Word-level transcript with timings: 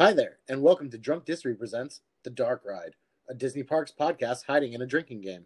Hi 0.00 0.14
there, 0.14 0.38
and 0.48 0.62
welcome 0.62 0.88
to 0.88 0.96
Drunk 0.96 1.26
District 1.26 1.58
Presents 1.58 2.00
The 2.22 2.30
Dark 2.30 2.62
Ride, 2.64 2.94
a 3.28 3.34
Disney 3.34 3.62
Parks 3.62 3.92
podcast 3.92 4.46
hiding 4.46 4.72
in 4.72 4.80
a 4.80 4.86
drinking 4.86 5.20
game. 5.20 5.44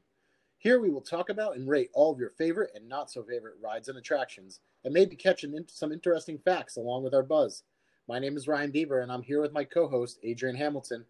Here 0.58 0.78
we 0.78 0.90
will 0.90 1.00
talk 1.00 1.28
about 1.28 1.56
and 1.56 1.68
rate 1.68 1.90
all 1.92 2.12
of 2.12 2.20
your 2.20 2.30
favorite 2.30 2.70
and 2.72 2.88
not 2.88 3.10
so 3.10 3.24
favorite 3.24 3.56
rides 3.60 3.88
and 3.88 3.98
attractions, 3.98 4.60
and 4.84 4.94
maybe 4.94 5.16
catch 5.16 5.44
some 5.66 5.90
interesting 5.90 6.38
facts 6.38 6.76
along 6.76 7.02
with 7.02 7.14
our 7.14 7.24
buzz. 7.24 7.64
My 8.06 8.20
name 8.20 8.36
is 8.36 8.46
Ryan 8.46 8.70
Bieber, 8.70 9.02
and 9.02 9.10
I'm 9.10 9.24
here 9.24 9.40
with 9.40 9.52
my 9.52 9.64
co 9.64 9.88
host, 9.88 10.20
Adrian 10.22 10.54
Hamilton. 10.54 11.04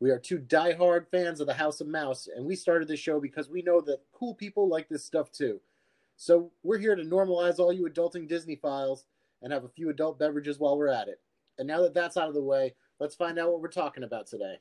We 0.00 0.10
are 0.10 0.18
two 0.18 0.38
die-hard 0.38 1.06
fans 1.08 1.40
of 1.40 1.46
the 1.46 1.54
House 1.54 1.80
of 1.80 1.86
Mouse, 1.86 2.28
and 2.34 2.44
we 2.44 2.56
started 2.56 2.88
this 2.88 2.98
show 2.98 3.20
because 3.20 3.48
we 3.48 3.62
know 3.62 3.80
that 3.82 4.02
cool 4.10 4.34
people 4.34 4.68
like 4.68 4.88
this 4.88 5.04
stuff 5.04 5.30
too. 5.30 5.60
So 6.16 6.50
we're 6.64 6.78
here 6.78 6.96
to 6.96 7.04
normalize 7.04 7.60
all 7.60 7.72
you 7.72 7.88
adulting 7.88 8.28
Disneyphiles 8.28 9.04
and 9.40 9.52
have 9.52 9.62
a 9.62 9.68
few 9.68 9.88
adult 9.88 10.18
beverages 10.18 10.58
while 10.58 10.76
we're 10.76 10.88
at 10.88 11.06
it. 11.06 11.20
And 11.58 11.68
now 11.68 11.82
that 11.82 11.94
that's 11.94 12.16
out 12.16 12.28
of 12.28 12.34
the 12.34 12.42
way, 12.42 12.74
let's 13.00 13.14
find 13.14 13.38
out 13.38 13.50
what 13.50 13.60
we're 13.60 13.68
talking 13.68 14.04
about 14.04 14.26
today. 14.26 14.56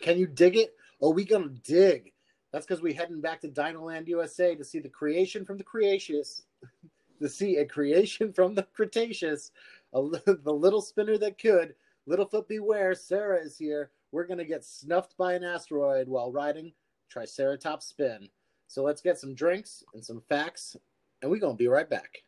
Can 0.00 0.18
you 0.18 0.26
dig 0.26 0.56
it? 0.56 0.74
Oh, 1.00 1.10
we 1.10 1.24
gonna 1.24 1.48
dig. 1.64 2.12
That's 2.52 2.66
because 2.66 2.82
we're 2.82 2.94
heading 2.94 3.20
back 3.20 3.40
to 3.40 3.48
Dinoland 3.48 4.08
USA 4.08 4.54
to 4.54 4.64
see 4.64 4.78
the 4.78 4.88
creation 4.88 5.44
from 5.44 5.56
the 5.56 5.64
Cretaceous, 5.64 6.44
to 7.20 7.28
see 7.28 7.56
a 7.56 7.66
creation 7.66 8.32
from 8.32 8.54
the 8.54 8.64
Cretaceous, 8.74 9.50
a, 9.94 10.02
the 10.26 10.52
little 10.52 10.82
spinner 10.82 11.18
that 11.18 11.38
could. 11.38 11.74
Littlefoot 12.08 12.48
beware, 12.48 12.94
Cera 12.94 13.38
is 13.38 13.56
here. 13.56 13.90
We're 14.10 14.26
gonna 14.26 14.44
get 14.44 14.64
snuffed 14.64 15.16
by 15.16 15.34
an 15.34 15.44
asteroid 15.44 16.08
while 16.08 16.32
riding 16.32 16.72
Triceratops 17.08 17.86
Spin. 17.86 18.28
So 18.66 18.82
let's 18.82 19.02
get 19.02 19.18
some 19.18 19.34
drinks 19.34 19.84
and 19.94 20.04
some 20.04 20.22
facts, 20.28 20.76
and 21.20 21.30
we're 21.30 21.40
gonna 21.40 21.54
be 21.54 21.68
right 21.68 21.88
back. 21.88 22.22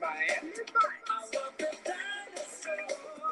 My 0.00 0.06
hand. 0.06 0.52
I 1.08 1.20
want 1.34 1.58
the 1.58 1.68
dinosaur. 1.84 3.29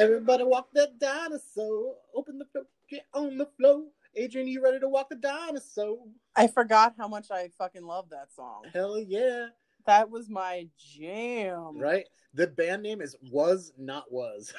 Everybody 0.00 0.44
walk 0.44 0.68
that 0.72 0.98
dinosaur. 0.98 1.94
Open 2.14 2.38
the 2.38 2.46
floor, 2.46 2.64
get 2.88 3.04
on 3.12 3.36
the 3.36 3.46
floor. 3.58 3.84
Adrian, 4.16 4.48
you 4.48 4.62
ready 4.62 4.80
to 4.80 4.88
walk 4.88 5.10
the 5.10 5.16
dinosaur? 5.16 5.98
I 6.34 6.46
forgot 6.46 6.94
how 6.98 7.06
much 7.06 7.30
I 7.30 7.50
fucking 7.58 7.84
love 7.84 8.08
that 8.10 8.32
song. 8.34 8.62
Hell 8.72 8.98
yeah. 8.98 9.48
That 9.86 10.10
was 10.10 10.28
my 10.28 10.68
jam. 10.78 11.76
Right? 11.78 12.06
The 12.32 12.46
band 12.46 12.82
name 12.82 13.02
is 13.02 13.14
Was 13.30 13.72
Not 13.76 14.10
Was. 14.10 14.54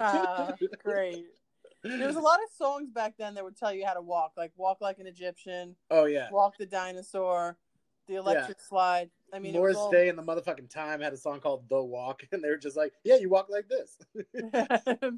Ah, 0.00 0.52
great. 0.84 1.26
There 1.82 2.06
was 2.06 2.16
a 2.16 2.20
lot 2.20 2.38
of 2.42 2.50
songs 2.56 2.90
back 2.90 3.14
then 3.18 3.34
that 3.34 3.44
would 3.44 3.56
tell 3.56 3.72
you 3.72 3.84
how 3.84 3.94
to 3.94 4.02
walk, 4.02 4.32
like 4.36 4.52
walk 4.56 4.80
like 4.80 4.98
an 4.98 5.06
Egyptian, 5.06 5.74
Oh 5.90 6.04
yeah. 6.04 6.28
walk 6.30 6.56
the 6.56 6.66
dinosaur, 6.66 7.56
the 8.06 8.16
electric 8.16 8.60
slide. 8.60 9.10
I 9.32 9.38
mean, 9.38 9.52
Morris 9.52 9.76
all- 9.76 9.90
Day 9.90 10.08
and 10.08 10.18
the 10.18 10.22
motherfucking 10.22 10.70
Time 10.70 11.00
had 11.00 11.12
a 11.12 11.16
song 11.16 11.40
called 11.40 11.68
The 11.68 11.82
Walk, 11.82 12.22
and 12.32 12.42
they 12.42 12.48
were 12.48 12.56
just 12.56 12.76
like, 12.76 12.92
"Yeah, 13.04 13.16
you 13.16 13.28
walk 13.28 13.48
like 13.50 13.68
this." 13.68 13.98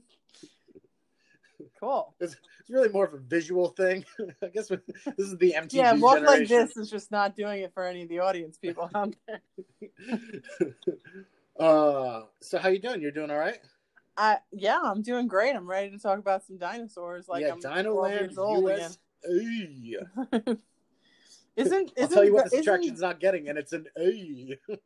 cool. 1.80 2.14
it's, 2.20 2.36
it's 2.60 2.70
really 2.70 2.88
more 2.88 3.06
of 3.06 3.14
a 3.14 3.18
visual 3.18 3.68
thing. 3.68 4.04
I 4.42 4.48
guess 4.48 4.68
this 4.68 4.80
is 5.18 5.36
the 5.38 5.54
MTV 5.56 5.72
Yeah, 5.72 5.92
walk 5.94 6.20
like 6.22 6.48
this 6.48 6.76
is 6.76 6.90
just 6.90 7.10
not 7.10 7.36
doing 7.36 7.62
it 7.62 7.72
for 7.74 7.84
any 7.84 8.02
of 8.02 8.08
the 8.08 8.20
audience 8.20 8.58
people 8.58 8.90
out 8.94 9.14
there. 9.26 9.40
uh, 11.58 12.22
so 12.40 12.58
how 12.58 12.68
you 12.68 12.78
doing? 12.78 13.00
You're 13.00 13.10
doing 13.10 13.30
all 13.30 13.38
right? 13.38 13.58
I 14.16 14.38
yeah, 14.52 14.80
I'm 14.82 15.02
doing 15.02 15.28
great. 15.28 15.54
I'm 15.54 15.68
ready 15.68 15.90
to 15.90 15.98
talk 15.98 16.18
about 16.18 16.44
some 16.44 16.58
dinosaurs. 16.58 17.28
Like 17.28 17.42
yeah, 17.42 17.52
I'm 17.52 17.60
12 17.60 17.86
Dinoland 17.86 18.10
years 18.10 18.38
old 18.38 18.68
US. 18.68 18.98
Again. 21.56 21.66
Isn't 21.66 21.92
I'll 21.98 22.04
isn't 22.04 22.14
tell 22.14 22.24
you 22.24 22.34
what 22.34 22.44
this 22.44 22.52
isn't- 22.54 22.62
attraction's 22.68 23.00
not 23.00 23.20
getting, 23.20 23.48
and 23.48 23.58
it's 23.58 23.72
an 23.72 23.86
A. 23.98 24.58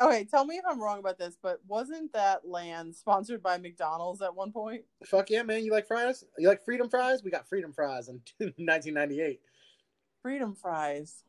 Okay, 0.00 0.24
tell 0.24 0.44
me 0.44 0.56
if 0.56 0.64
I'm 0.68 0.80
wrong 0.82 0.98
about 0.98 1.16
this, 1.18 1.36
but 1.40 1.60
wasn't 1.68 2.12
that 2.12 2.48
land 2.48 2.96
sponsored 2.96 3.40
by 3.40 3.58
McDonald's 3.58 4.20
at 4.20 4.34
one 4.34 4.50
point? 4.50 4.82
Fuck 5.04 5.30
yeah, 5.30 5.42
man! 5.44 5.62
You 5.64 5.70
like 5.70 5.86
fries? 5.86 6.24
You 6.38 6.48
like 6.48 6.64
freedom 6.64 6.88
fries? 6.88 7.22
We 7.22 7.30
got 7.30 7.46
freedom 7.48 7.72
fries 7.72 8.08
in 8.08 8.14
1998. 8.38 9.40
Freedom 10.20 10.56
fries. 10.56 11.22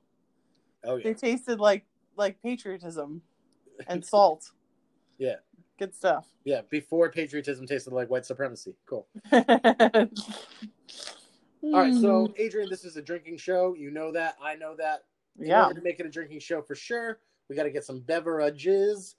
Oh 0.84 0.96
yeah, 0.96 1.03
They 1.03 1.13
tasted 1.13 1.59
like 1.59 1.86
like 2.16 2.42
patriotism 2.42 3.22
and 3.88 4.03
salt. 4.13 4.50
Yeah. 5.19 5.36
Good 5.78 5.94
stuff. 5.94 6.25
yeah. 6.44 6.62
Before 6.69 7.12
patriotism 7.12 7.68
tasted 7.68 7.94
like 7.94 8.09
white 8.09 8.25
supremacy. 8.25 8.75
Cool. 8.90 9.08
All 11.63 11.79
right, 11.79 11.94
so 11.94 12.34
Adrian, 12.38 12.69
this 12.69 12.84
is 12.84 12.97
a 12.97 13.01
drinking 13.01 13.38
show. 13.38 13.74
You 13.74 13.90
know 13.90 14.12
that. 14.12 14.35
I 14.44 14.56
know 14.56 14.75
that. 14.78 15.06
In 15.40 15.47
yeah. 15.47 15.69
to 15.69 15.81
make 15.81 16.00
it 16.00 16.06
a 16.06 16.09
drinking 16.09 16.41
show 16.41 16.62
for 16.62 16.75
sure, 16.75 17.19
we 17.50 17.56
got 17.56 17.63
to 17.63 17.72
get 17.72 17.85
some 17.85 18.01
beverages. 18.01 19.16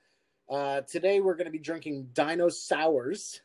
Uh, 0.51 0.83
today 0.83 1.21
we're 1.21 1.37
going 1.37 1.47
to 1.47 1.51
be 1.51 1.59
drinking 1.59 2.09
Dino 2.13 2.51
Sours, 2.51 3.41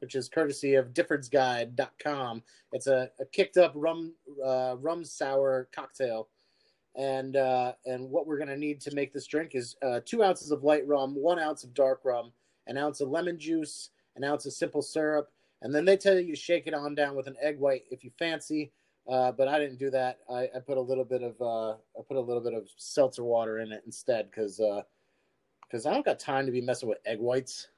which 0.00 0.14
is 0.14 0.30
courtesy 0.30 0.74
of 0.74 0.94
DiffordsGuide.com. 0.94 2.42
It's 2.72 2.86
a, 2.86 3.10
a 3.20 3.26
kicked 3.26 3.58
up 3.58 3.72
rum 3.74 4.14
uh, 4.42 4.76
rum 4.80 5.04
sour 5.04 5.68
cocktail, 5.74 6.28
and 6.96 7.36
uh, 7.36 7.74
and 7.84 8.10
what 8.10 8.26
we're 8.26 8.38
going 8.38 8.48
to 8.48 8.56
need 8.56 8.80
to 8.80 8.94
make 8.94 9.12
this 9.12 9.26
drink 9.26 9.50
is 9.54 9.76
uh, 9.82 10.00
two 10.04 10.24
ounces 10.24 10.50
of 10.50 10.64
light 10.64 10.86
rum, 10.88 11.14
one 11.14 11.38
ounce 11.38 11.62
of 11.62 11.74
dark 11.74 12.00
rum, 12.04 12.32
an 12.66 12.78
ounce 12.78 13.02
of 13.02 13.10
lemon 13.10 13.38
juice, 13.38 13.90
an 14.16 14.24
ounce 14.24 14.46
of 14.46 14.54
simple 14.54 14.80
syrup, 14.80 15.30
and 15.62 15.74
then 15.74 15.84
they 15.84 15.96
tell 15.96 16.18
you 16.18 16.34
to 16.34 16.40
shake 16.40 16.66
it 16.66 16.74
on 16.74 16.94
down 16.94 17.14
with 17.14 17.26
an 17.26 17.36
egg 17.40 17.58
white 17.58 17.84
if 17.90 18.04
you 18.04 18.10
fancy. 18.18 18.72
Uh, 19.08 19.32
but 19.32 19.48
I 19.48 19.58
didn't 19.58 19.78
do 19.78 19.90
that. 19.90 20.18
I, 20.30 20.48
I 20.54 20.60
put 20.64 20.76
a 20.76 20.80
little 20.80 21.04
bit 21.04 21.22
of 21.22 21.40
uh, 21.40 21.72
I 21.72 22.02
put 22.06 22.16
a 22.16 22.20
little 22.20 22.42
bit 22.42 22.54
of 22.54 22.68
seltzer 22.76 23.24
water 23.24 23.58
in 23.58 23.72
it 23.72 23.82
instead 23.84 24.30
because 24.30 24.60
because 25.66 25.86
I 25.86 25.92
don't 25.92 26.04
got 26.04 26.20
time 26.20 26.46
to 26.46 26.52
be 26.52 26.60
messing 26.60 26.88
with 26.88 26.98
egg 27.06 27.18
whites. 27.18 27.68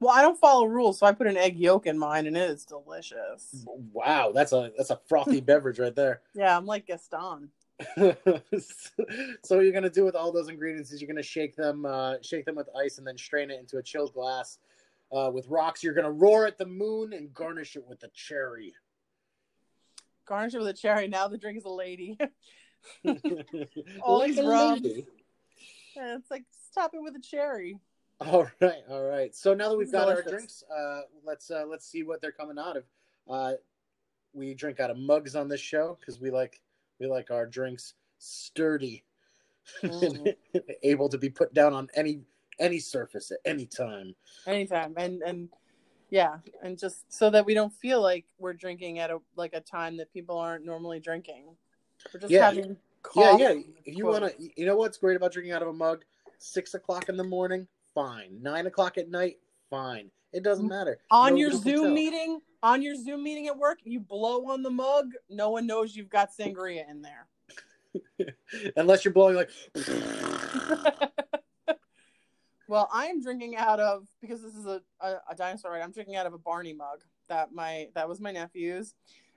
Well, 0.00 0.10
I 0.10 0.22
don't 0.22 0.40
follow 0.40 0.64
rules, 0.64 0.98
so 0.98 1.06
I 1.06 1.12
put 1.12 1.26
an 1.26 1.36
egg 1.36 1.58
yolk 1.58 1.86
in 1.86 1.98
mine, 1.98 2.26
and 2.26 2.34
it 2.34 2.50
is 2.50 2.64
delicious. 2.64 3.66
Wow, 3.92 4.32
that's 4.34 4.52
a 4.52 4.72
that's 4.76 4.90
a 4.90 4.98
frothy 5.08 5.40
beverage 5.42 5.78
right 5.78 5.94
there. 5.94 6.22
Yeah, 6.34 6.56
I'm 6.56 6.64
like 6.64 6.86
Gaston. 6.86 7.50
so 7.96 8.16
what 9.56 9.60
you're 9.60 9.72
gonna 9.72 9.90
do 9.90 10.04
with 10.04 10.14
all 10.14 10.32
those 10.32 10.48
ingredients 10.48 10.90
is 10.90 11.00
you're 11.00 11.08
gonna 11.08 11.22
shake 11.22 11.54
them 11.54 11.84
uh, 11.84 12.14
shake 12.22 12.46
them 12.46 12.56
with 12.56 12.68
ice 12.76 12.98
and 12.98 13.06
then 13.06 13.16
strain 13.16 13.50
it 13.50 13.60
into 13.60 13.76
a 13.76 13.82
chilled 13.82 14.12
glass 14.14 14.58
uh, 15.12 15.30
with 15.32 15.46
rocks. 15.48 15.82
You're 15.82 15.94
gonna 15.94 16.10
roar 16.10 16.46
at 16.46 16.58
the 16.58 16.66
moon 16.66 17.12
and 17.12 17.32
garnish 17.34 17.76
it 17.76 17.84
with 17.86 18.02
a 18.02 18.08
cherry. 18.08 18.74
Garnish 20.26 20.54
it 20.54 20.58
with 20.58 20.68
a 20.68 20.72
cherry. 20.72 21.08
Now 21.08 21.26
the 21.28 21.38
drink 21.38 21.58
is 21.58 21.64
a 21.64 21.70
lady. 21.70 22.16
Like 23.04 23.22
Always 24.00 24.38
a 24.38 24.46
rum. 24.48 24.74
lady. 24.76 25.06
Yeah, 25.94 26.16
it's 26.16 26.30
like 26.30 26.44
top 26.74 26.94
it 26.94 27.02
with 27.02 27.14
a 27.14 27.20
cherry. 27.20 27.78
All 28.20 28.46
right, 28.60 28.82
all 28.88 29.02
right. 29.02 29.34
So 29.34 29.52
now 29.54 29.68
that 29.68 29.76
we've 29.76 29.92
got 29.92 30.08
our 30.08 30.22
drinks, 30.22 30.62
uh, 30.74 31.00
let's 31.24 31.50
uh, 31.50 31.64
let's 31.68 31.84
see 31.86 32.02
what 32.04 32.20
they're 32.22 32.32
coming 32.32 32.58
out 32.58 32.76
of. 32.78 32.84
Uh, 33.28 33.52
we 34.32 34.54
drink 34.54 34.80
out 34.80 34.90
of 34.90 34.96
mugs 34.98 35.36
on 35.36 35.46
this 35.48 35.60
show 35.60 35.98
because 36.00 36.20
we 36.20 36.30
like 36.30 36.60
we 36.98 37.06
like 37.06 37.30
our 37.30 37.44
drinks 37.46 37.94
sturdy, 38.18 39.04
Mm. 39.82 40.34
able 40.82 41.08
to 41.10 41.18
be 41.18 41.28
put 41.28 41.52
down 41.52 41.74
on 41.74 41.88
any 41.94 42.20
any 42.60 42.78
surface 42.78 43.30
at 43.30 43.38
any 43.44 43.66
time. 43.66 44.14
Anytime, 44.46 44.94
and 44.96 45.22
and 45.22 45.48
yeah, 46.10 46.36
and 46.62 46.78
just 46.78 47.12
so 47.12 47.30
that 47.30 47.46
we 47.46 47.54
don't 47.54 47.72
feel 47.72 48.02
like 48.02 48.26
we're 48.38 48.52
drinking 48.52 48.98
at 48.98 49.10
a 49.10 49.18
like 49.36 49.54
a 49.54 49.60
time 49.60 49.96
that 49.96 50.12
people 50.12 50.38
aren't 50.38 50.64
normally 50.64 51.00
drinking. 51.00 51.56
We're 52.12 52.20
just 52.20 52.32
Yeah. 52.32 52.46
having 52.46 52.70
Yeah, 52.70 52.76
coffee. 53.02 53.42
yeah. 53.42 53.54
If 53.84 53.96
you 53.96 54.06
want 54.06 54.24
to, 54.24 54.50
you 54.56 54.66
know 54.66 54.76
what's 54.76 54.98
great 54.98 55.16
about 55.16 55.32
drinking 55.32 55.52
out 55.52 55.62
of 55.62 55.68
a 55.68 55.72
mug? 55.72 56.04
Six 56.38 56.74
o'clock 56.74 57.08
in 57.08 57.16
the 57.16 57.24
morning, 57.24 57.66
fine. 57.94 58.42
Nine 58.42 58.66
o'clock 58.66 58.98
at 58.98 59.08
night, 59.08 59.38
fine. 59.68 60.10
It 60.32 60.42
doesn't 60.42 60.66
mm-hmm. 60.66 60.74
matter. 60.74 60.98
on 61.10 61.32
No 61.32 61.38
your 61.38 61.52
Zoom 61.52 61.84
tell. 61.84 61.90
meeting, 61.90 62.40
on 62.62 62.82
your 62.82 62.94
Zoom 62.94 63.22
meeting 63.22 63.46
at 63.48 63.56
work, 63.56 63.78
you 63.84 64.00
blow 64.00 64.46
on 64.46 64.62
the 64.62 64.70
mug. 64.70 65.12
No 65.28 65.50
one 65.50 65.66
knows 65.66 65.94
you've 65.94 66.08
got 66.10 66.30
sangria 66.36 66.88
in 66.88 67.02
there. 67.02 67.26
unless 68.76 69.04
you're 69.04 69.14
blowing 69.14 69.36
like. 69.36 69.50
Well, 72.70 72.88
I'm 72.92 73.20
drinking 73.20 73.56
out 73.56 73.80
of 73.80 74.06
because 74.20 74.42
this 74.42 74.54
is 74.54 74.64
a, 74.64 74.80
a, 75.00 75.14
a 75.32 75.34
dinosaur 75.36 75.72
ride. 75.72 75.82
I'm 75.82 75.90
drinking 75.90 76.14
out 76.14 76.26
of 76.26 76.34
a 76.34 76.38
Barney 76.38 76.72
mug 76.72 77.02
that 77.28 77.52
my 77.52 77.88
that 77.96 78.08
was 78.08 78.20
my 78.20 78.30
nephew's, 78.30 78.94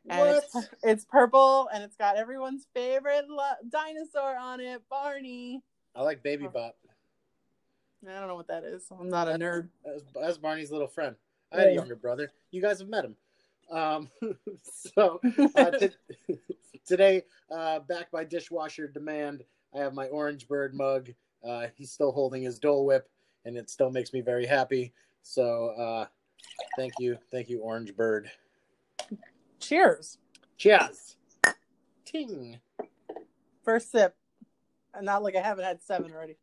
and 0.07 0.19
What? 0.19 0.43
it's 0.43 0.67
it's 0.83 1.05
purple 1.05 1.67
and 1.73 1.83
it's 1.83 1.95
got 1.95 2.15
everyone's 2.15 2.67
favorite 2.75 3.25
lo- 3.27 3.57
dinosaur 3.67 4.37
on 4.37 4.59
it, 4.59 4.83
Barney. 4.87 5.63
I 5.95 6.03
like 6.03 6.21
Baby 6.21 6.45
Bop. 6.45 6.75
I 8.07 8.19
don't 8.19 8.27
know 8.27 8.35
what 8.35 8.49
that 8.49 8.63
is. 8.65 8.85
I'm 8.91 9.09
not 9.09 9.27
a 9.27 9.31
nerd. 9.31 9.69
That's, 9.83 10.03
that's 10.13 10.37
Barney's 10.37 10.71
little 10.71 10.87
friend. 10.87 11.15
I 11.51 11.61
had 11.61 11.67
a 11.69 11.73
younger 11.73 11.95
brother. 11.95 12.31
You 12.51 12.61
guys 12.61 12.79
have 12.81 12.89
met 12.89 13.03
him. 13.03 13.15
Um, 13.71 14.09
so 14.61 15.19
you 15.23 15.31
guys 15.31 15.55
have 15.55 15.71
met 15.71 15.81
him. 15.81 15.89
So 15.95 15.99
uh, 16.27 16.27
t- 16.27 16.39
today, 16.85 17.23
uh, 17.49 17.79
backed 17.79 18.11
by 18.11 18.25
dishwasher 18.25 18.87
demand, 18.87 19.43
I 19.73 19.79
have 19.79 19.95
my 19.95 20.05
Orange 20.09 20.47
Bird 20.47 20.75
mug. 20.75 21.09
Uh, 21.43 21.67
he's 21.75 21.91
still 21.91 22.11
holding 22.11 22.43
his 22.43 22.59
Dole 22.59 22.85
Whip, 22.85 23.09
and 23.45 23.57
it 23.57 23.69
still 23.69 23.91
makes 23.91 24.13
me 24.13 24.21
very 24.21 24.45
happy. 24.45 24.93
So 25.21 25.69
uh, 25.69 26.05
thank 26.77 26.93
you, 26.99 27.17
thank 27.31 27.49
you, 27.49 27.59
Orange 27.61 27.95
Bird. 27.95 28.29
Cheers. 29.59 30.17
Cheers. 30.57 31.17
Ting. 32.05 32.59
First 33.63 33.91
sip. 33.91 34.15
And 34.93 35.05
not 35.05 35.23
like 35.23 35.35
I 35.35 35.41
haven't 35.41 35.65
had 35.65 35.81
seven 35.81 36.11
already. 36.11 36.37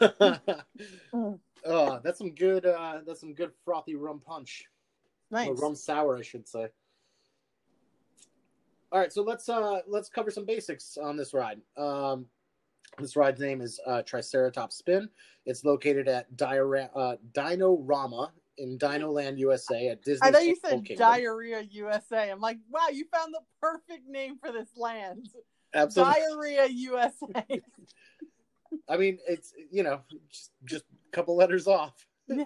oh, 1.64 2.00
that's 2.02 2.18
some 2.18 2.34
good. 2.34 2.66
Uh, 2.66 3.00
that's 3.06 3.20
some 3.20 3.34
good 3.34 3.52
frothy 3.64 3.94
rum 3.94 4.20
punch. 4.24 4.64
Nice. 5.30 5.48
Or 5.48 5.54
rum 5.54 5.74
sour, 5.74 6.16
I 6.16 6.22
should 6.22 6.48
say. 6.48 6.68
All 8.90 9.00
right, 9.00 9.12
so 9.12 9.22
let's 9.22 9.48
uh 9.48 9.80
let's 9.88 10.08
cover 10.08 10.30
some 10.30 10.44
basics 10.44 10.96
on 10.96 11.16
this 11.16 11.34
ride. 11.34 11.60
Um, 11.76 12.26
this 12.98 13.16
ride's 13.16 13.40
name 13.40 13.60
is 13.60 13.80
uh, 13.86 14.02
Triceratops 14.02 14.76
Spin. 14.76 15.08
It's 15.46 15.64
located 15.64 16.08
at 16.08 16.34
Diora- 16.36 16.90
uh, 16.94 17.16
Dinorama 17.32 18.30
in 18.58 18.78
Dinoland, 18.78 19.38
USA, 19.38 19.88
at 19.88 20.02
Disney. 20.02 20.28
I 20.28 20.32
thought 20.32 20.44
you 20.46 20.56
said 20.56 20.84
Kingdom. 20.84 20.96
diarrhea 20.96 21.62
USA. 21.70 22.30
I'm 22.30 22.40
like, 22.40 22.58
wow, 22.70 22.88
you 22.92 23.04
found 23.12 23.34
the 23.34 23.40
perfect 23.60 24.08
name 24.08 24.38
for 24.38 24.52
this 24.52 24.68
land. 24.76 25.28
Absolutely. 25.74 26.14
Diarrhea 26.14 26.66
USA. 26.68 27.44
I 28.88 28.96
mean, 28.96 29.18
it's 29.28 29.52
you 29.70 29.82
know 29.82 30.00
just 30.30 30.50
just 30.64 30.84
a 31.08 31.16
couple 31.16 31.36
letters 31.36 31.66
off, 31.66 32.06
Yeah. 32.28 32.44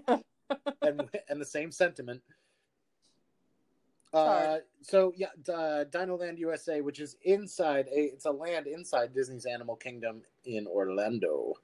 and 0.83 1.09
and 1.29 1.41
the 1.41 1.45
same 1.45 1.71
sentiment. 1.73 2.23
Uh, 4.13 4.59
so 4.81 5.13
yeah, 5.17 5.29
uh, 5.49 5.85
Dinoland 5.85 6.39
USA, 6.39 6.81
which 6.81 7.01
is 7.01 7.17
inside 7.23 7.87
a, 7.89 8.01
it's 8.01 8.25
a 8.25 8.31
land 8.31 8.67
inside 8.67 9.13
Disney's 9.13 9.47
Animal 9.47 9.77
Kingdom 9.77 10.23
in 10.45 10.67
Orlando. 10.67 11.55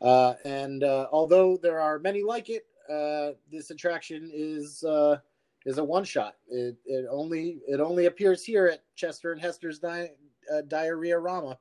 Uh, 0.00 0.34
and 0.44 0.82
uh, 0.82 1.08
although 1.12 1.56
there 1.56 1.80
are 1.80 1.98
many 1.98 2.22
like 2.22 2.48
it, 2.50 2.66
uh, 2.90 3.32
this 3.50 3.70
attraction 3.70 4.30
is 4.32 4.82
uh, 4.84 5.18
is 5.66 5.78
a 5.78 5.84
one 5.84 6.04
shot. 6.04 6.36
It, 6.48 6.76
it 6.84 7.06
only 7.10 7.58
it 7.66 7.80
only 7.80 8.06
appears 8.06 8.44
here 8.44 8.66
at 8.66 8.82
Chester 8.94 9.32
and 9.32 9.40
Hester's 9.40 9.78
di- 9.78 10.10
uh, 10.52 10.62
Diarrhea 10.68 11.18
Rama. 11.18 11.58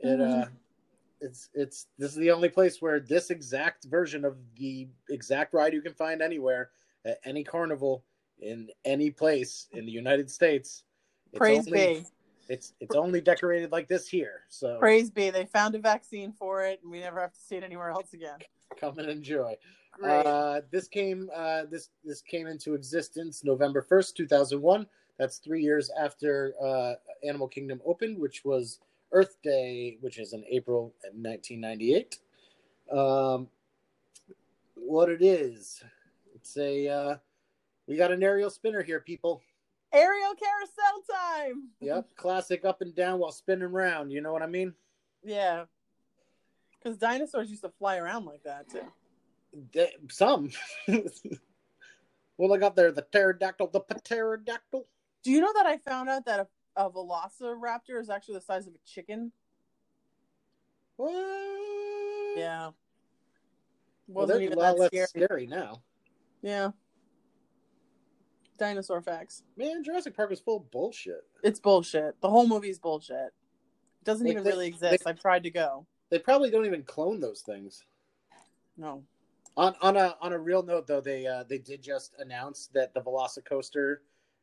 It 0.00 0.20
uh, 0.20 0.46
it's 1.20 1.48
it's 1.54 1.86
this 1.98 2.10
is 2.10 2.16
the 2.16 2.30
only 2.30 2.48
place 2.48 2.82
where 2.82 3.00
this 3.00 3.30
exact 3.30 3.84
version 3.84 4.24
of 4.24 4.36
the 4.56 4.88
exact 5.10 5.54
ride 5.54 5.72
you 5.72 5.82
can 5.82 5.94
find 5.94 6.20
anywhere 6.20 6.70
at 7.04 7.18
any 7.24 7.44
carnival 7.44 8.04
in 8.40 8.68
any 8.84 9.10
place 9.10 9.68
in 9.72 9.86
the 9.86 9.92
United 9.92 10.30
States. 10.30 10.84
It's 11.32 11.38
Praise 11.38 11.66
only, 11.66 11.86
be. 11.86 12.06
It's 12.48 12.74
it's 12.80 12.94
only 12.94 13.20
decorated 13.20 13.72
like 13.72 13.88
this 13.88 14.08
here. 14.08 14.42
So 14.48 14.78
Praise 14.78 15.10
be. 15.10 15.30
They 15.30 15.46
found 15.46 15.74
a 15.74 15.78
vaccine 15.78 16.32
for 16.32 16.64
it 16.64 16.80
and 16.82 16.90
we 16.90 17.00
never 17.00 17.20
have 17.20 17.32
to 17.32 17.40
see 17.40 17.56
it 17.56 17.64
anywhere 17.64 17.90
else 17.90 18.12
again. 18.12 18.38
come 18.76 18.98
and 18.98 19.08
enjoy. 19.08 19.56
Uh, 20.02 20.60
this 20.70 20.88
came 20.88 21.30
uh, 21.34 21.62
this 21.70 21.90
this 22.04 22.20
came 22.20 22.46
into 22.46 22.74
existence 22.74 23.44
November 23.44 23.80
first, 23.82 24.16
two 24.16 24.26
thousand 24.26 24.60
one. 24.60 24.86
That's 25.18 25.38
three 25.38 25.62
years 25.62 25.90
after 25.98 26.54
uh, 26.62 26.94
Animal 27.26 27.46
Kingdom 27.46 27.80
opened, 27.86 28.18
which 28.18 28.44
was 28.44 28.80
Earth 29.12 29.36
Day, 29.42 29.98
which 30.00 30.18
is 30.18 30.32
in 30.32 30.44
April 30.50 30.92
nineteen 31.14 31.60
ninety 31.60 31.94
eight. 31.94 32.18
Um, 32.90 33.48
what 34.74 35.08
it 35.08 35.22
is, 35.22 35.82
it's 36.34 36.56
a 36.56 36.88
uh, 36.88 37.16
we 37.86 37.96
got 37.96 38.12
an 38.12 38.22
aerial 38.22 38.50
spinner 38.50 38.82
here, 38.82 39.00
people. 39.00 39.42
Aerial 39.92 40.34
carousel 40.34 41.02
time. 41.10 41.68
Yep, 41.80 42.08
classic 42.16 42.64
up 42.64 42.80
and 42.80 42.94
down 42.94 43.18
while 43.18 43.32
spinning 43.32 43.64
around. 43.64 44.10
You 44.10 44.20
know 44.20 44.32
what 44.32 44.42
I 44.42 44.46
mean? 44.46 44.74
Yeah. 45.22 45.64
Because 46.82 46.98
dinosaurs 46.98 47.48
used 47.50 47.62
to 47.62 47.70
fly 47.78 47.96
around 47.96 48.24
like 48.26 48.42
that 48.44 48.68
too. 48.70 48.82
They- 49.72 49.94
Some. 50.10 50.50
well, 52.36 52.52
I 52.52 52.58
got 52.58 52.76
there 52.76 52.90
the 52.92 53.02
pterodactyl, 53.02 53.68
the 53.68 53.80
pterodactyl. 53.80 54.86
Do 55.22 55.30
you 55.30 55.40
know 55.40 55.52
that 55.54 55.64
I 55.66 55.78
found 55.78 56.08
out 56.08 56.26
that 56.26 56.40
a, 56.76 56.82
a 56.84 56.90
velociraptor 56.90 58.00
is 58.00 58.10
actually 58.10 58.34
the 58.34 58.40
size 58.42 58.66
of 58.66 58.74
a 58.74 58.78
chicken? 58.84 59.32
What? 60.96 61.12
Yeah. 62.36 62.70
Well, 64.06 64.26
Wasn't 64.26 64.40
they're 64.40 64.52
a 64.52 64.60
lot 64.60 64.78
less 64.78 64.88
scary. 64.88 65.06
scary 65.06 65.46
now. 65.46 65.82
Yeah. 66.42 66.70
Dinosaur 68.58 69.00
facts. 69.02 69.42
Man, 69.56 69.82
Jurassic 69.82 70.14
Park 70.16 70.32
is 70.32 70.40
full 70.40 70.58
of 70.58 70.70
bullshit. 70.70 71.24
It's 71.42 71.58
bullshit. 71.60 72.20
The 72.20 72.30
whole 72.30 72.46
movie's 72.46 72.78
bullshit. 72.78 73.16
It 73.16 74.04
doesn't 74.04 74.26
Like, 74.26 74.32
even 74.32 74.44
they- 74.44 74.50
really 74.50 74.66
exist. 74.68 75.04
they- 75.04 75.10
I've 75.10 75.20
tried 75.20 75.42
to 75.44 75.50
go. 75.50 75.86
They 76.10 76.18
probably 76.18 76.50
don't 76.50 76.66
even 76.66 76.84
clone 76.84 77.20
those 77.20 77.40
things. 77.42 77.82
No. 78.76 79.04
On 79.56 79.74
on 79.82 79.96
a 79.96 80.16
on 80.20 80.32
a 80.32 80.38
real 80.38 80.62
note, 80.62 80.86
though, 80.86 81.00
they 81.00 81.26
uh, 81.26 81.44
they 81.44 81.58
did 81.58 81.80
just 81.82 82.14
announce 82.18 82.68
that 82.74 82.92
the 82.92 83.00
Velocicoaster 83.00 83.98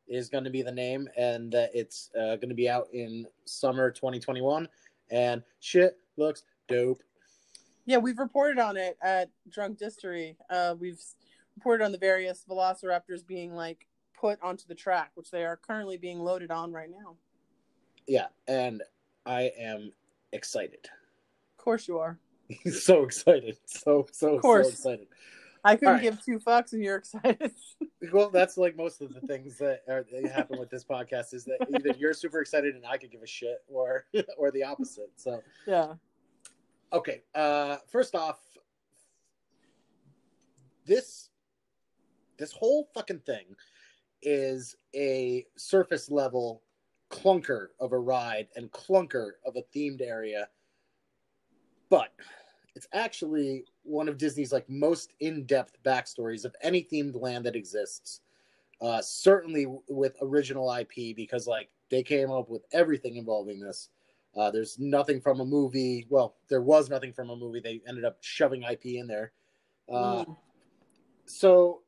is 0.08 0.30
going 0.30 0.44
to 0.46 0.50
be 0.50 0.62
the 0.62 0.72
name, 0.72 1.07
and 1.18 1.52
that 1.52 1.69
it's 1.74 2.10
uh, 2.18 2.36
going 2.38 2.50
to 2.50 2.56
be 2.56 2.69
out 2.69 2.88
in 2.94 3.28
summer 3.46 3.92
2021. 3.92 4.68
And 5.10 5.44
shit 5.60 5.98
looks 6.18 6.44
dope. 6.68 7.04
Yeah, 7.86 7.98
we've 7.98 8.19
reported 8.19 8.57
on 8.60 8.78
it 8.78 8.98
at 9.02 9.30
Drunk 9.50 9.78
Distery. 9.80 10.36
Uh, 10.50 10.75
we've 10.80 11.02
reported 11.57 11.84
on 11.84 11.92
the 11.92 11.98
various 11.98 12.46
velociraptors 12.50 13.25
being 13.25 13.54
like 13.54 13.86
put 14.21 14.41
onto 14.44 14.68
the 14.68 14.75
track, 14.75 15.12
which 15.15 15.31
they 15.31 15.44
are 15.44 15.57
currently 15.57 15.97
being 15.97 16.19
loaded 16.19 16.51
on 16.51 16.71
right 16.71 16.89
now. 16.89 17.15
Yeah, 18.07 18.27
and 18.47 18.83
I 19.25 19.51
am 19.57 19.91
excited. 20.31 20.88
Of 21.57 21.63
course 21.63 21.88
you 21.88 21.97
are. 21.97 22.19
so 22.71 23.03
excited. 23.03 23.57
So 23.65 24.07
so 24.12 24.35
Of 24.35 24.41
course. 24.41 24.68
so 24.68 24.73
excited. 24.73 25.07
I 25.63 25.75
couldn't 25.75 25.95
right. 25.95 26.01
give 26.01 26.23
two 26.23 26.39
fucks 26.39 26.73
and 26.73 26.83
you're 26.83 26.97
excited. 26.97 27.51
Well, 28.12 28.31
that's 28.31 28.57
like 28.57 28.75
most 28.75 29.00
of 29.03 29.13
the 29.13 29.21
things 29.21 29.59
that, 29.59 29.81
are, 29.88 30.03
that 30.12 30.31
happen 30.31 30.57
with 30.59 30.71
this 30.71 30.83
podcast 30.83 31.35
is 31.35 31.45
that 31.45 31.59
either 31.71 31.95
you're 32.00 32.15
super 32.15 32.41
excited 32.41 32.73
and 32.73 32.83
I 32.83 32.97
could 32.97 33.12
give 33.12 33.21
a 33.21 33.27
shit, 33.27 33.59
or 33.68 34.06
or 34.39 34.50
the 34.50 34.63
opposite. 34.63 35.12
So 35.18 35.44
yeah. 35.68 35.94
okay, 36.91 37.21
uh, 37.35 37.77
first 37.91 38.15
off, 38.15 38.39
this 40.88 41.29
this 42.38 42.51
whole 42.51 42.89
fucking 42.95 43.19
thing 43.19 43.56
is 44.21 44.75
a 44.95 45.45
surface 45.57 46.09
level 46.09 46.61
clunker 47.09 47.68
of 47.80 47.92
a 47.92 47.99
ride 47.99 48.47
and 48.56 48.71
clunker 48.71 49.31
of 49.45 49.56
a 49.56 49.63
themed 49.75 50.01
area, 50.01 50.47
but 51.90 52.13
it's 52.75 52.87
actually 52.94 53.66
one 53.83 54.07
of 54.07 54.18
Disney's 54.18 54.54
like 54.54 54.69
most 54.69 55.13
in-depth 55.19 55.78
backstories 55.83 56.45
of 56.45 56.56
any 56.61 56.83
themed 56.83 57.19
land 57.19 57.45
that 57.45 57.56
exists. 57.56 58.21
Uh, 58.80 58.99
certainly 59.01 59.68
with 59.90 60.16
original 60.23 60.73
IP 60.73 61.16
because 61.16 61.45
like 61.45 61.69
they 61.92 62.01
came 62.01 62.31
up 62.31 62.49
with 62.49 62.63
everything 62.71 63.18
involving 63.18 63.59
this. 63.59 63.90
Uh, 64.35 64.49
there's 64.49 64.80
nothing 64.80 65.21
from 65.21 65.40
a 65.42 65.45
movie. 65.45 66.07
Well, 66.09 66.37
there 66.47 66.61
was 66.61 66.90
nothing 66.90 67.13
from 67.13 67.30
a 67.30 67.35
movie. 67.35 67.59
They 67.59 67.81
ended 67.87 68.06
up 68.06 68.18
shoving 68.21 68.63
IP 68.63 68.85
in 68.85 69.06
there. 69.06 69.33
Uh, 69.92 70.25
Mm. 70.25 70.37
so 71.25 71.81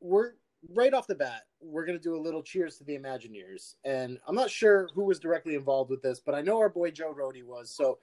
we're 0.00 0.32
right 0.72 0.94
off 0.94 1.06
the 1.06 1.14
bat 1.14 1.42
we're 1.60 1.84
going 1.84 1.98
to 1.98 2.02
do 2.02 2.16
a 2.16 2.20
little 2.20 2.42
cheers 2.42 2.76
to 2.78 2.84
the 2.84 2.98
imagineers. 2.98 3.74
And 3.84 4.18
i'm 4.26 4.34
not 4.34 4.50
sure 4.50 4.88
who 4.94 5.04
was 5.04 5.18
directly 5.18 5.54
involved 5.54 5.90
with 5.90 6.02
this 6.02 6.20
but 6.20 6.34
i 6.34 6.40
know 6.40 6.58
our 6.58 6.68
boy 6.68 6.90
joe 6.90 7.14
Rohde 7.14 7.42
was. 7.44 7.70
So 7.70 7.98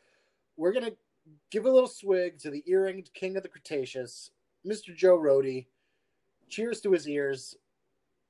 we're 0.58 0.74
going 0.74 0.86
to 0.86 0.98
give 1.52 1.66
a 1.66 1.72
little 1.72 1.88
swig 1.90 2.40
to 2.40 2.50
the 2.50 2.64
earringed 2.68 3.14
king 3.14 3.38
of 3.38 3.44
the 3.44 3.50
cretaceous 3.50 4.32
mr 4.68 4.96
joe 4.96 5.18
Rohde. 5.18 5.66
cheers 6.50 6.82
to 6.82 6.92
his 6.92 7.08
ears. 7.08 7.56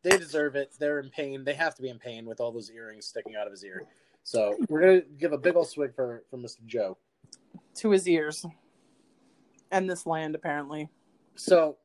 They 0.04 0.18
deserve 0.18 0.56
it. 0.56 0.74
They're 0.80 1.00
in 1.00 1.10
pain. 1.10 1.44
They 1.44 1.54
have 1.54 1.76
to 1.76 1.82
be 1.82 1.90
in 1.90 2.00
pain 2.00 2.26
with 2.26 2.40
all 2.40 2.52
those 2.52 2.72
earrings 2.72 3.06
sticking 3.06 3.36
out 3.36 3.46
of 3.46 3.52
his 3.52 3.64
ear. 3.64 3.84
So 4.24 4.58
we're 4.68 4.82
going 4.82 5.02
to 5.02 5.08
give 5.20 5.32
a 5.32 5.38
big 5.38 5.56
old 5.56 5.68
swig 5.70 5.94
for 5.96 6.24
for 6.30 6.38
mr 6.38 6.66
joe. 6.66 6.98
To 7.76 7.92
his 7.92 8.08
ears. 8.08 8.46
And 9.72 9.90
this 9.90 10.06
land, 10.06 10.36
apparently. 10.36 10.90
So 11.36 11.78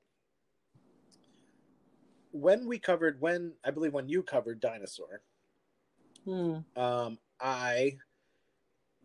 when 2.40 2.66
we 2.66 2.78
covered 2.78 3.20
when 3.20 3.56
I 3.64 3.70
believe 3.70 3.92
when 3.94 4.08
you 4.08 4.22
covered 4.22 4.60
dinosaur, 4.60 5.22
Hmm. 6.24 6.58
um, 6.76 7.18
I 7.40 7.98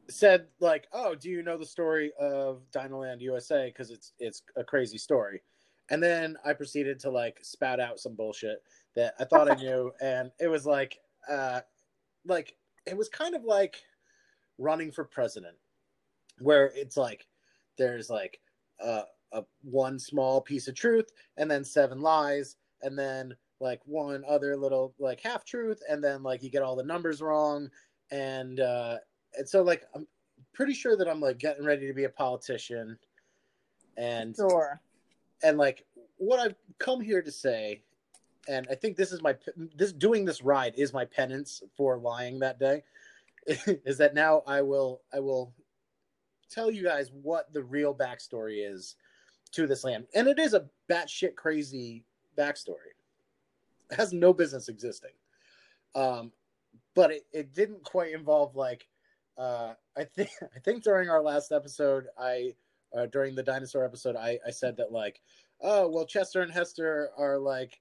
said 0.10 0.50
like, 0.60 0.88
"Oh, 0.92 1.16
do 1.16 1.30
you 1.30 1.44
know 1.44 1.58
the 1.58 1.66
story 1.66 2.12
of 2.20 2.64
Dinoland 2.72 3.22
USA? 3.22 3.68
Because 3.68 3.92
it's 3.92 4.14
it's 4.20 4.44
a 4.56 4.64
crazy 4.64 4.98
story." 4.98 5.42
And 5.90 6.02
then 6.02 6.38
I 6.46 6.54
proceeded 6.54 7.00
to 7.02 7.10
like 7.12 7.40
spout 7.44 7.80
out 7.80 8.00
some 8.00 8.16
bullshit 8.16 8.64
that 8.96 9.16
I 9.20 9.26
thought 9.26 9.50
I 9.50 9.56
knew, 9.56 9.92
and 10.02 10.32
it 10.40 10.48
was 10.48 10.66
like, 10.66 11.00
uh, 11.30 11.62
like 12.26 12.58
it 12.86 12.98
was 12.98 13.10
kind 13.10 13.36
of 13.36 13.44
like 13.44 13.84
running 14.58 14.92
for 14.92 15.06
president, 15.06 15.58
where 16.40 16.68
it's 16.76 16.98
like 16.98 17.28
there's 17.78 18.10
like 18.10 18.42
uh, 18.80 19.04
a 19.32 19.44
one 19.64 20.00
small 20.00 20.42
piece 20.42 20.68
of 20.68 20.76
truth 20.76 21.12
and 21.38 21.50
then 21.50 21.64
seven 21.64 22.02
lies 22.02 22.58
and 22.84 22.98
then 22.98 23.36
like 23.60 23.80
one 23.86 24.24
other 24.28 24.58
little 24.58 24.94
like 25.00 25.22
half 25.22 25.46
truth, 25.46 25.82
and 25.90 26.04
then 26.04 26.24
like 26.24 26.44
you 26.44 26.50
get 26.50 26.64
all 26.64 26.76
the 26.76 26.84
numbers 26.84 27.22
wrong, 27.22 27.70
and 28.10 28.60
uh, 28.60 28.98
and 29.38 29.48
so 29.48 29.62
like 29.62 29.84
I'm 29.96 30.08
pretty 30.54 30.74
sure 30.74 30.98
that 30.98 31.08
I'm 31.08 31.22
like 31.22 31.38
getting 31.38 31.64
ready 31.64 31.88
to 31.88 31.94
be 31.94 32.06
a 32.06 32.10
politician, 32.10 32.98
and 33.98 34.36
Sure. 34.36 34.82
and 35.44 35.58
like 35.58 35.86
what 36.18 36.40
I've 36.40 36.56
come 36.80 37.02
here 37.02 37.22
to 37.22 37.32
say, 37.32 37.84
and 38.48 38.68
I 38.70 38.76
think 38.76 38.98
this 38.98 39.12
is 39.12 39.22
my 39.22 39.36
this 39.76 39.94
doing 39.94 40.26
this 40.26 40.42
ride 40.42 40.74
is 40.76 40.94
my 40.94 41.06
penance 41.06 41.62
for 41.78 41.98
lying 41.98 42.40
that 42.40 42.60
day, 42.60 42.84
is 43.48 43.98
that 44.00 44.14
now 44.16 44.44
I 44.48 44.62
will 44.62 45.02
I 45.14 45.20
will 45.20 45.54
tell 46.50 46.72
you 46.72 46.84
guys 46.84 47.12
what 47.14 47.54
the 47.54 47.64
real 47.64 47.94
backstory 47.96 48.68
is 48.70 48.96
to 49.52 49.68
this 49.68 49.84
land, 49.84 50.08
and 50.16 50.28
it 50.28 50.40
is 50.40 50.56
a 50.56 50.68
batshit 50.90 51.36
crazy 51.36 52.06
backstory. 52.38 52.94
It 53.90 53.98
has 53.98 54.14
no 54.14 54.34
business 54.34 54.70
existing, 54.70 55.12
um, 55.96 56.32
but 56.96 57.12
it, 57.12 57.26
it 57.32 57.54
didn't 57.54 57.84
quite 57.84 58.14
involve 58.14 58.56
like 58.56 58.88
uh, 59.38 59.74
I 59.98 60.04
think 60.04 60.30
I 60.56 60.60
think 60.60 60.84
during 60.84 61.10
our 61.10 61.22
last 61.22 61.52
episode 61.52 62.08
I 62.18 62.56
uh, 62.96 63.08
during 63.08 63.36
the 63.36 63.44
dinosaur 63.44 63.86
episode 63.86 64.16
I 64.16 64.40
I 64.46 64.52
said 64.52 64.78
that 64.78 64.92
like 64.92 65.22
oh 65.62 65.88
well 65.90 66.06
chester 66.06 66.42
and 66.42 66.52
hester 66.52 67.10
are 67.18 67.38
like 67.38 67.80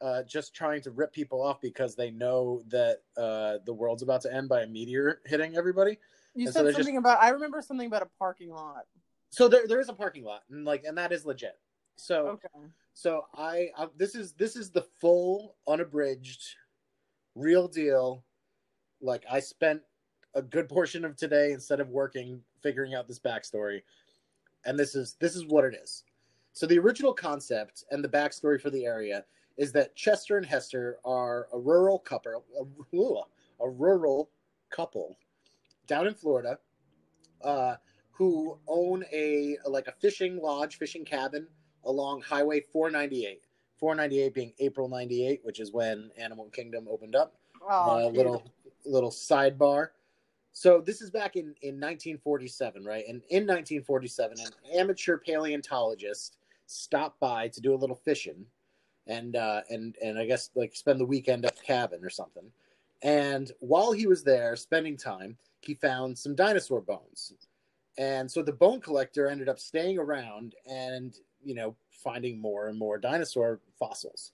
uh, 0.00 0.22
just 0.24 0.52
trying 0.54 0.82
to 0.82 0.90
rip 0.90 1.12
people 1.12 1.40
off 1.40 1.60
because 1.60 1.94
they 1.94 2.10
know 2.10 2.62
that 2.68 3.02
uh, 3.16 3.58
the 3.64 3.72
world's 3.72 4.02
about 4.02 4.20
to 4.22 4.34
end 4.34 4.48
by 4.48 4.62
a 4.62 4.66
meteor 4.66 5.20
hitting 5.26 5.56
everybody 5.56 5.98
You 6.34 6.46
And 6.46 6.54
said 6.54 6.64
there's 6.64 6.76
something 6.76 6.96
about. 6.96 7.22
I 7.22 7.28
remember 7.28 7.62
something 7.62 7.86
about 7.86 8.02
a 8.02 8.08
parking 8.18 8.50
lot. 8.50 8.86
so 9.30 9.46
there, 9.46 9.68
there 9.68 9.80
is 9.80 9.88
a 9.88 9.92
parking 9.92 10.24
lot 10.24 10.42
and 10.50 10.64
like 10.64 10.84
and 10.84 10.98
that 10.98 11.12
is 11.12 11.24
legit 11.24 11.56
so 11.96 12.28
Okay. 12.28 12.66
so 12.94 13.26
I, 13.34 13.68
I 13.76 13.88
this 13.96 14.14
is 14.14 14.32
this 14.32 14.56
is 14.56 14.70
the 14.70 14.82
full 15.00 15.56
unabridged 15.68 16.56
real 17.34 17.68
deal. 17.68 18.24
Like 19.00 19.24
i 19.30 19.40
spent 19.40 19.82
a 20.34 20.42
good 20.42 20.68
portion 20.68 21.04
of 21.04 21.16
today 21.16 21.52
instead 21.52 21.80
of 21.80 21.88
working 21.88 22.40
figuring 22.62 22.94
out 22.94 23.08
this 23.08 23.18
backstory. 23.18 23.82
And 24.64 24.78
this 24.78 24.94
is 24.94 25.16
this 25.20 25.34
is 25.36 25.46
what 25.46 25.64
it 25.64 25.74
is. 25.74 26.04
So 26.52 26.66
the 26.66 26.78
original 26.78 27.12
concept 27.14 27.84
and 27.90 28.04
the 28.04 28.08
backstory 28.08 28.60
for 28.60 28.70
the 28.70 28.84
area 28.84 29.24
is 29.56 29.72
that 29.72 29.94
chester 29.94 30.36
and 30.38 30.46
hester 30.46 30.98
are 31.04 31.48
a 31.52 31.58
rural 31.58 31.98
couple 31.98 32.44
a, 32.58 33.64
a 33.64 33.68
rural 33.68 34.30
couple 34.70 35.16
down 35.86 36.06
in 36.06 36.14
florida 36.14 36.58
uh, 37.42 37.76
who 38.10 38.58
own 38.66 39.04
a 39.12 39.56
like 39.66 39.88
a 39.88 39.92
fishing 40.00 40.40
lodge 40.40 40.78
fishing 40.78 41.04
cabin 41.04 41.46
along 41.84 42.20
highway 42.22 42.60
498 42.60 43.42
498 43.78 44.34
being 44.34 44.52
april 44.58 44.88
98 44.88 45.40
which 45.44 45.60
is 45.60 45.72
when 45.72 46.10
animal 46.16 46.48
kingdom 46.50 46.86
opened 46.90 47.16
up 47.16 47.34
Oh, 47.68 48.06
uh, 48.06 48.08
little 48.08 48.42
little 48.84 49.10
sidebar. 49.10 49.88
So 50.52 50.80
this 50.80 51.00
is 51.00 51.10
back 51.10 51.36
in 51.36 51.54
in 51.62 51.80
1947, 51.80 52.84
right? 52.84 53.04
And 53.08 53.22
in 53.30 53.46
1947, 53.46 54.38
an 54.40 54.78
amateur 54.78 55.16
paleontologist 55.18 56.36
stopped 56.66 57.20
by 57.20 57.48
to 57.48 57.60
do 57.60 57.74
a 57.74 57.76
little 57.76 57.96
fishing, 57.96 58.44
and 59.06 59.36
uh, 59.36 59.62
and 59.70 59.96
and 60.02 60.18
I 60.18 60.26
guess 60.26 60.50
like 60.54 60.74
spend 60.74 61.00
the 61.00 61.06
weekend 61.06 61.44
at 61.44 61.56
the 61.56 61.62
cabin 61.62 62.04
or 62.04 62.10
something. 62.10 62.50
And 63.02 63.50
while 63.60 63.92
he 63.92 64.06
was 64.06 64.22
there 64.22 64.54
spending 64.56 64.96
time, 64.96 65.36
he 65.60 65.74
found 65.74 66.16
some 66.16 66.34
dinosaur 66.34 66.80
bones. 66.80 67.32
And 67.98 68.30
so 68.30 68.42
the 68.42 68.52
bone 68.52 68.80
collector 68.80 69.26
ended 69.26 69.48
up 69.48 69.58
staying 69.58 69.98
around 69.98 70.54
and 70.66 71.14
you 71.44 71.54
know 71.54 71.76
finding 71.90 72.40
more 72.40 72.68
and 72.68 72.78
more 72.78 72.98
dinosaur 72.98 73.60
fossils. 73.78 74.32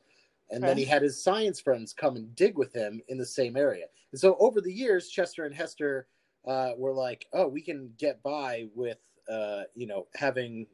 And 0.50 0.64
then 0.64 0.78
he 0.78 0.84
had 0.84 1.02
his 1.02 1.22
science 1.22 1.60
friends 1.60 1.92
come 1.92 2.16
and 2.16 2.34
dig 2.34 2.56
with 2.56 2.72
him 2.72 3.02
in 3.08 3.18
the 3.18 3.26
same 3.26 3.56
area. 3.56 3.84
And 4.12 4.20
so 4.20 4.36
over 4.40 4.60
the 4.60 4.72
years, 4.72 5.08
Chester 5.08 5.44
and 5.44 5.54
Hester 5.54 6.06
uh, 6.46 6.72
were 6.76 6.92
like, 6.92 7.26
"Oh, 7.32 7.46
we 7.46 7.60
can 7.60 7.92
get 7.98 8.22
by 8.22 8.68
with, 8.74 8.98
uh, 9.28 9.64
you 9.74 9.86
know, 9.86 10.06
having, 10.14 10.66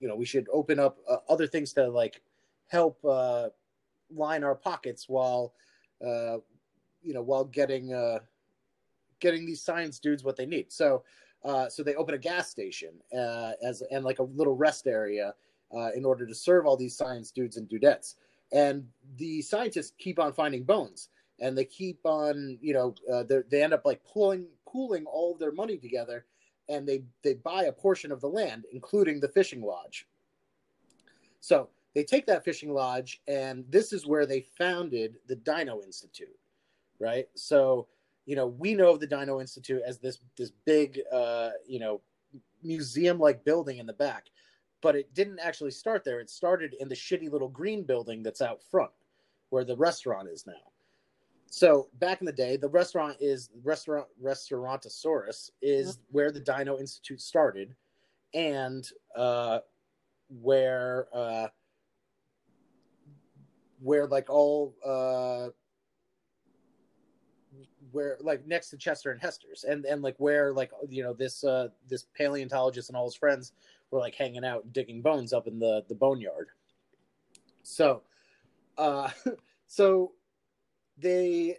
you 0.00 0.08
know, 0.08 0.16
we 0.16 0.24
should 0.24 0.48
open 0.52 0.80
up 0.80 0.98
uh, 1.08 1.18
other 1.28 1.46
things 1.46 1.72
to 1.74 1.88
like 1.88 2.22
help 2.68 2.98
uh, 3.04 3.50
line 4.12 4.42
our 4.42 4.56
pockets 4.56 5.08
while, 5.08 5.54
uh, 6.04 6.38
you 7.02 7.14
know, 7.14 7.22
while 7.22 7.44
getting 7.44 7.92
uh, 7.92 8.18
getting 9.20 9.46
these 9.46 9.62
science 9.62 10.00
dudes 10.00 10.24
what 10.24 10.36
they 10.36 10.46
need." 10.46 10.72
So, 10.72 11.04
uh, 11.44 11.68
so 11.68 11.84
they 11.84 11.94
open 11.94 12.16
a 12.16 12.18
gas 12.18 12.50
station 12.50 12.94
uh, 13.16 13.52
as 13.62 13.80
and 13.92 14.04
like 14.04 14.18
a 14.18 14.24
little 14.24 14.56
rest 14.56 14.88
area 14.88 15.34
uh, 15.76 15.90
in 15.94 16.04
order 16.04 16.26
to 16.26 16.34
serve 16.34 16.66
all 16.66 16.76
these 16.76 16.96
science 16.96 17.30
dudes 17.30 17.56
and 17.56 17.68
dudettes. 17.68 18.14
And 18.52 18.86
the 19.16 19.42
scientists 19.42 19.92
keep 19.98 20.18
on 20.18 20.32
finding 20.32 20.64
bones. 20.64 21.08
And 21.40 21.58
they 21.58 21.64
keep 21.64 21.98
on 22.04 22.58
you 22.60 22.74
know 22.74 22.94
uh, 23.12 23.24
they 23.50 23.62
end 23.62 23.74
up 23.74 23.84
like 23.84 24.02
pulling 24.04 24.46
pooling 24.70 25.04
all 25.06 25.32
of 25.32 25.38
their 25.40 25.52
money 25.52 25.76
together 25.76 26.26
and 26.68 26.86
they 26.86 27.02
they 27.22 27.34
buy 27.34 27.64
a 27.64 27.72
portion 27.72 28.12
of 28.12 28.20
the 28.20 28.28
land 28.28 28.64
including 28.72 29.20
the 29.20 29.28
fishing 29.28 29.60
lodge. 29.60 30.06
So 31.40 31.68
they 31.94 32.04
take 32.04 32.26
that 32.26 32.44
fishing 32.44 32.72
lodge 32.72 33.20
and 33.26 33.64
this 33.68 33.92
is 33.92 34.06
where 34.06 34.26
they 34.26 34.40
founded 34.56 35.16
the 35.26 35.36
dino 35.36 35.82
institute 35.82 36.38
right? 37.00 37.26
So 37.34 37.88
you 38.26 38.36
know 38.36 38.46
we 38.46 38.74
know 38.74 38.90
of 38.90 39.00
the 39.00 39.06
dino 39.06 39.40
institute 39.40 39.82
as 39.86 39.98
this 39.98 40.18
this 40.36 40.52
big 40.64 41.00
uh 41.12 41.50
you 41.66 41.78
know 41.78 42.00
museum 42.62 43.18
like 43.18 43.44
building 43.44 43.78
in 43.78 43.86
the 43.86 43.92
back 43.92 44.24
but 44.84 44.94
it 44.94 45.14
didn't 45.14 45.38
actually 45.38 45.70
start 45.70 46.04
there. 46.04 46.20
It 46.20 46.28
started 46.28 46.76
in 46.78 46.90
the 46.90 46.94
shitty 46.94 47.32
little 47.32 47.48
green 47.48 47.84
building 47.84 48.22
that's 48.22 48.42
out 48.42 48.62
front 48.70 48.90
where 49.48 49.64
the 49.64 49.74
restaurant 49.74 50.28
is 50.28 50.46
now. 50.46 50.52
So 51.46 51.88
back 52.00 52.20
in 52.20 52.26
the 52.26 52.32
day, 52.32 52.58
the 52.58 52.68
restaurant 52.68 53.16
is 53.18 53.48
restaurant 53.62 54.06
Restaurantosaurus 54.22 55.50
is 55.62 56.00
where 56.10 56.30
the 56.30 56.40
Dino 56.40 56.78
Institute 56.78 57.22
started, 57.22 57.74
and 58.34 58.86
uh, 59.16 59.60
where 60.28 61.06
uh, 61.14 61.46
where 63.80 64.06
like 64.06 64.28
all 64.28 64.74
uh, 64.84 65.48
where 67.92 68.18
like 68.20 68.46
next 68.46 68.68
to 68.70 68.76
Chester 68.76 69.12
and 69.12 69.20
Hester's, 69.20 69.64
and 69.64 69.86
and 69.86 70.02
like 70.02 70.16
where 70.18 70.52
like 70.52 70.72
you 70.90 71.02
know 71.02 71.14
this 71.14 71.42
uh, 71.42 71.68
this 71.88 72.04
paleontologist 72.14 72.90
and 72.90 72.96
all 72.96 73.06
his 73.06 73.16
friends 73.16 73.52
were 73.94 74.00
like 74.00 74.16
hanging 74.16 74.44
out 74.44 74.72
digging 74.72 75.00
bones 75.00 75.32
up 75.32 75.46
in 75.46 75.58
the 75.58 75.84
the 75.88 75.94
boneyard. 75.94 76.48
So, 77.62 78.02
uh, 78.76 79.08
so 79.66 80.12
they 80.98 81.56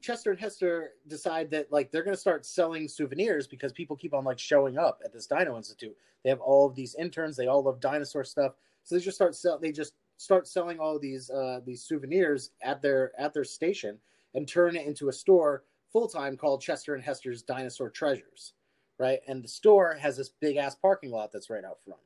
Chester 0.00 0.30
and 0.30 0.38
Hester 0.40 0.92
decide 1.08 1.50
that 1.50 1.72
like 1.72 1.90
they're 1.90 2.04
going 2.04 2.14
to 2.14 2.20
start 2.20 2.46
selling 2.46 2.86
souvenirs 2.86 3.48
because 3.48 3.72
people 3.72 3.96
keep 3.96 4.14
on 4.14 4.24
like 4.24 4.38
showing 4.38 4.78
up 4.78 5.00
at 5.04 5.12
this 5.12 5.26
Dino 5.26 5.56
Institute. 5.56 5.96
They 6.22 6.30
have 6.30 6.40
all 6.40 6.66
of 6.66 6.76
these 6.76 6.94
interns. 6.94 7.36
They 7.36 7.48
all 7.48 7.64
love 7.64 7.80
dinosaur 7.80 8.24
stuff, 8.24 8.52
so 8.84 8.94
they 8.94 9.00
just 9.00 9.16
start 9.16 9.34
sell. 9.34 9.58
They 9.58 9.72
just 9.72 9.94
start 10.16 10.46
selling 10.46 10.78
all 10.78 10.98
these 10.98 11.28
uh, 11.28 11.60
these 11.66 11.82
souvenirs 11.82 12.52
at 12.62 12.80
their 12.80 13.12
at 13.18 13.34
their 13.34 13.44
station 13.44 13.98
and 14.34 14.46
turn 14.46 14.76
it 14.76 14.86
into 14.86 15.08
a 15.08 15.12
store 15.12 15.64
full 15.92 16.06
time 16.06 16.36
called 16.36 16.60
Chester 16.60 16.94
and 16.94 17.02
Hester's 17.02 17.42
Dinosaur 17.42 17.90
Treasures 17.90 18.52
right? 18.98 19.20
And 19.26 19.42
the 19.42 19.48
store 19.48 19.94
has 19.94 20.16
this 20.16 20.30
big 20.40 20.56
ass 20.56 20.74
parking 20.74 21.10
lot 21.10 21.32
that's 21.32 21.50
right 21.50 21.64
out 21.64 21.82
front. 21.84 22.00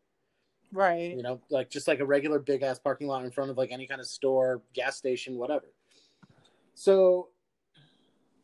Right. 0.73 1.15
You 1.15 1.23
know, 1.23 1.41
like 1.51 1.71
just 1.71 1.87
like 1.87 2.01
a 2.01 2.07
regular 2.07 2.39
big 2.39 2.63
ass 2.63 2.79
parking 2.79 3.07
lot 3.07 3.25
in 3.25 3.31
front 3.31 3.51
of 3.51 3.59
like 3.59 3.71
any 3.71 3.87
kind 3.87 4.01
of 4.01 4.07
store, 4.07 4.63
gas 4.75 4.97
station, 4.97 5.37
whatever. 5.37 5.67
So 6.75 7.29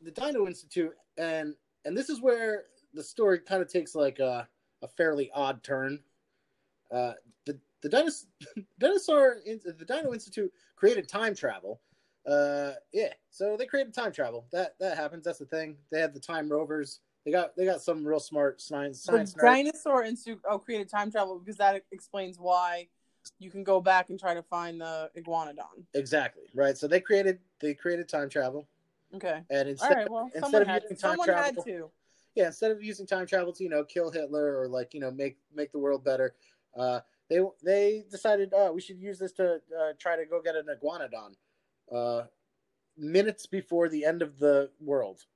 the 0.02 0.11
Dino 0.11 0.47
Institute 0.47 0.95
and 1.17 1.55
and 1.85 1.97
this 1.97 2.11
is 2.11 2.21
where 2.21 2.64
the 2.95 3.02
story 3.02 3.38
kind 3.38 3.62
of 3.62 3.71
takes 3.71 3.95
like 3.95 4.19
a, 4.19 4.47
a 4.83 4.88
fairly 4.88 5.31
odd 5.35 5.62
turn. 5.62 6.00
Uh, 6.93 7.12
the 7.47 7.59
the 7.83 7.88
dinosaur, 7.90 8.28
dinosaur 8.78 9.37
the 9.45 9.85
Dino 9.87 10.12
Institute 10.12 10.52
created 10.76 11.09
time 11.09 11.35
travel. 11.35 11.81
Uh, 12.26 12.73
yeah, 12.93 13.12
so 13.31 13.57
they 13.57 13.64
created 13.64 13.95
time 13.95 14.12
travel. 14.12 14.47
That 14.52 14.75
that 14.81 14.99
happens. 14.99 15.25
That's 15.25 15.38
the 15.38 15.47
thing. 15.47 15.76
They 15.90 16.00
had 16.00 16.12
the 16.12 16.21
time 16.21 16.50
rovers. 16.50 17.00
They 17.28 17.32
got 17.32 17.54
they 17.58 17.66
got 17.66 17.82
some 17.82 18.06
real 18.06 18.20
smart 18.20 18.58
science 18.58 19.02
science 19.02 19.35
dinosaur 19.35 20.02
institute 20.02 20.40
oh 20.49 20.58
created 20.58 20.88
time 20.88 21.11
travel 21.11 21.38
because 21.38 21.58
that 21.58 21.82
explains 21.92 22.38
why 22.38 22.88
you 23.38 23.50
can 23.50 23.64
go 23.64 23.82
back 23.82 24.08
and 24.08 24.18
try 24.18 24.32
to 24.32 24.42
find 24.42 24.80
the 24.80 25.11
iguanodon. 25.14 25.85
Exactly 25.92 26.44
right. 26.54 26.78
So 26.78 26.88
they 26.88 27.00
created 27.00 27.38
they 27.61 27.75
created 27.75 28.08
time 28.08 28.30
travel, 28.30 28.66
Okay. 29.14 29.42
and 29.50 29.68
instead 29.68 29.94
right. 29.94 30.11
Well, 30.11 30.30
instead 30.35 30.62
of 30.62 30.68
using 30.68 30.97
time 30.97 31.11
someone 31.11 31.26
travel, 31.26 31.62
to. 31.64 31.90
yeah, 32.35 32.47
instead 32.47 32.70
of 32.70 32.82
using 32.82 33.06
time 33.06 33.26
travel 33.26 33.52
to 33.52 33.62
you 33.62 33.68
know 33.68 33.85
kill 33.85 34.11
Hitler 34.11 34.58
or 34.58 34.66
like 34.66 34.94
you 34.94 35.00
know 35.00 35.11
make 35.11 35.37
make 35.54 35.70
the 35.70 35.78
world 35.78 36.02
better, 36.02 36.35
uh, 36.78 37.00
they 37.28 37.40
they 37.62 38.04
decided 38.11 38.54
uh, 38.54 38.70
we 38.75 38.80
should 38.80 38.99
use 38.99 39.18
this 39.18 39.32
to 39.32 39.56
uh, 39.78 39.92
try 39.99 40.16
to 40.16 40.25
go 40.25 40.40
get 40.40 40.56
an 40.56 40.64
iguanodon, 40.64 41.35
uh, 41.94 42.25
minutes 42.97 43.44
before 43.44 43.90
the 43.90 44.06
end 44.06 44.23
of 44.23 44.38
the 44.38 44.70
world, 44.80 45.26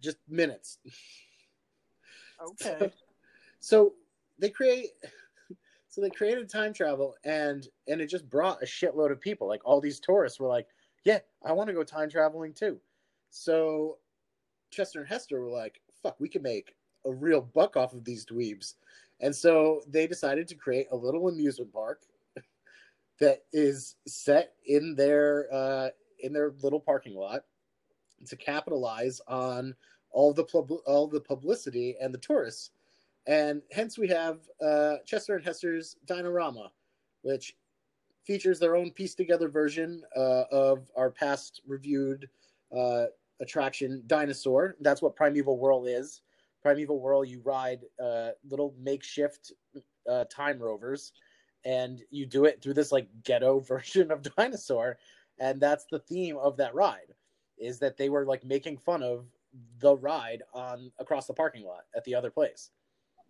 just 0.00 0.18
minutes. 0.28 0.78
Okay. 2.42 2.90
So 3.62 3.92
they 4.38 4.48
create 4.48 4.92
So 5.90 6.00
they 6.00 6.08
created 6.08 6.48
time 6.48 6.72
travel, 6.72 7.16
and 7.24 7.66
and 7.88 8.00
it 8.00 8.06
just 8.06 8.30
brought 8.30 8.62
a 8.62 8.66
shitload 8.66 9.10
of 9.10 9.20
people. 9.20 9.48
Like 9.48 9.60
all 9.64 9.80
these 9.80 9.98
tourists 9.98 10.38
were 10.38 10.46
like, 10.46 10.68
"Yeah, 11.04 11.18
I 11.44 11.52
want 11.52 11.66
to 11.66 11.74
go 11.74 11.82
time 11.82 12.08
traveling 12.08 12.54
too." 12.54 12.80
So 13.30 13.98
Chester 14.70 15.00
and 15.00 15.08
Hester 15.08 15.40
were 15.42 15.50
like, 15.50 15.82
"Fuck, 16.00 16.20
we 16.20 16.28
can 16.28 16.42
make 16.42 16.76
a 17.04 17.12
real 17.12 17.40
buck 17.40 17.76
off 17.76 17.92
of 17.92 18.04
these 18.04 18.24
dweebs," 18.24 18.74
and 19.18 19.34
so 19.34 19.82
they 19.88 20.06
decided 20.06 20.46
to 20.48 20.54
create 20.54 20.86
a 20.92 20.96
little 20.96 21.28
amusement 21.28 21.72
park 21.72 22.02
that 23.18 23.42
is 23.52 23.96
set 24.06 24.54
in 24.64 24.94
their 24.94 25.52
uh, 25.52 25.90
in 26.20 26.32
their 26.32 26.52
little 26.62 26.80
parking 26.80 27.16
lot 27.16 27.46
to 28.26 28.36
capitalize 28.36 29.20
on 29.26 29.74
all 30.10 30.32
the 30.32 30.44
pub- 30.44 30.82
all 30.86 31.06
the 31.06 31.20
publicity 31.20 31.96
and 32.00 32.12
the 32.12 32.18
tourists, 32.18 32.70
and 33.26 33.62
hence 33.72 33.98
we 33.98 34.08
have 34.08 34.40
uh, 34.64 34.96
Chester 35.06 35.36
and 35.36 35.44
Hester's 35.44 35.96
Dinorama, 36.06 36.70
which 37.22 37.56
features 38.24 38.58
their 38.58 38.76
own 38.76 38.90
pieced 38.90 39.16
together 39.16 39.48
version 39.48 40.02
uh, 40.16 40.44
of 40.52 40.90
our 40.96 41.10
past 41.10 41.62
reviewed 41.66 42.28
uh, 42.76 43.06
attraction 43.40 44.02
Dinosaur. 44.06 44.76
That's 44.80 45.02
what 45.02 45.16
Primeval 45.16 45.58
Whirl 45.58 45.86
is. 45.86 46.22
Primeval 46.62 47.00
Whirl, 47.00 47.24
you 47.24 47.40
ride 47.44 47.80
uh, 48.02 48.30
little 48.48 48.74
makeshift 48.78 49.52
uh, 50.08 50.24
time 50.30 50.58
rovers, 50.58 51.12
and 51.64 52.00
you 52.10 52.26
do 52.26 52.44
it 52.44 52.62
through 52.62 52.74
this 52.74 52.92
like 52.92 53.08
ghetto 53.24 53.60
version 53.74 54.10
of 54.10 54.22
Dinosaur, 54.36 54.98
and 55.38 55.60
that's 55.60 55.86
the 55.90 56.00
theme 56.00 56.36
of 56.36 56.56
that 56.58 56.74
ride. 56.74 57.14
Is 57.60 57.78
that 57.80 57.96
they 57.96 58.08
were 58.08 58.24
like 58.24 58.44
making 58.44 58.78
fun 58.78 59.02
of 59.02 59.26
the 59.80 59.96
ride 59.96 60.42
on 60.54 60.92
across 60.98 61.26
the 61.26 61.34
parking 61.34 61.64
lot 61.64 61.84
at 61.94 62.04
the 62.04 62.14
other 62.14 62.30
place. 62.30 62.70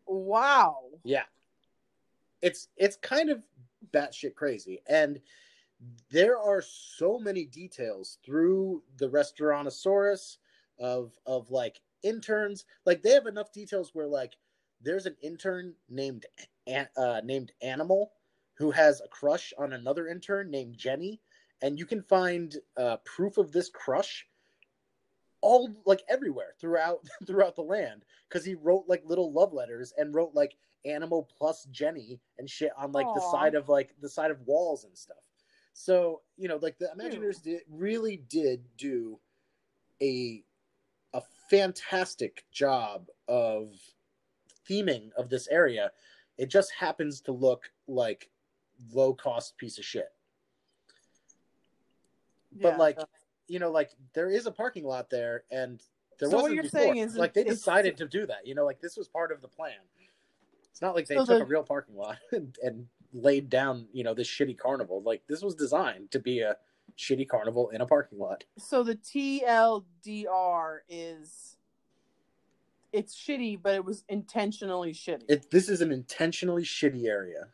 Wow. 0.07 0.77
Yeah. 1.05 1.25
It's 2.43 2.69
it's 2.77 2.97
kind 2.97 3.31
of 3.31 3.43
batshit 3.93 4.35
crazy. 4.35 4.83
And 4.89 5.21
there 6.11 6.39
are 6.39 6.63
so 6.63 7.19
many 7.19 7.45
details 7.45 8.19
through 8.25 8.83
the 8.99 9.09
Restaurantosaurus 9.09 10.37
of 10.79 11.19
of 11.27 11.51
like 11.51 11.81
interns. 12.03 12.65
Like 12.85 13.03
they 13.03 13.11
have 13.11 13.27
enough 13.27 13.53
details 13.53 13.91
where 13.95 14.07
like 14.07 14.35
there's 14.83 15.07
an 15.07 15.17
intern 15.23 15.75
named 15.89 16.27
uh, 16.97 17.21
named 17.25 17.53
Animal 17.63 18.13
who 18.55 18.71
has 18.71 19.01
a 19.01 19.09
crush 19.09 19.53
on 19.59 19.73
another 19.73 20.09
intern 20.09 20.51
named 20.51 20.77
Jenny, 20.77 21.21
and 21.63 21.79
you 21.79 21.87
can 21.87 22.03
find 22.03 22.57
uh, 22.77 22.97
proof 23.05 23.39
of 23.39 23.53
this 23.53 23.69
crush 23.69 24.27
all 25.43 25.71
like 25.87 26.03
everywhere 26.09 26.55
throughout 26.61 27.01
throughout 27.27 27.57
the 27.57 27.63
land 27.63 28.05
because 28.29 28.45
he 28.45 28.55
wrote 28.55 28.85
like 28.89 29.03
little 29.07 29.33
love 29.33 29.53
letters 29.53 29.93
and 29.97 30.15
wrote 30.15 30.33
like 30.35 30.57
animal 30.85 31.29
plus 31.39 31.65
jenny 31.71 32.19
and 32.39 32.49
shit 32.49 32.71
on 32.79 32.93
like 32.93 33.07
the 33.15 33.21
side 33.21 33.55
of 33.55 33.69
like 33.69 33.95
the 34.01 34.09
side 34.09 34.31
of 34.31 34.41
walls 34.47 34.85
and 34.85 34.97
stuff. 34.97 35.19
So 35.73 36.23
you 36.37 36.49
know 36.49 36.59
like 36.61 36.79
the 36.79 36.91
imagineers 36.97 37.43
did 37.43 37.61
really 37.71 38.17
did 38.17 38.65
do 38.77 39.19
a 40.03 40.43
a 41.13 41.23
fantastic 41.51 42.45
job 42.53 43.09
of 43.29 43.75
theming 44.69 45.11
of 45.17 45.29
this 45.29 45.49
area. 45.49 45.91
It 46.39 46.49
just 46.49 46.73
happens 46.73 47.21
to 47.23 47.33
look 47.33 47.71
like 47.87 48.31
low 48.93 49.13
cost 49.13 49.59
piece 49.59 49.79
of 49.79 49.85
shit 49.85 50.11
but 52.53 52.71
Yeah. 52.71 52.77
like 52.77 52.99
you 53.49 53.59
know 53.59 53.71
like 53.71 53.91
there 54.13 54.31
is 54.31 54.47
a 54.47 54.51
parking 54.53 54.85
lot 54.85 55.11
there 55.11 55.45
and 55.51 55.83
there 56.19 56.29
So 56.29 56.37
what 56.37 56.43
wasn't 56.43 56.55
you're 56.55 56.63
before. 56.65 56.81
saying 56.81 56.97
is 56.99 57.17
like 57.17 57.35
they 57.35 57.45
decided 57.45 57.97
to 57.99 58.07
do 58.09 58.27
that 58.27 58.47
you 58.47 58.55
know 58.55 58.65
like 58.65 58.81
this 58.81 58.97
was 58.97 59.09
part 59.09 59.33
of 59.33 59.41
the 59.41 59.49
plan 59.49 59.73
it's 60.71 60.81
not 60.83 60.95
like 60.95 61.07
they 61.09 61.17
So 61.17 61.25
took 61.25 61.39
the- 61.39 61.45
a 61.45 61.47
real 61.47 61.63
parking 61.65 61.97
lot 61.97 62.19
and, 62.33 62.57
and 62.63 62.87
laid 63.13 63.51
down 63.51 63.89
you 63.93 64.05
know 64.05 64.15
this 64.15 64.29
shitty 64.29 64.57
carnival 64.57 65.03
like 65.03 65.23
this 65.29 65.43
was 65.43 65.55
designed 65.55 66.11
to 66.13 66.19
be 66.21 66.41
a 66.41 66.57
shitty 66.99 67.29
carnival 67.29 67.71
in 67.71 67.81
a 67.81 67.87
parking 67.87 68.19
lot 68.19 68.45
so 68.59 68.83
the 68.85 68.95
TLDR 68.97 70.79
is 70.89 71.57
it's 72.93 73.15
shitty, 73.17 73.57
but 73.63 73.75
it 73.77 73.85
was 73.85 74.03
intentionally 74.09 74.93
shitty. 74.93 75.23
it, 75.29 75.49
this 75.53 75.69
is 75.69 75.81
an 75.81 75.93
intentionally 75.93 76.63
shitty 76.65 77.07
area 77.07 77.47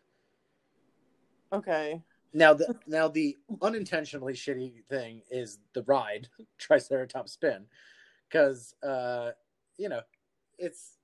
okay. 1.53 2.03
Now 2.37 2.53
the 2.53 2.77
now 2.87 3.09
the 3.09 3.37
unintentionally 3.63 4.35
shitty 4.35 4.85
thing 4.91 5.23
is 5.31 5.59
the 5.73 5.83
ride 5.85 6.29
triceratops 6.59 7.33
spin 7.33 7.65
because 8.29 8.75
uh 8.83 9.31
you 9.79 9.89
know 9.89 10.01
it's 10.59 10.99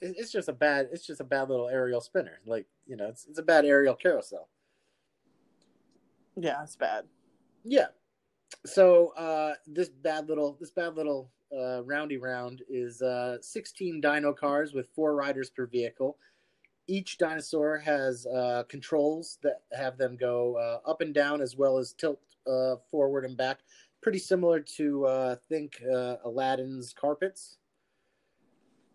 it's 0.00 0.32
just 0.32 0.48
a 0.48 0.52
bad 0.52 0.88
it's 0.92 1.06
just 1.06 1.20
a 1.20 1.24
bad 1.24 1.48
little 1.48 1.68
aerial 1.68 2.00
spinner. 2.00 2.40
Like 2.44 2.66
you 2.86 2.96
know 2.96 3.06
it's, 3.06 3.26
it's 3.26 3.38
a 3.38 3.42
bad 3.42 3.64
aerial 3.64 3.94
carousel. 3.94 4.48
Yeah, 6.36 6.62
it's 6.62 6.76
bad. 6.76 7.04
yeah. 7.64 7.86
So 8.64 9.08
uh 9.16 9.54
this 9.66 9.88
bad 9.88 10.28
little 10.28 10.56
this 10.60 10.72
bad 10.72 10.96
little 10.96 11.30
uh 11.56 11.82
roundy 11.84 12.16
round 12.16 12.62
is 12.68 13.00
uh 13.00 13.38
16 13.40 14.00
dino 14.00 14.32
cars 14.32 14.74
with 14.74 14.88
four 14.94 15.14
riders 15.14 15.50
per 15.50 15.66
vehicle 15.66 16.18
each 16.88 17.18
dinosaur 17.18 17.78
has 17.78 18.26
uh 18.26 18.62
controls 18.68 19.38
that 19.42 19.62
have 19.72 19.98
them 19.98 20.16
go 20.16 20.56
uh, 20.56 20.88
up 20.88 21.00
and 21.00 21.14
down 21.14 21.40
as 21.40 21.56
well 21.56 21.78
as 21.78 21.92
tilt 21.92 22.20
uh 22.46 22.76
forward 22.90 23.24
and 23.24 23.36
back 23.36 23.60
pretty 24.02 24.18
similar 24.18 24.60
to 24.60 25.04
uh 25.06 25.36
think 25.48 25.82
uh 25.92 26.16
aladdin's 26.24 26.92
carpets 26.92 27.58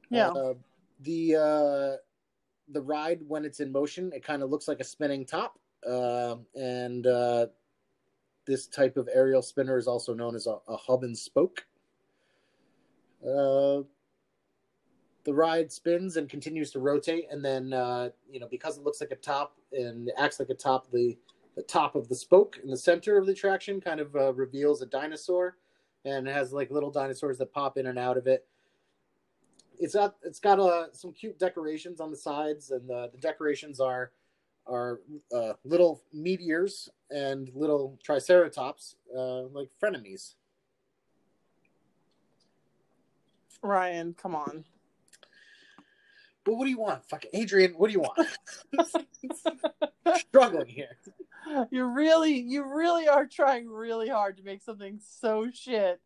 Yeah. 0.09 0.29
uh, 0.29 0.53
the 1.01 1.35
uh, 1.35 1.97
the 2.69 2.81
ride 2.81 3.19
when 3.27 3.43
it's 3.43 3.59
in 3.59 3.71
motion, 3.71 4.11
it 4.13 4.23
kind 4.23 4.43
of 4.43 4.49
looks 4.49 4.67
like 4.67 4.79
a 4.79 4.83
spinning 4.83 5.25
top, 5.25 5.57
uh, 5.85 6.35
and 6.55 7.07
uh, 7.07 7.47
this 8.45 8.67
type 8.67 8.97
of 8.97 9.09
aerial 9.11 9.41
spinner 9.41 9.77
is 9.77 9.87
also 9.87 10.13
known 10.13 10.35
as 10.35 10.47
a, 10.47 10.57
a 10.67 10.77
hub 10.77 11.03
and 11.03 11.17
spoke. 11.17 11.65
The 15.23 15.33
ride 15.33 15.71
spins 15.71 16.17
and 16.17 16.27
continues 16.27 16.71
to 16.71 16.79
rotate, 16.79 17.27
and 17.31 17.43
then 17.43 17.73
uh, 17.73 18.09
you 18.29 18.39
know 18.39 18.47
because 18.49 18.77
it 18.77 18.83
looks 18.83 19.01
like 19.01 19.11
a 19.11 19.15
top 19.15 19.55
and 19.71 20.11
acts 20.17 20.39
like 20.39 20.49
a 20.49 20.55
top, 20.55 20.91
the 20.91 21.17
the 21.55 21.63
top 21.63 21.95
of 21.95 22.07
the 22.07 22.15
spoke 22.15 22.59
in 22.63 22.69
the 22.69 22.77
center 22.77 23.17
of 23.17 23.25
the 23.25 23.33
attraction 23.33 23.81
kind 23.81 23.99
of 23.99 24.15
uh, 24.15 24.33
reveals 24.33 24.81
a 24.81 24.85
dinosaur, 24.85 25.57
and 26.05 26.27
it 26.27 26.33
has 26.33 26.53
like 26.53 26.71
little 26.71 26.91
dinosaurs 26.91 27.37
that 27.37 27.53
pop 27.53 27.77
in 27.77 27.87
and 27.87 27.99
out 27.99 28.17
of 28.17 28.27
it 28.27 28.47
it's 29.81 29.95
got 29.95 30.15
it's 30.21 30.39
got 30.39 30.59
uh, 30.59 30.93
some 30.93 31.11
cute 31.11 31.39
decorations 31.39 31.99
on 31.99 32.11
the 32.11 32.17
sides, 32.17 32.69
and 32.69 32.87
the, 32.87 33.09
the 33.11 33.17
decorations 33.17 33.79
are 33.79 34.11
are 34.67 35.01
uh, 35.35 35.53
little 35.65 36.03
meteors 36.13 36.87
and 37.09 37.49
little 37.55 37.97
triceratops, 38.03 38.95
uh, 39.17 39.41
like 39.47 39.69
frenemies. 39.83 40.35
Ryan, 43.63 44.13
come 44.13 44.35
on. 44.35 44.63
But 46.43 46.55
what 46.55 46.65
do 46.65 46.71
you 46.71 46.79
want, 46.79 47.05
fucking 47.05 47.31
Adrian? 47.33 47.73
What 47.73 47.87
do 47.87 47.93
you 47.93 48.01
want? 48.01 49.07
Struggling 50.17 50.67
here. 50.67 50.97
You 51.69 51.85
really 51.85 52.39
you 52.39 52.63
really 52.63 53.07
are 53.07 53.25
trying 53.25 53.69
really 53.69 54.09
hard 54.09 54.37
to 54.37 54.43
make 54.43 54.61
something 54.61 54.99
so 55.03 55.49
shit 55.53 55.99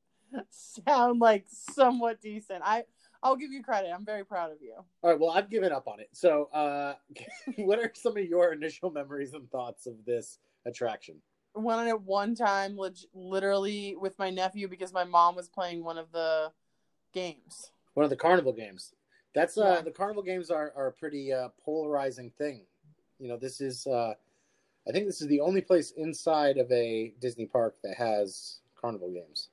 sound 0.50 1.19
like 1.19 1.45
somewhat 1.48 2.21
decent. 2.21 2.62
I 2.63 2.84
I'll 3.24 3.36
give 3.36 3.52
you 3.52 3.63
credit. 3.63 3.91
I'm 3.93 4.06
very 4.06 4.24
proud 4.24 4.52
of 4.52 4.62
you. 4.62 4.74
All 4.76 5.10
right, 5.10 5.19
well, 5.19 5.32
I've 5.32 5.50
given 5.50 5.71
up 5.71 5.88
on 5.88 6.00
it. 6.00 6.10
So, 6.12 6.48
uh, 6.54 6.93
what 7.58 7.80
are 7.80 7.91
some 7.95 8.17
of 8.17 8.24
your 8.24 8.54
initial 8.54 8.91
memories 8.91 9.34
and 9.34 9.50
thoughts 9.50 9.88
of 9.88 9.93
this 10.06 10.38
attraction? 10.65 11.15
Went 11.56 11.80
on 11.80 11.88
it 11.88 12.02
one 12.02 12.36
time, 12.36 12.78
leg- 12.78 12.98
literally 13.13 13.95
with 14.00 14.19
my 14.19 14.30
nephew 14.30 14.67
because 14.67 14.93
my 14.93 15.06
mom 15.06 15.36
was 15.36 15.50
playing 15.50 15.84
one 15.84 15.98
of 15.98 16.12
the 16.12 16.52
games. 17.13 17.71
One 17.93 18.04
of 18.04 18.10
the 18.10 18.17
carnival 18.17 18.54
games. 18.54 18.93
That's 19.36 19.58
uh, 19.58 19.65
Yeah. 19.76 19.82
the 19.82 19.91
carnival 19.91 20.24
games 20.24 20.50
are, 20.50 20.74
are 20.76 20.88
a 20.88 20.91
pretty 20.91 21.32
uh, 21.32 21.50
polarizing 21.63 22.32
thing. 22.32 22.65
You 23.19 23.28
know, 23.28 23.38
this 23.38 23.62
is 23.62 23.86
uh, 23.86 24.15
I 24.88 24.91
think 24.91 25.06
this 25.06 25.21
is 25.21 25.28
the 25.28 25.41
only 25.41 25.62
place 25.62 25.91
inside 25.91 26.58
of 26.58 26.71
a 26.71 27.13
Disney 27.19 27.45
park 27.45 27.76
that 27.84 27.95
has 27.98 28.60
carnival 28.80 29.12
games. 29.12 29.50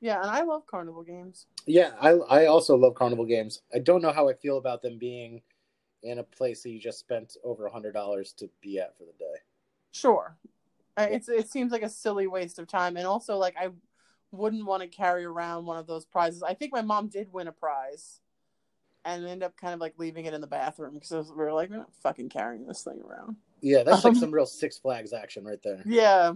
Yeah, 0.00 0.20
and 0.20 0.30
I 0.30 0.42
love 0.42 0.66
carnival 0.66 1.02
games. 1.02 1.46
Yeah, 1.66 1.92
I 2.00 2.10
I 2.10 2.46
also 2.46 2.76
love 2.76 2.94
carnival 2.94 3.24
games. 3.24 3.62
I 3.74 3.78
don't 3.78 4.02
know 4.02 4.12
how 4.12 4.28
I 4.28 4.34
feel 4.34 4.58
about 4.58 4.82
them 4.82 4.98
being 4.98 5.40
in 6.02 6.18
a 6.18 6.22
place 6.22 6.62
that 6.62 6.70
you 6.70 6.78
just 6.78 6.98
spent 6.98 7.36
over 7.42 7.64
a 7.66 7.72
hundred 7.72 7.92
dollars 7.92 8.32
to 8.34 8.50
be 8.60 8.78
at 8.78 8.96
for 8.98 9.04
the 9.04 9.12
day. 9.18 9.40
Sure, 9.92 10.36
Uh, 10.96 11.06
it's 11.10 11.28
it 11.28 11.48
seems 11.48 11.72
like 11.72 11.82
a 11.82 11.88
silly 11.88 12.26
waste 12.26 12.58
of 12.58 12.66
time, 12.66 12.96
and 12.98 13.06
also 13.06 13.36
like 13.38 13.56
I 13.58 13.70
wouldn't 14.32 14.66
want 14.66 14.82
to 14.82 14.88
carry 14.88 15.24
around 15.24 15.64
one 15.64 15.78
of 15.78 15.86
those 15.86 16.04
prizes. 16.04 16.42
I 16.42 16.54
think 16.54 16.72
my 16.72 16.82
mom 16.82 17.08
did 17.08 17.32
win 17.32 17.48
a 17.48 17.52
prize, 17.52 18.20
and 19.04 19.26
end 19.26 19.42
up 19.42 19.56
kind 19.56 19.74
of 19.74 19.80
like 19.80 19.94
leaving 19.98 20.24
it 20.24 20.34
in 20.34 20.40
the 20.40 20.46
bathroom 20.46 20.94
because 20.94 21.30
we 21.30 21.44
are 21.44 21.52
like, 21.52 21.70
we're 21.70 21.78
not 21.78 21.94
fucking 22.02 22.28
carrying 22.28 22.66
this 22.66 22.82
thing 22.82 23.00
around. 23.02 23.36
Yeah, 23.60 23.82
that's 23.82 24.04
like 24.04 24.14
Um, 24.14 24.20
some 24.20 24.30
real 24.30 24.46
Six 24.46 24.78
Flags 24.78 25.12
action 25.12 25.44
right 25.44 25.62
there. 25.62 25.82
Yeah. 25.86 26.32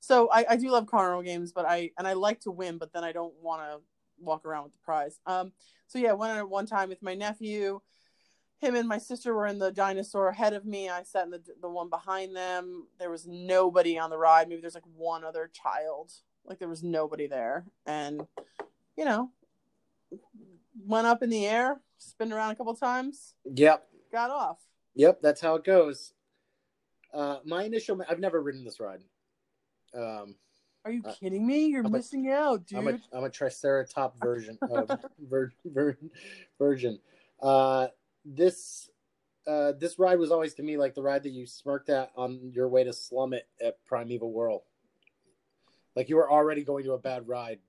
So 0.00 0.28
I, 0.30 0.44
I 0.50 0.56
do 0.56 0.70
love 0.70 0.86
carnival 0.86 1.22
games, 1.22 1.52
but 1.52 1.64
I 1.66 1.90
and 1.98 2.06
I 2.06 2.12
like 2.12 2.40
to 2.40 2.50
win, 2.50 2.78
but 2.78 2.92
then 2.92 3.04
I 3.04 3.12
don't 3.12 3.34
want 3.40 3.62
to 3.62 3.78
walk 4.18 4.44
around 4.44 4.64
with 4.64 4.72
the 4.72 4.78
prize. 4.84 5.18
Um. 5.26 5.52
So 5.86 5.98
yeah, 5.98 6.12
went 6.12 6.36
it 6.38 6.48
one 6.48 6.66
time 6.66 6.88
with 6.88 7.02
my 7.02 7.14
nephew. 7.14 7.80
him 8.60 8.74
and 8.74 8.88
my 8.88 8.98
sister 8.98 9.34
were 9.34 9.46
in 9.46 9.58
the 9.58 9.70
dinosaur 9.72 10.28
ahead 10.28 10.54
of 10.54 10.64
me. 10.64 10.88
I 10.88 11.02
sat 11.02 11.24
in 11.24 11.30
the 11.30 11.42
the 11.60 11.68
one 11.68 11.88
behind 11.90 12.34
them. 12.36 12.86
There 12.98 13.10
was 13.10 13.26
nobody 13.26 13.98
on 13.98 14.10
the 14.10 14.18
ride. 14.18 14.48
Maybe 14.48 14.60
there's 14.60 14.74
like 14.74 14.84
one 14.96 15.24
other 15.24 15.50
child. 15.52 16.12
Like 16.44 16.58
there 16.58 16.68
was 16.68 16.82
nobody 16.82 17.26
there, 17.26 17.64
and 17.86 18.26
you 18.96 19.04
know, 19.04 19.30
went 20.86 21.06
up 21.06 21.22
in 21.22 21.30
the 21.30 21.46
air, 21.46 21.80
spin 21.98 22.32
around 22.32 22.50
a 22.52 22.56
couple 22.56 22.74
times, 22.74 23.34
Yep. 23.44 23.86
got 24.12 24.30
off. 24.30 24.58
Yep. 24.94 25.20
That's 25.22 25.40
how 25.40 25.56
it 25.56 25.64
goes. 25.64 26.12
Uh, 27.12 27.38
my 27.44 27.64
initial, 27.64 28.00
I've 28.08 28.18
never 28.20 28.40
ridden 28.42 28.64
this 28.64 28.80
ride. 28.80 29.02
Um, 29.94 30.36
Are 30.84 30.90
you 30.92 31.02
Uh, 31.04 31.14
kidding 31.14 31.46
me? 31.46 31.66
You're 31.66 31.80
I'm 31.80 31.86
a- 31.86 31.98
missing 31.98 32.30
out, 32.30 32.66
dude. 32.66 32.78
I'm 32.78 32.88
a 32.88 33.00
I'm 33.12 33.24
a 33.24 33.30
Triceratop 33.30 34.16
version 34.20 34.58
of 34.70 34.90
ver, 35.18 35.52
version. 36.58 36.98
Uh, 37.40 37.88
this 38.24 38.90
uh, 39.46 39.72
this 39.72 39.98
ride 39.98 40.18
was 40.18 40.30
always 40.30 40.54
to 40.54 40.62
me 40.62 40.76
like 40.76 40.94
the 40.94 41.02
ride 41.02 41.22
that 41.22 41.30
you 41.30 41.46
smirked 41.46 41.88
at 41.90 42.10
on 42.16 42.50
your 42.52 42.68
way 42.68 42.82
to 42.84 42.92
Slum 42.92 43.32
It 43.34 43.46
at 43.62 43.82
Primeval 43.84 44.32
Whirl. 44.32 44.64
Like 45.96 46.08
you 46.08 46.16
were 46.16 46.30
already 46.30 46.64
going 46.64 46.84
to 46.84 46.92
a 46.92 46.98
bad 46.98 47.28
ride. 47.28 47.60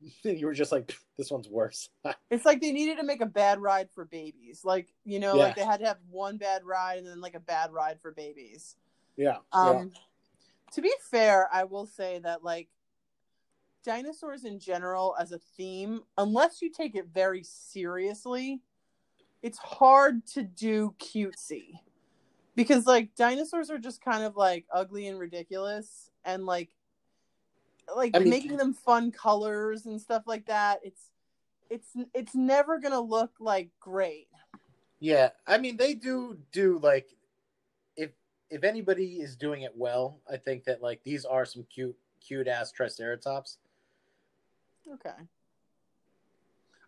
you 0.22 0.46
were 0.46 0.54
just 0.54 0.72
like, 0.72 0.94
this 1.16 1.30
one's 1.30 1.48
worse. 1.48 1.88
It's 2.30 2.44
like 2.44 2.60
they 2.60 2.72
needed 2.72 2.98
to 2.98 3.04
make 3.04 3.20
a 3.20 3.26
bad 3.26 3.60
ride 3.60 3.88
for 3.94 4.04
babies. 4.04 4.62
Like, 4.64 4.88
you 5.04 5.18
know, 5.20 5.34
Yeah. 5.36 5.44
like 5.44 5.56
they 5.56 5.64
had 5.64 5.80
to 5.80 5.86
have 5.86 5.98
one 6.10 6.36
bad 6.38 6.64
ride 6.64 6.98
and 6.98 7.06
then 7.06 7.20
like 7.20 7.34
a 7.34 7.40
bad 7.40 7.72
ride 7.72 8.00
for 8.00 8.12
babies. 8.12 8.76
yeah. 9.16 9.38
Um 9.52 9.92
to 10.72 10.82
be 10.82 10.92
fair, 11.10 11.48
I 11.52 11.64
will 11.64 11.86
say 11.86 12.18
that 12.18 12.42
like 12.44 12.68
dinosaurs 13.84 14.44
in 14.44 14.58
general 14.58 15.14
as 15.18 15.32
a 15.32 15.38
theme, 15.56 16.02
unless 16.18 16.60
you 16.60 16.70
take 16.70 16.94
it 16.96 17.06
very 17.14 17.42
seriously, 17.44 18.60
it's 19.42 19.58
hard 19.58 20.26
to 20.26 20.42
do 20.42 20.94
cutesy. 20.98 21.80
Because 22.56 22.86
like 22.86 23.14
dinosaurs 23.14 23.70
are 23.70 23.78
just 23.78 24.00
kind 24.02 24.24
of 24.24 24.36
like 24.36 24.66
ugly 24.72 25.06
and 25.06 25.18
ridiculous 25.18 26.10
and 26.24 26.44
like 26.46 26.70
like 27.94 28.16
I 28.16 28.20
mean- 28.20 28.30
making 28.30 28.56
them 28.56 28.72
fun 28.72 29.12
colors 29.12 29.86
and 29.86 30.00
stuff 30.00 30.24
like 30.26 30.46
that. 30.46 30.80
It's 30.82 31.10
it's 31.70 31.96
it's 32.14 32.34
never 32.34 32.78
going 32.78 32.92
to 32.92 33.00
look 33.00 33.32
like 33.40 33.70
great. 33.80 34.28
Yeah, 35.00 35.30
I 35.46 35.58
mean 35.58 35.76
they 35.76 35.94
do 35.94 36.38
do 36.52 36.78
like 36.82 37.10
if 37.96 38.10
if 38.50 38.64
anybody 38.64 39.20
is 39.20 39.36
doing 39.36 39.62
it 39.62 39.72
well, 39.76 40.20
I 40.30 40.36
think 40.36 40.64
that 40.64 40.82
like 40.82 41.02
these 41.04 41.24
are 41.24 41.44
some 41.44 41.64
cute 41.68 41.96
cute 42.20 42.48
ass 42.48 42.72
triceratops. 42.72 43.58
Okay. 44.92 45.10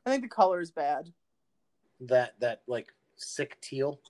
I 0.06 0.10
think 0.10 0.22
the 0.22 0.28
color 0.28 0.60
is 0.60 0.70
bad. 0.70 1.12
That 2.00 2.34
that 2.40 2.62
like 2.66 2.94
sick 3.16 3.60
teal. 3.60 4.00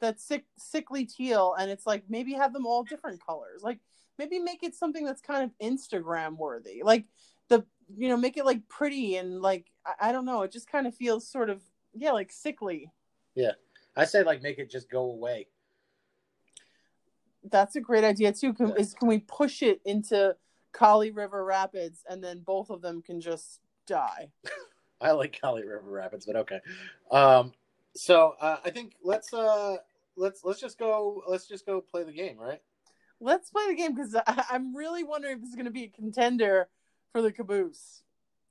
that 0.00 0.18
sick 0.20 0.46
sickly 0.56 1.04
teal 1.04 1.54
and 1.58 1.70
it's 1.70 1.86
like 1.86 2.02
maybe 2.08 2.32
have 2.32 2.52
them 2.52 2.66
all 2.66 2.82
different 2.82 3.20
colors 3.24 3.62
like 3.62 3.78
maybe 4.18 4.38
make 4.38 4.62
it 4.62 4.74
something 4.74 5.04
that's 5.04 5.20
kind 5.20 5.44
of 5.44 5.50
instagram 5.66 6.36
worthy 6.36 6.82
like 6.82 7.04
the 7.48 7.64
you 7.96 8.08
know 8.08 8.16
make 8.16 8.36
it 8.36 8.44
like 8.44 8.66
pretty 8.68 9.16
and 9.16 9.40
like 9.40 9.66
I, 9.86 10.08
I 10.08 10.12
don't 10.12 10.24
know 10.24 10.42
it 10.42 10.52
just 10.52 10.70
kind 10.70 10.86
of 10.86 10.94
feels 10.94 11.26
sort 11.26 11.50
of 11.50 11.62
yeah 11.94 12.12
like 12.12 12.30
sickly 12.32 12.90
Yeah. 13.34 13.52
I 13.96 14.04
say 14.04 14.22
like 14.22 14.42
make 14.42 14.58
it 14.58 14.70
just 14.70 14.90
go 14.90 15.10
away. 15.10 15.46
that's 17.50 17.76
a 17.76 17.80
great 17.80 18.04
idea 18.04 18.32
too 18.32 18.52
can, 18.52 18.68
Yeah. 18.68 18.74
is 18.74 18.94
can 18.94 19.08
we 19.08 19.18
push 19.18 19.62
it 19.62 19.80
into 19.84 20.36
kali 20.72 21.10
river 21.10 21.44
rapids 21.44 22.04
and 22.08 22.22
then 22.22 22.40
both 22.40 22.70
of 22.70 22.82
them 22.82 23.00
can 23.02 23.20
just 23.20 23.60
die 23.86 24.28
I 25.00 25.12
like 25.12 25.40
Kali 25.40 25.64
River 25.64 25.88
Rapids, 25.88 26.26
but 26.26 26.34
okay. 26.34 26.58
Um, 27.12 27.52
so 27.94 28.34
uh, 28.40 28.56
I 28.64 28.70
think 28.70 28.94
let's 29.04 29.32
uh 29.32 29.76
let's 30.16 30.42
let's 30.42 30.60
just 30.60 30.76
go 30.76 31.22
let's 31.28 31.46
just 31.46 31.64
go 31.66 31.80
play 31.80 32.02
the 32.02 32.10
game, 32.12 32.36
right? 32.36 32.60
Let's 33.20 33.50
play 33.50 33.64
the 33.68 33.74
game 33.74 33.94
because 33.94 34.16
i'm 34.50 34.74
really 34.74 35.04
wondering 35.04 35.34
if 35.34 35.40
this 35.40 35.50
is 35.50 35.54
going 35.54 35.64
to 35.64 35.70
be 35.70 35.84
a 35.84 35.88
contender 35.88 36.68
for 37.12 37.22
the 37.22 37.32
caboose 37.32 38.02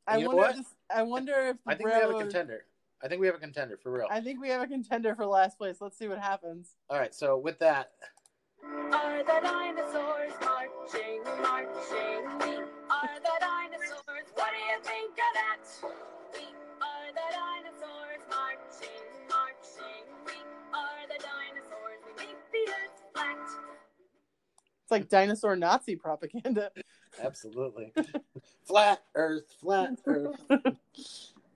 i 0.08 0.17
wonder 0.17 0.36
what? 0.36 0.49
if 0.51 0.58
this, 0.58 0.65
i 0.95 1.03
wonder 1.03 1.34
if 1.34 1.58
the 1.65 1.71
I 1.71 1.75
think 1.75 1.89
we 1.89 1.95
have 1.95 2.10
a 2.10 2.19
contender. 2.19 2.65
I 3.03 3.08
think 3.08 3.21
we 3.21 3.27
have 3.27 3.36
a 3.36 3.39
contender 3.39 3.77
for 3.77 3.91
real. 3.91 4.08
I 4.10 4.21
think 4.21 4.41
we 4.41 4.49
have 4.49 4.62
a 4.62 4.67
contender 4.67 5.15
for 5.15 5.25
last 5.27 5.60
place. 5.60 5.77
Let's 5.80 5.97
see 5.99 6.08
what 6.08 6.17
happens. 6.17 6.69
All 6.89 6.97
right, 6.97 7.13
so 7.13 7.38
with 7.38 7.60
that, 7.60 7.91
Are 8.91 9.19
the 9.23 9.39
dinosaurs 9.43 10.34
marching, 10.41 11.23
marching? 11.43 12.46
It's 24.88 24.91
like 24.93 25.10
dinosaur 25.10 25.58
Nazi 25.58 25.97
propaganda. 25.97 26.71
absolutely, 27.21 27.91
flat 28.63 29.04
Earth, 29.15 29.54
flat 29.60 30.00
Earth. 30.06 30.39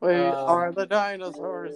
We 0.02 0.16
Um, 0.16 0.50
are 0.50 0.72
the 0.74 0.86
dinosaurs. 0.88 1.76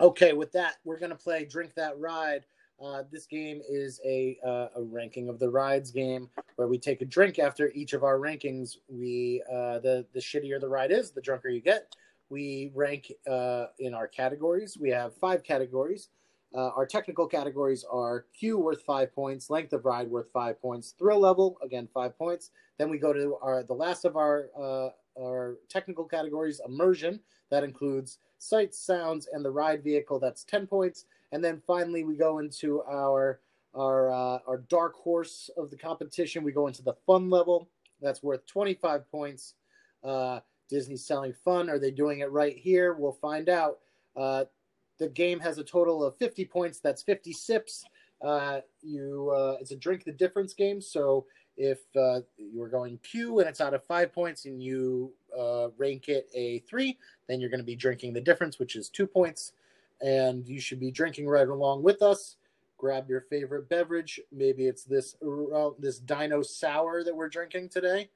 Okay, 0.00 0.32
with 0.32 0.50
that, 0.52 0.76
we're 0.84 0.98
gonna 0.98 1.14
play 1.14 1.44
Drink 1.44 1.74
That 1.74 1.98
Ride. 1.98 2.46
Uh, 2.82 3.02
this 3.10 3.26
game 3.26 3.60
is 3.68 4.00
a 4.02 4.38
uh, 4.42 4.68
a 4.76 4.82
ranking 4.82 5.28
of 5.28 5.38
the 5.38 5.50
rides 5.50 5.90
game 5.90 6.30
where 6.56 6.68
we 6.68 6.78
take 6.78 7.02
a 7.02 7.04
drink 7.04 7.38
after 7.38 7.70
each 7.72 7.92
of 7.92 8.02
our 8.02 8.18
rankings. 8.18 8.76
We 8.88 9.42
uh, 9.52 9.80
the 9.80 10.06
the 10.14 10.20
shittier 10.20 10.58
the 10.58 10.68
ride 10.68 10.90
is, 10.92 11.10
the 11.10 11.20
drunker 11.20 11.50
you 11.50 11.60
get. 11.60 11.94
We 12.30 12.70
rank 12.74 13.12
uh, 13.30 13.66
in 13.78 13.92
our 13.92 14.06
categories. 14.06 14.78
We 14.78 14.88
have 14.90 15.14
five 15.16 15.42
categories. 15.42 16.08
Uh, 16.54 16.70
our 16.76 16.86
technical 16.86 17.26
categories 17.26 17.84
are 17.90 18.26
Q 18.38 18.58
worth 18.58 18.82
five 18.82 19.12
points, 19.12 19.50
length 19.50 19.72
of 19.72 19.84
ride 19.84 20.08
worth 20.08 20.30
five 20.32 20.60
points, 20.60 20.94
thrill 20.96 21.18
level 21.18 21.58
again 21.62 21.88
five 21.92 22.16
points. 22.16 22.50
Then 22.78 22.90
we 22.90 22.98
go 22.98 23.12
to 23.12 23.36
our 23.42 23.64
the 23.64 23.74
last 23.74 24.04
of 24.04 24.16
our 24.16 24.50
uh, 24.56 24.90
our 25.20 25.56
technical 25.68 26.04
categories, 26.04 26.60
immersion. 26.66 27.20
That 27.50 27.64
includes 27.64 28.18
sights, 28.38 28.78
sounds, 28.78 29.28
and 29.32 29.44
the 29.44 29.50
ride 29.50 29.82
vehicle. 29.82 30.18
That's 30.20 30.44
ten 30.44 30.66
points. 30.66 31.06
And 31.32 31.42
then 31.42 31.60
finally, 31.66 32.04
we 32.04 32.16
go 32.16 32.38
into 32.38 32.82
our 32.84 33.40
our 33.74 34.12
uh, 34.12 34.38
our 34.46 34.58
dark 34.68 34.94
horse 34.94 35.50
of 35.56 35.70
the 35.70 35.76
competition. 35.76 36.44
We 36.44 36.52
go 36.52 36.68
into 36.68 36.82
the 36.82 36.94
fun 37.06 37.30
level. 37.30 37.68
That's 38.00 38.22
worth 38.22 38.46
twenty 38.46 38.74
five 38.74 39.10
points. 39.10 39.54
Uh, 40.04 40.40
Disney's 40.68 41.04
selling 41.04 41.34
fun. 41.44 41.68
Are 41.68 41.78
they 41.78 41.90
doing 41.90 42.20
it 42.20 42.30
right 42.30 42.56
here? 42.56 42.94
We'll 42.94 43.12
find 43.12 43.48
out. 43.48 43.78
Uh, 44.16 44.44
the 44.98 45.08
game 45.08 45.40
has 45.40 45.58
a 45.58 45.64
total 45.64 46.04
of 46.04 46.16
50 46.16 46.44
points. 46.46 46.80
That's 46.80 47.02
50 47.02 47.32
sips. 47.32 47.84
Uh, 48.22 48.60
you, 48.82 49.32
uh, 49.36 49.56
it's 49.60 49.70
a 49.72 49.76
drink 49.76 50.04
the 50.04 50.12
difference 50.12 50.54
game. 50.54 50.80
So 50.80 51.26
if 51.56 51.80
uh, 51.96 52.20
you're 52.36 52.68
going 52.68 52.98
Q 53.02 53.40
and 53.40 53.48
it's 53.48 53.60
out 53.60 53.74
of 53.74 53.84
five 53.84 54.12
points 54.12 54.44
and 54.44 54.62
you 54.62 55.12
uh, 55.38 55.68
rank 55.76 56.08
it 56.08 56.28
a 56.34 56.60
three, 56.60 56.98
then 57.28 57.40
you're 57.40 57.50
going 57.50 57.60
to 57.60 57.64
be 57.64 57.76
drinking 57.76 58.12
the 58.12 58.20
difference, 58.20 58.58
which 58.58 58.76
is 58.76 58.88
two 58.88 59.06
points. 59.06 59.52
And 60.00 60.46
you 60.46 60.60
should 60.60 60.80
be 60.80 60.90
drinking 60.90 61.28
right 61.28 61.48
along 61.48 61.82
with 61.82 62.02
us. 62.02 62.36
Grab 62.76 63.08
your 63.08 63.20
favorite 63.22 63.68
beverage. 63.68 64.20
Maybe 64.32 64.66
it's 64.66 64.84
this 64.84 65.16
this 65.78 65.98
Dino 66.00 66.42
Sour 66.42 67.04
that 67.04 67.14
we're 67.14 67.28
drinking 67.28 67.68
today. 67.70 68.10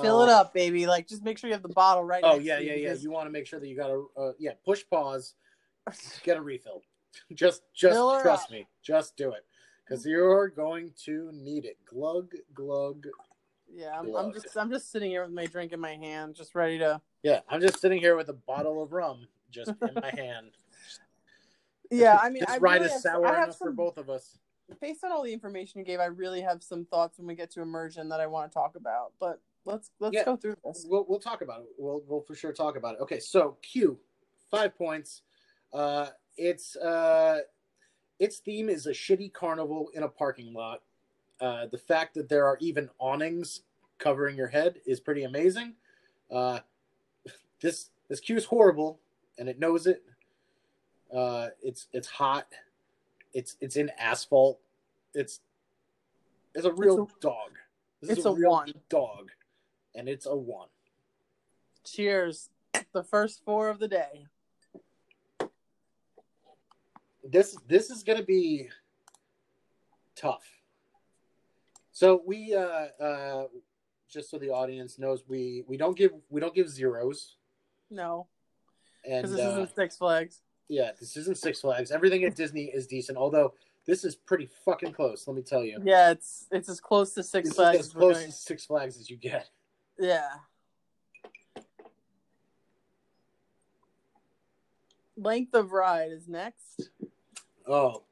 Fill 0.00 0.22
it 0.22 0.28
Uh, 0.30 0.40
up, 0.40 0.54
baby. 0.54 0.86
Like 0.86 1.06
just 1.06 1.22
make 1.22 1.38
sure 1.38 1.48
you 1.48 1.54
have 1.54 1.62
the 1.62 1.68
bottle 1.68 2.02
right. 2.04 2.22
Oh 2.24 2.38
yeah, 2.38 2.58
yeah, 2.58 2.74
yeah. 2.74 2.94
You 2.94 3.10
want 3.10 3.26
to 3.26 3.30
make 3.30 3.46
sure 3.46 3.60
that 3.60 3.68
you 3.68 3.76
got 3.76 3.90
a 3.90 4.04
uh, 4.18 4.32
yeah 4.38 4.52
push 4.64 4.82
pause, 4.90 5.34
get 6.22 6.36
a 6.36 6.40
refill. 6.40 6.82
Just 7.34 7.62
just 7.74 7.94
Fill 7.94 8.14
her 8.14 8.22
trust 8.22 8.44
up. 8.46 8.50
me. 8.52 8.66
Just 8.82 9.16
do 9.16 9.32
it 9.32 9.44
because 9.84 10.06
you're 10.06 10.48
going 10.48 10.92
to 11.04 11.30
need 11.32 11.64
it. 11.64 11.76
Glug 11.84 12.32
glug. 12.54 13.06
Yeah, 13.74 13.98
I'm, 13.98 14.14
I'm 14.14 14.32
just 14.32 14.56
I'm 14.56 14.70
just 14.70 14.90
sitting 14.92 15.10
here 15.10 15.22
with 15.24 15.32
my 15.32 15.46
drink 15.46 15.72
in 15.72 15.80
my 15.80 15.94
hand, 15.96 16.34
just 16.34 16.54
ready 16.54 16.78
to. 16.78 17.00
Yeah, 17.22 17.40
I'm 17.48 17.60
just 17.60 17.80
sitting 17.80 17.98
here 17.98 18.16
with 18.16 18.28
a 18.28 18.32
bottle 18.34 18.82
of 18.82 18.92
rum 18.92 19.26
just 19.50 19.70
in 19.82 19.94
my 19.94 20.10
hand. 20.16 20.50
Yeah, 21.90 22.18
I 22.22 22.28
mean, 22.30 22.40
this 22.46 22.50
I 22.50 22.58
ride 22.58 22.82
really 22.82 22.92
is 22.94 23.02
sour 23.02 23.26
I 23.26 23.34
have 23.34 23.44
enough 23.44 23.58
for 23.58 23.72
both 23.72 23.96
of 23.98 24.10
us. 24.10 24.38
based 24.80 25.02
on 25.04 25.10
all 25.12 25.22
the 25.22 25.32
information 25.32 25.78
you 25.80 25.84
gave. 25.86 26.00
I 26.00 26.06
really 26.06 26.40
have 26.42 26.62
some 26.62 26.84
thoughts 26.84 27.18
when 27.18 27.26
we 27.26 27.34
get 27.34 27.50
to 27.52 27.62
immersion 27.62 28.08
that 28.10 28.20
I 28.20 28.26
want 28.26 28.50
to 28.50 28.54
talk 28.54 28.76
about. 28.76 29.12
But 29.18 29.40
let's 29.64 29.90
let's 29.98 30.14
Yeah. 30.14 30.24
go 30.24 30.36
through 30.36 30.56
this. 30.64 30.86
We'll 30.88 31.06
we'll 31.08 31.18
talk 31.20 31.40
about 31.42 31.60
it. 31.62 31.68
We'll 31.78 32.02
we'll 32.06 32.20
for 32.22 32.34
sure 32.34 32.52
talk 32.52 32.76
about 32.76 32.94
it. 32.96 33.00
Okay, 33.00 33.18
so 33.20 33.56
Q, 33.62 33.98
five 34.50 34.76
points. 34.76 35.22
Uh, 35.72 36.06
it's 36.36 36.76
uh, 36.76 37.40
its 38.18 38.38
theme 38.38 38.68
is 38.68 38.86
a 38.86 38.92
shitty 38.92 39.32
carnival 39.32 39.90
in 39.94 40.02
a 40.02 40.08
parking 40.08 40.52
lot. 40.52 40.82
Uh, 41.40 41.66
the 41.66 41.78
fact 41.78 42.14
that 42.14 42.28
there 42.28 42.46
are 42.46 42.56
even 42.60 42.88
awnings 42.98 43.62
covering 43.98 44.36
your 44.36 44.48
head 44.48 44.76
is 44.86 45.00
pretty 45.00 45.24
amazing. 45.24 45.74
Uh, 46.30 46.60
this 47.60 47.90
this 48.08 48.20
Q 48.20 48.36
is 48.36 48.44
horrible, 48.44 49.00
and 49.38 49.48
it 49.48 49.58
knows 49.58 49.86
it. 49.86 50.02
Uh, 51.14 51.48
it's 51.62 51.88
it's 51.92 52.08
hot. 52.08 52.46
It's 53.34 53.56
it's 53.60 53.76
in 53.76 53.90
asphalt. 53.98 54.60
It's 55.14 55.40
it's 56.54 56.64
a 56.64 56.72
real 56.72 57.04
It's 57.04 57.14
dog. 57.20 57.50
This 58.00 58.18
it's 58.18 58.26
a, 58.26 58.30
a 58.30 58.34
real 58.34 58.50
one. 58.50 58.72
dog, 58.88 59.30
and 59.94 60.08
it's 60.08 60.26
a 60.26 60.34
one. 60.34 60.68
Cheers. 61.84 62.50
The 62.92 63.02
first 63.02 63.44
four 63.44 63.68
of 63.68 63.78
the 63.80 63.88
day. 63.88 64.26
This 67.30 67.56
this 67.68 67.90
is 67.90 68.02
gonna 68.02 68.22
be 68.22 68.68
tough. 70.16 70.44
So 71.92 72.22
we 72.26 72.54
uh 72.54 72.60
uh 73.02 73.44
just 74.08 74.30
so 74.30 74.38
the 74.38 74.50
audience 74.50 74.98
knows 74.98 75.24
we 75.28 75.64
we 75.66 75.76
don't 75.76 75.96
give 75.96 76.12
we 76.30 76.40
don't 76.40 76.54
give 76.54 76.68
zeros 76.68 77.36
No, 77.90 78.26
and 79.08 79.24
this 79.24 79.32
uh, 79.38 79.50
isn't 79.50 79.74
Six 79.74 79.96
Flags. 79.96 80.40
yeah 80.68 80.92
this 80.98 81.16
isn't 81.16 81.36
Six 81.38 81.60
Flags. 81.60 81.90
Everything 81.90 82.24
at 82.24 82.34
Disney 82.34 82.64
is 82.64 82.86
decent, 82.86 83.18
although 83.18 83.54
this 83.86 84.04
is 84.04 84.14
pretty 84.14 84.48
fucking 84.64 84.92
close. 84.92 85.26
Let 85.26 85.36
me 85.36 85.42
tell 85.42 85.64
you, 85.64 85.78
Yeah, 85.84 86.10
it's 86.10 86.46
it's 86.50 86.68
as 86.68 86.80
close 86.80 87.14
to 87.14 87.22
Six 87.22 87.52
Flags 87.52 87.78
as 87.80 87.92
close 87.92 88.24
to 88.24 88.32
Six 88.32 88.64
Flags 88.66 88.98
as 88.98 89.10
you 89.10 89.16
get. 89.16 89.48
Yeah. 89.98 90.28
Length 95.16 95.54
of 95.54 95.72
ride 95.72 96.12
is 96.12 96.28
next. 96.28 96.90
Oh, 97.68 98.02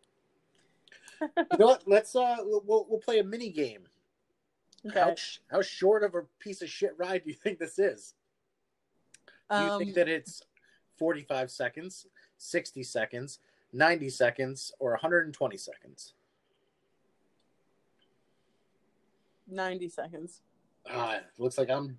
you 1.21 1.29
know 1.59 1.67
what? 1.67 1.83
Let's 1.89 2.15
uh 2.15 2.37
we'll 2.41 2.63
we'll, 2.67 2.99
play 2.99 3.19
a 3.21 3.25
mini 3.25 3.49
game. 3.51 3.85
How 4.95 5.11
Okay. 5.11 5.15
sh- 5.17 5.41
how 5.51 5.63
short 5.63 6.05
of 6.05 6.15
a 6.15 6.23
piece 6.39 6.61
of 6.63 6.69
shit 6.69 6.95
ride 6.99 7.25
do 7.25 7.31
you 7.31 7.35
think 7.37 7.59
this 7.59 7.79
is? 7.79 8.15
Do 9.51 9.57
you 9.57 9.63
Um, 9.71 9.79
think 9.81 9.95
that 9.95 10.09
it's 10.09 10.43
45 10.99 11.51
seconds, 11.51 12.07
60 12.37 12.83
seconds, 12.83 13.39
90 13.73 14.11
seconds, 14.11 14.73
or 14.79 14.91
120 14.93 15.57
seconds? 15.57 16.13
90 19.49 19.89
seconds. 19.89 20.41
Ah, 20.91 21.21
looks 21.39 21.57
like 21.59 21.71
I'm 21.71 21.99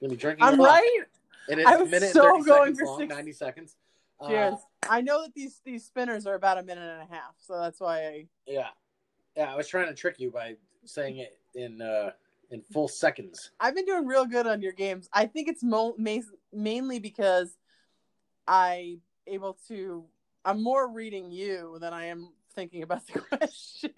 gonna 0.00 0.10
be 0.10 0.16
drinking. 0.16 0.44
I'm 0.44 0.60
right. 0.60 1.02
It 1.48 1.58
is 1.60 1.66
I 1.66 1.74
a 1.74 1.78
was 1.80 1.90
minute 1.90 2.06
and 2.06 2.12
so 2.12 2.22
30 2.38 2.44
going 2.44 2.74
seconds 2.74 2.78
for 2.80 2.86
long, 2.86 2.98
six- 3.00 3.14
90 3.14 3.32
seconds. 3.32 3.76
Uh, 4.20 4.56
I 4.88 5.00
know 5.02 5.22
that 5.22 5.34
these 5.34 5.60
these 5.64 5.84
spinners 5.84 6.26
are 6.26 6.34
about 6.34 6.58
a 6.58 6.62
minute 6.62 6.88
and 6.90 7.02
a 7.10 7.14
half, 7.14 7.34
so 7.38 7.58
that's 7.60 7.80
why 7.80 7.98
I. 8.06 8.26
yeah, 8.46 8.68
yeah. 9.36 9.52
I 9.52 9.56
was 9.56 9.68
trying 9.68 9.88
to 9.88 9.94
trick 9.94 10.18
you 10.18 10.30
by 10.30 10.56
saying 10.84 11.18
it 11.18 11.38
in 11.54 11.82
uh 11.82 12.10
in 12.50 12.62
full 12.62 12.88
seconds. 12.88 13.50
I've 13.60 13.74
been 13.74 13.84
doing 13.84 14.06
real 14.06 14.24
good 14.24 14.46
on 14.46 14.62
your 14.62 14.72
games. 14.72 15.08
I 15.12 15.26
think 15.26 15.48
it's 15.48 15.62
mo- 15.62 15.94
ma- 15.98 16.18
mainly 16.52 16.98
because 16.98 17.56
I 18.46 18.98
able 19.26 19.58
to. 19.68 20.04
I'm 20.44 20.62
more 20.62 20.88
reading 20.88 21.30
you 21.32 21.76
than 21.80 21.92
I 21.92 22.06
am 22.06 22.30
thinking 22.54 22.84
about 22.84 23.06
the 23.08 23.18
question. 23.36 23.90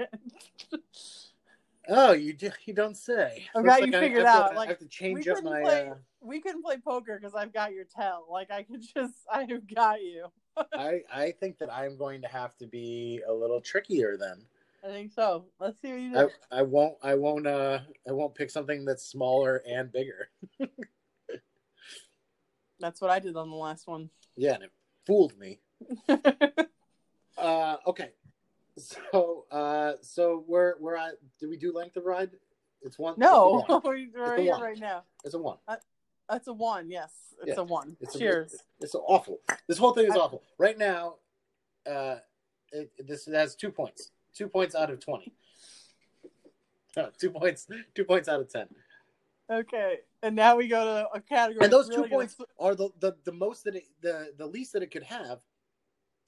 Oh, 1.91 2.13
you 2.13 2.33
do, 2.33 2.51
you 2.67 2.75
don't 2.75 2.97
say. 2.97 3.47
I've 3.55 3.65
Looks 3.65 3.79
got 3.81 3.89
you 3.89 3.97
I- 3.97 4.01
figured 4.01 4.25
I 4.25 4.31
have 4.33 4.43
out, 4.43 4.49
to- 4.53 4.57
like, 4.57 4.69
I 4.69 4.71
have 4.73 4.79
to 4.81 4.89
change 4.89 5.29
up 5.29 5.43
my. 5.45 5.61
play- 5.63 5.89
Uh, 5.91 5.95
we 6.21 6.41
couldn't 6.41 6.63
play 6.63 6.77
poker 6.79 7.19
because 7.21 7.35
I've 7.35 7.53
got 7.53 7.73
your 7.73 7.85
tell. 7.85 8.27
Like 8.31 8.51
I 8.51 8.63
could 8.63 8.83
just, 8.95 9.15
I've 9.33 9.73
got 9.75 10.03
you. 10.03 10.27
I 10.73 11.03
I 11.13 11.33
think 11.33 11.59
that 11.59 11.73
I'm 11.73 11.97
going 11.97 12.23
to 12.23 12.29
have 12.29 12.57
to 12.59 12.67
be 12.67 13.21
a 13.29 13.33
little 13.33 13.61
trickier 13.61 14.17
then. 14.17 14.45
I 14.85 14.89
think 14.89 15.13
so. 15.13 15.45
Let's 15.61 15.81
see 15.81 15.91
what 15.91 16.01
you 16.01 16.13
do. 16.13 16.31
I 16.51 16.63
won't 16.63 16.95
I 17.03 17.15
won't 17.15 17.47
uh 17.47 17.81
I 18.09 18.13
won't 18.13 18.35
pick 18.35 18.51
something 18.51 18.85
that's 18.85 19.05
smaller 19.05 19.63
and 19.69 19.93
bigger. 19.93 20.31
That's 22.81 23.01
what 23.01 23.11
I 23.11 23.19
did 23.19 23.37
on 23.37 23.51
the 23.51 23.57
last 23.57 23.89
one. 23.89 24.09
Yeah, 24.37 24.55
and 24.55 24.63
it 24.63 24.71
fooled 25.05 25.37
me. 25.39 25.59
Uh 27.37 27.77
okay. 27.87 28.11
So 28.77 29.47
uh 29.51 29.93
so 30.03 30.45
we're 30.47 30.75
we're 30.81 30.97
at 30.97 31.15
did 31.41 31.49
we 31.49 31.57
do 31.57 31.73
length 31.73 31.97
of 31.97 32.05
ride? 32.05 32.31
It's 32.83 32.99
one 32.99 33.15
no, 33.17 33.65
it's 33.69 33.85
we're 33.85 33.97
here 33.97 34.53
one. 34.53 34.63
right 34.63 34.79
now. 34.79 35.03
It's 35.25 35.35
a 35.35 35.39
one. 35.39 35.59
That's 36.29 36.47
a 36.49 36.53
one. 36.53 36.91
Yes, 36.91 37.13
it's 37.43 37.57
Yeah, 37.57 37.63
a 37.63 37.65
one. 37.65 37.97
It's 38.01 38.15
a, 38.15 38.19
Cheers. 38.19 38.55
It's 38.81 38.95
awful. 38.95 39.41
This 39.67 39.79
whole 39.79 39.93
thing 39.93 40.07
is 40.07 40.13
I- 40.15 40.19
awful. 40.19 40.43
Right 40.59 40.77
now, 40.79 41.17
uh 41.91 42.17
it, 42.73 42.91
this 43.07 43.25
has 43.27 43.55
two 43.55 43.71
points. 43.71 44.11
Two 44.35 44.49
points 44.49 44.75
out 44.75 44.91
of 44.91 45.01
twenty. 45.01 45.33
Uh, 46.97 47.07
two 47.19 47.31
points 47.31 47.67
two 47.95 48.05
points 48.05 48.29
out 48.29 48.41
of 48.41 48.51
ten. 48.53 48.67
Okay, 49.51 50.01
and 50.23 50.37
now 50.37 50.57
we 50.57 50.69
go 50.69 50.85
to 50.85 51.09
a 51.15 51.21
category. 51.21 51.65
and 51.65 51.73
those 51.73 51.87
that's 51.87 51.97
two 51.97 52.03
really 52.03 52.11
gonna 52.11 52.21
points 52.21 52.37
are 52.59 52.75
the, 52.75 52.91
the 53.01 53.17
the 53.25 53.33
most 53.33 53.65
that 53.65 53.77
it 53.77 53.85
the 54.03 54.33
the 54.37 54.47
least 54.47 54.73
that 54.75 54.83
it 54.83 54.91
could 54.91 55.03
have 55.05 55.41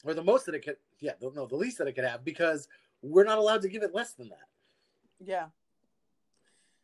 or 0.04 0.14
the 0.14 0.22
most 0.24 0.46
that 0.46 0.54
it 0.54 0.64
could 0.64 0.76
yeah 1.00 1.12
no 1.20 1.46
the 1.46 1.56
least 1.56 1.76
that 1.78 1.86
it 1.88 1.92
could 1.94 2.04
have 2.04 2.24
because 2.24 2.68
we're 3.02 3.24
not 3.24 3.36
allowed 3.38 3.60
to 3.62 3.68
give 3.68 3.82
it 3.82 3.94
less 3.94 4.12
than 4.14 4.28
that 4.30 4.48
Yeah, 5.22 5.46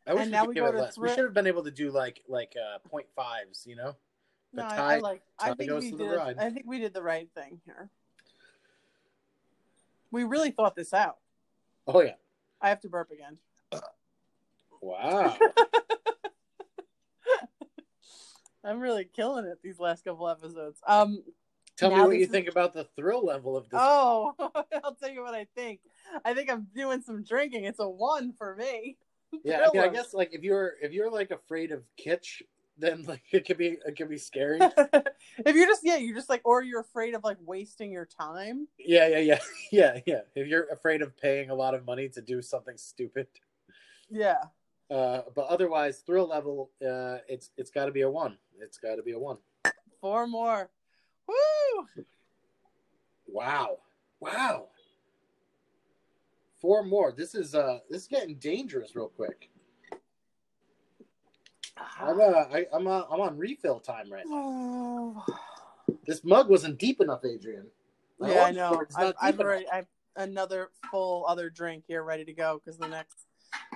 i 0.06 0.12
wish 0.14 0.22
And 0.22 0.30
we 0.30 0.32
now 0.32 0.40
could 0.42 0.48
we 0.50 0.54
go 0.54 0.72
to 0.72 0.78
less 0.78 0.98
we 0.98 1.08
should 1.08 1.18
have 1.24 1.34
been 1.34 1.46
able 1.46 1.64
to 1.64 1.70
do 1.70 1.90
like 1.90 2.22
like 2.28 2.54
uh 2.56 2.78
point 2.88 3.06
fives 3.14 3.64
you 3.66 3.76
know 3.76 3.96
no, 4.52 4.62
But 4.62 4.72
I, 4.72 4.94
I 4.94 4.98
like. 5.00 5.22
I 5.38 5.54
think 5.54 5.70
we 5.70 5.90
did. 5.90 6.16
I 6.18 6.50
think 6.50 6.64
we 6.66 6.78
did 6.78 6.94
the 6.94 7.02
right 7.02 7.28
thing 7.34 7.60
here. 7.66 7.90
We 10.10 10.24
really 10.24 10.50
thought 10.50 10.74
this 10.74 10.94
out. 10.94 11.18
oh 11.86 12.00
yeah 12.00 12.14
I 12.60 12.70
have 12.70 12.80
to 12.80 12.88
burp 12.88 13.10
again. 13.10 13.36
wow 14.80 15.36
I'm 18.64 18.80
really 18.80 19.04
killing 19.04 19.44
it 19.44 19.58
these 19.62 19.78
last 19.78 20.04
couple 20.04 20.28
episodes. 20.28 20.80
Um. 20.86 21.22
tell 21.76 21.90
me 21.90 22.00
what 22.00 22.16
you 22.16 22.24
is- 22.24 22.30
think 22.30 22.48
about 22.48 22.72
the 22.72 22.84
thrill 22.96 23.24
level 23.24 23.56
of 23.56 23.64
this 23.68 23.78
Oh, 23.80 24.34
I'll 24.84 24.94
tell 24.94 25.10
you 25.10 25.22
what 25.22 25.34
I 25.34 25.46
think. 25.54 25.80
I 26.24 26.34
think 26.34 26.50
I'm 26.50 26.66
doing 26.74 27.02
some 27.02 27.22
drinking. 27.22 27.64
It's 27.64 27.78
a 27.80 27.88
one 27.88 28.32
for 28.32 28.56
me. 28.56 28.96
Yeah 29.44 29.66
I, 29.66 29.70
mean, 29.72 29.82
I 29.82 29.88
guess 29.88 30.14
like 30.14 30.32
if 30.32 30.42
you're 30.42 30.74
if 30.80 30.92
you're 30.92 31.10
like 31.10 31.30
afraid 31.30 31.72
of 31.72 31.82
kitsch 31.98 32.42
then 32.78 33.02
like 33.04 33.22
it 33.32 33.46
could 33.46 33.56
be 33.56 33.78
it 33.86 33.96
could 33.96 34.08
be 34.08 34.18
scary 34.18 34.58
if 34.62 35.56
you're 35.56 35.66
just 35.66 35.82
yeah, 35.82 35.96
you're 35.96 36.14
just 36.14 36.28
like, 36.28 36.42
or 36.44 36.62
you're 36.62 36.80
afraid 36.80 37.14
of 37.14 37.24
like 37.24 37.38
wasting 37.44 37.90
your 37.90 38.04
time. 38.06 38.68
yeah 38.78 39.08
yeah 39.08 39.18
yeah 39.18 39.38
yeah 39.72 40.00
yeah 40.06 40.20
if 40.34 40.46
you're 40.46 40.66
afraid 40.70 41.00
of 41.02 41.16
paying 41.16 41.50
a 41.50 41.54
lot 41.54 41.74
of 41.74 41.86
money 41.86 42.08
to 42.08 42.20
do 42.20 42.42
something 42.42 42.76
stupid 42.76 43.26
Yeah. 44.10 44.42
Uh, 44.90 45.22
but 45.34 45.46
otherwise, 45.46 45.98
thrill 46.06 46.28
level, 46.28 46.70
uh, 46.80 47.18
it's 47.28 47.50
it's 47.56 47.70
got 47.70 47.86
to 47.86 47.92
be 47.92 48.02
a 48.02 48.10
one. 48.10 48.38
It's 48.60 48.78
got 48.78 48.94
to 48.96 49.02
be 49.02 49.12
a 49.12 49.18
one. 49.18 49.38
Four 50.00 50.28
more. 50.28 50.70
Woo! 51.26 52.04
Wow, 53.26 53.78
wow. 54.20 54.68
Four 56.60 56.84
more. 56.84 57.12
This 57.12 57.34
is 57.34 57.54
uh, 57.54 57.78
this 57.90 58.02
is 58.02 58.08
getting 58.08 58.36
dangerous 58.36 58.96
real 58.96 59.08
quick. 59.08 59.50
I'm 62.00 62.20
uh, 62.20 62.44
I, 62.52 62.66
I'm 62.72 62.86
uh, 62.86 63.02
I'm 63.10 63.20
on 63.20 63.36
refill 63.36 63.80
time 63.80 64.10
right 64.10 64.24
now. 64.26 64.34
Oh. 64.34 65.26
This 66.04 66.24
mug 66.24 66.48
wasn't 66.48 66.78
deep 66.78 67.00
enough, 67.00 67.24
Adrian. 67.24 67.66
My 68.18 68.32
Yeah, 68.32 68.44
I 68.44 68.50
know. 68.50 68.82
I've, 68.96 69.14
I've 69.20 69.40
already 69.40 69.68
I've 69.68 69.86
another 70.16 70.70
full 70.90 71.24
other 71.28 71.48
drink 71.48 71.84
here 71.86 72.02
ready 72.02 72.24
to 72.24 72.32
go 72.32 72.60
because 72.64 72.78
the 72.78 72.88
next 72.88 73.26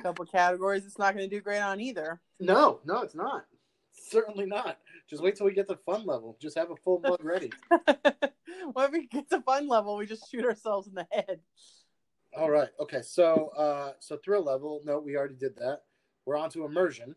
couple 0.02 0.24
categories 0.24 0.84
it's 0.86 0.98
not 0.98 1.14
going 1.14 1.28
to 1.28 1.36
do 1.36 1.40
great 1.40 1.60
on 1.60 1.80
either. 1.80 2.20
No, 2.40 2.80
no, 2.84 3.02
it's 3.02 3.14
not. 3.14 3.44
Certainly 3.92 4.46
not. 4.46 4.78
Just 5.08 5.22
wait 5.22 5.36
till 5.36 5.46
we 5.46 5.52
get 5.52 5.68
to 5.68 5.76
fun 5.76 6.04
level. 6.06 6.36
Just 6.40 6.56
have 6.58 6.70
a 6.70 6.76
full 6.76 7.00
mug 7.00 7.22
ready. 7.22 7.52
when 8.72 8.92
we 8.92 9.06
get 9.06 9.28
to 9.30 9.40
fun 9.42 9.68
level, 9.68 9.96
we 9.96 10.06
just 10.06 10.30
shoot 10.30 10.44
ourselves 10.44 10.88
in 10.88 10.94
the 10.94 11.06
head. 11.10 11.40
All 12.36 12.50
right. 12.50 12.68
Okay. 12.78 13.02
So, 13.02 13.48
uh, 13.56 13.92
so 13.98 14.16
thrill 14.16 14.44
level. 14.44 14.80
No, 14.84 14.98
we 14.98 15.16
already 15.16 15.34
did 15.34 15.56
that. 15.56 15.82
We're 16.24 16.36
on 16.36 16.50
to 16.50 16.64
immersion. 16.64 17.16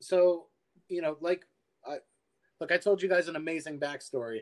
So, 0.00 0.46
you 0.88 1.00
know, 1.00 1.16
like, 1.20 1.46
I 1.86 1.96
look, 2.60 2.72
I 2.72 2.76
told 2.76 3.02
you 3.02 3.08
guys 3.08 3.28
an 3.28 3.36
amazing 3.36 3.80
backstory 3.80 4.40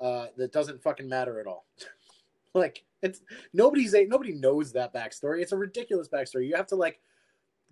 uh, 0.00 0.26
that 0.36 0.52
doesn't 0.52 0.82
fucking 0.82 1.08
matter 1.08 1.40
at 1.40 1.46
all. 1.46 1.66
like, 2.54 2.84
it's 3.02 3.20
nobody's 3.52 3.94
a 3.94 4.04
nobody 4.04 4.32
knows 4.32 4.72
that 4.72 4.92
backstory. 4.92 5.40
It's 5.40 5.52
a 5.52 5.56
ridiculous 5.56 6.08
backstory. 6.08 6.48
You 6.48 6.56
have 6.56 6.66
to 6.68 6.76
like 6.76 7.00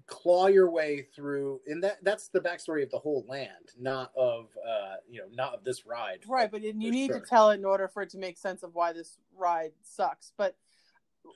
claw 0.07 0.49
your 0.49 0.70
way 0.70 1.07
through, 1.14 1.61
and 1.66 1.83
that 1.83 2.05
that's 2.05 2.29
the 2.29 2.40
backstory 2.40 2.83
of 2.83 2.90
the 2.90 2.99
whole 2.99 3.25
land, 3.29 3.73
not 3.81 4.12
of 4.16 4.51
uh, 4.66 4.97
you 5.09 5.20
know, 5.20 5.27
not 5.33 5.55
of 5.55 5.64
this 5.64 5.87
ride. 5.87 6.20
Right, 6.29 6.51
but 6.51 6.62
you 6.62 6.73
need 6.73 7.11
sure. 7.11 7.20
to 7.20 7.27
tell 7.27 7.51
it 7.51 7.59
in 7.59 7.64
order 7.64 7.88
for 7.88 8.03
it 8.03 8.11
to 8.11 8.18
make 8.18 8.38
sense 8.38 8.62
of 8.62 8.75
why 8.75 8.92
this 8.92 9.16
ride 9.37 9.73
sucks. 9.83 10.33
But 10.37 10.57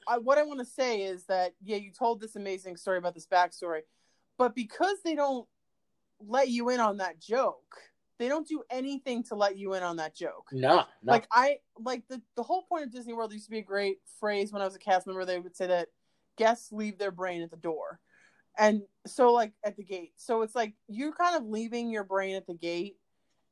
I, 0.07 0.19
what 0.19 0.39
I 0.39 0.43
want 0.43 0.61
to 0.61 0.65
say 0.65 1.03
is 1.03 1.25
that 1.25 1.55
yeah, 1.63 1.77
you 1.77 1.93
told 1.93 2.21
this 2.21 2.37
amazing 2.37 2.77
story 2.77 2.99
about 2.99 3.15
this 3.15 3.27
backstory, 3.27 3.81
but 4.37 4.55
because 4.55 4.99
they 5.05 5.15
don't 5.15 5.47
let 6.21 6.49
you 6.49 6.69
in 6.71 6.81
on 6.81 6.99
that 6.99 7.21
joke, 7.21 7.77
they 8.19 8.29
don't 8.29 8.47
do 8.47 8.63
anything 8.71 9.23
to 9.25 9.35
let 9.35 9.57
you 9.57 9.75
in 9.75 9.83
on 9.83 9.97
that 9.97 10.15
joke. 10.15 10.49
Nah, 10.53 10.85
nah. 11.03 11.13
Like 11.13 11.27
I 11.31 11.59
like 11.79 12.07
the 12.09 12.21
the 12.37 12.43
whole 12.43 12.63
point 12.63 12.85
of 12.85 12.93
Disney 12.93 13.13
World 13.13 13.33
used 13.33 13.47
to 13.47 13.51
be 13.51 13.59
a 13.59 13.63
great 13.63 13.99
phrase 14.21 14.53
when 14.53 14.63
I 14.63 14.65
was 14.65 14.75
a 14.75 14.81
cast 14.81 15.07
member. 15.07 15.25
They 15.25 15.39
would 15.39 15.57
say 15.57 15.69
that 15.69 15.89
guests 16.37 16.73
leave 16.73 16.99
their 16.99 17.11
brain 17.11 17.43
at 17.43 17.51
the 17.51 17.57
door, 17.57 18.01
and 18.59 18.83
so 19.07 19.33
like 19.33 19.53
at 19.65 19.77
the 19.77 19.85
gate. 19.85 20.13
So 20.17 20.43
it's 20.43 20.55
like 20.55 20.75
you're 20.89 21.13
kind 21.13 21.37
of 21.37 21.45
leaving 21.45 21.91
your 21.91 22.05
brain 22.05 22.35
at 22.37 22.47
the 22.47 22.55
gate, 22.55 22.97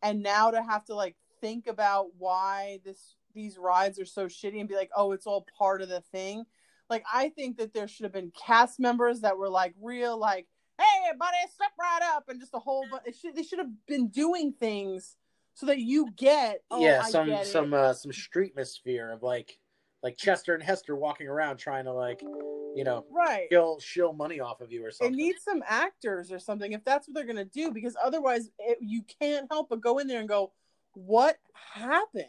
and 0.02 0.22
now 0.22 0.50
to 0.50 0.62
have 0.62 0.84
to 0.86 0.94
like 0.94 1.16
think 1.40 1.66
about 1.66 2.08
why 2.18 2.80
this 2.84 3.15
these 3.36 3.56
rides 3.58 4.00
are 4.00 4.06
so 4.06 4.26
shitty 4.26 4.58
and 4.58 4.68
be 4.68 4.74
like, 4.74 4.90
oh, 4.96 5.12
it's 5.12 5.26
all 5.26 5.46
part 5.56 5.82
of 5.82 5.88
the 5.88 6.00
thing. 6.00 6.44
Like 6.90 7.04
I 7.12 7.28
think 7.28 7.58
that 7.58 7.72
there 7.72 7.86
should 7.86 8.04
have 8.04 8.12
been 8.12 8.32
cast 8.32 8.80
members 8.80 9.20
that 9.20 9.38
were 9.38 9.48
like 9.48 9.74
real 9.80 10.18
like, 10.18 10.48
hey, 10.78 11.12
buddy, 11.16 11.36
step 11.54 11.70
right 11.78 12.02
up, 12.14 12.24
and 12.28 12.40
just 12.40 12.54
a 12.54 12.58
whole. 12.58 12.84
It 13.04 13.14
should 13.14 13.36
they 13.36 13.42
should 13.42 13.58
have 13.58 13.86
been 13.86 14.08
doing 14.08 14.52
things 14.52 15.16
so 15.54 15.66
that 15.66 15.78
you 15.78 16.08
get 16.16 16.62
oh, 16.70 16.80
yeah, 16.80 17.02
I 17.04 17.10
some 17.10 17.26
get 17.28 17.46
some 17.46 17.72
uh, 17.72 17.92
some 17.92 18.12
street 18.12 18.54
streetmosphere 18.56 19.12
of 19.12 19.22
like 19.22 19.58
like 20.02 20.16
Chester 20.16 20.54
and 20.54 20.62
Hester 20.62 20.94
walking 20.94 21.28
around 21.28 21.56
trying 21.56 21.84
to 21.86 21.92
like 21.92 22.22
you 22.22 22.84
know 22.84 23.04
right. 23.10 23.46
shill 23.50 23.80
shill 23.80 24.12
money 24.12 24.38
off 24.38 24.60
of 24.60 24.70
you 24.70 24.84
or 24.84 24.90
something. 24.90 25.14
It 25.14 25.16
needs 25.16 25.42
some 25.42 25.62
actors 25.66 26.30
or 26.30 26.38
something 26.38 26.72
if 26.72 26.84
that's 26.84 27.08
what 27.08 27.14
they're 27.14 27.26
gonna 27.26 27.44
do 27.44 27.72
because 27.72 27.96
otherwise 28.02 28.50
it, 28.58 28.78
you 28.80 29.02
can't 29.20 29.46
help 29.50 29.70
but 29.70 29.80
go 29.80 29.98
in 29.98 30.06
there 30.06 30.20
and 30.20 30.28
go, 30.28 30.52
what 30.92 31.36
happened? 31.52 32.26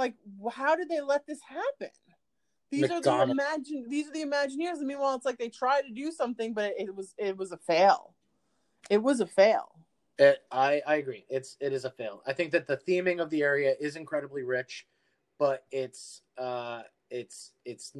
Like, 0.00 0.14
how 0.50 0.76
did 0.76 0.88
they 0.88 1.02
let 1.02 1.26
this 1.26 1.40
happen? 1.46 1.90
These 2.70 2.90
are 2.90 3.02
the 3.02 3.22
imagine. 3.22 3.84
These 3.88 4.08
are 4.08 4.12
the 4.12 4.24
Imagineers, 4.24 4.78
and 4.78 4.86
meanwhile, 4.86 5.14
it's 5.14 5.26
like 5.26 5.38
they 5.38 5.50
tried 5.50 5.82
to 5.82 5.90
do 5.90 6.10
something, 6.10 6.54
but 6.54 6.72
it, 6.78 6.94
was 6.94 7.14
it 7.18 7.36
was 7.36 7.52
a 7.52 7.58
fail. 7.58 8.14
It 8.88 9.02
was 9.02 9.20
a 9.20 9.26
fail. 9.26 9.72
It, 10.18 10.38
I 10.50 10.80
I 10.86 10.94
agree. 10.96 11.26
It's 11.28 11.58
it 11.60 11.74
is 11.74 11.84
a 11.84 11.90
fail. 11.90 12.22
I 12.26 12.32
think 12.32 12.50
that 12.52 12.66
the 12.66 12.78
theming 12.78 13.20
of 13.20 13.28
the 13.28 13.42
area 13.42 13.74
is 13.78 13.96
incredibly 13.96 14.42
rich, 14.42 14.86
but 15.38 15.64
it's 15.70 16.22
uh 16.38 16.82
it's 17.10 17.52
it's 17.66 17.94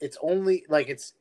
it's 0.00 0.16
only 0.22 0.64
like 0.70 0.88
it's 0.88 1.12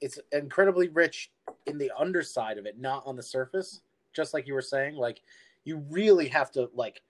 it's 0.00 0.18
incredibly 0.32 0.88
rich 0.88 1.30
in 1.66 1.78
the 1.78 1.92
underside 1.96 2.58
of 2.58 2.66
it, 2.66 2.80
not 2.80 3.04
on 3.06 3.14
the 3.14 3.22
surface. 3.22 3.82
Just 4.12 4.34
like 4.34 4.48
you 4.48 4.54
were 4.54 4.62
saying, 4.62 4.96
like 4.96 5.20
you 5.64 5.84
really 5.90 6.26
have 6.28 6.50
to 6.52 6.70
like 6.74 7.02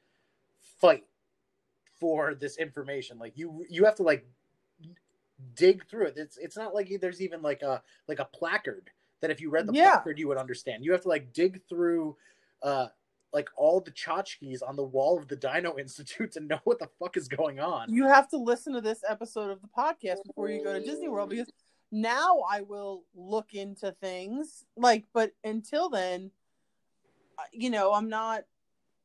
fight 0.81 1.05
for 2.03 2.35
this 2.35 2.57
information. 2.59 3.17
Like 3.17 3.39
you 3.39 3.65
you 3.71 3.85
have 3.85 3.95
to 3.95 4.03
like 4.03 4.27
dig 5.55 5.87
through 5.89 6.07
it. 6.07 6.15
It's 6.17 6.37
it's 6.37 6.57
not 6.57 6.75
like 6.75 6.93
there's 7.01 7.23
even 7.23 7.43
like 7.43 7.63
a 7.63 7.81
like 8.09 8.19
a 8.19 8.25
placard 8.25 8.91
that 9.21 9.31
if 9.31 9.41
you 9.41 9.51
read 9.51 9.69
the 9.69 9.73
Yeah. 9.73 9.93
placard 9.93 10.19
you 10.19 10.27
would 10.27 10.37
understand. 10.37 10.85
You 10.85 10.91
have 10.91 11.03
to 11.03 11.09
like 11.09 11.33
dig 11.33 11.61
through 11.69 12.17
uh 12.63 12.89
like 13.33 13.49
all 13.57 13.81
the 13.81 13.93
tchotchkes 13.93 14.59
on 14.67 14.75
the 14.75 14.83
wall 14.83 15.17
of 15.17 15.29
the 15.29 15.37
Dino 15.37 15.79
Institute 15.85 16.33
to 16.33 16.41
know 16.41 16.59
what 16.65 16.81
the 16.81 16.89
fuck 16.99 17.17
is 17.17 17.29
going 17.29 17.61
on. 17.61 17.89
You 17.95 18.09
have 18.09 18.29
to 18.31 18.37
listen 18.37 18.73
to 18.73 18.81
this 18.81 19.05
episode 19.09 19.51
of 19.53 19.63
the 19.63 19.69
podcast 19.69 20.25
before 20.27 20.51
you 20.51 20.65
go 20.65 20.73
to 20.73 20.85
Disney 20.85 21.09
World 21.09 21.31
because 21.31 21.49
now 21.93 22.41
I 22.51 22.63
will 22.63 23.05
look 23.15 23.55
into 23.55 23.93
things 24.01 24.65
like, 24.77 25.05
but 25.15 25.31
until 25.45 25.89
then, 25.89 26.33
uh, 27.39 27.43
you 27.53 27.71
know, 27.71 27.93
I'm 27.95 28.09
not. 28.09 28.43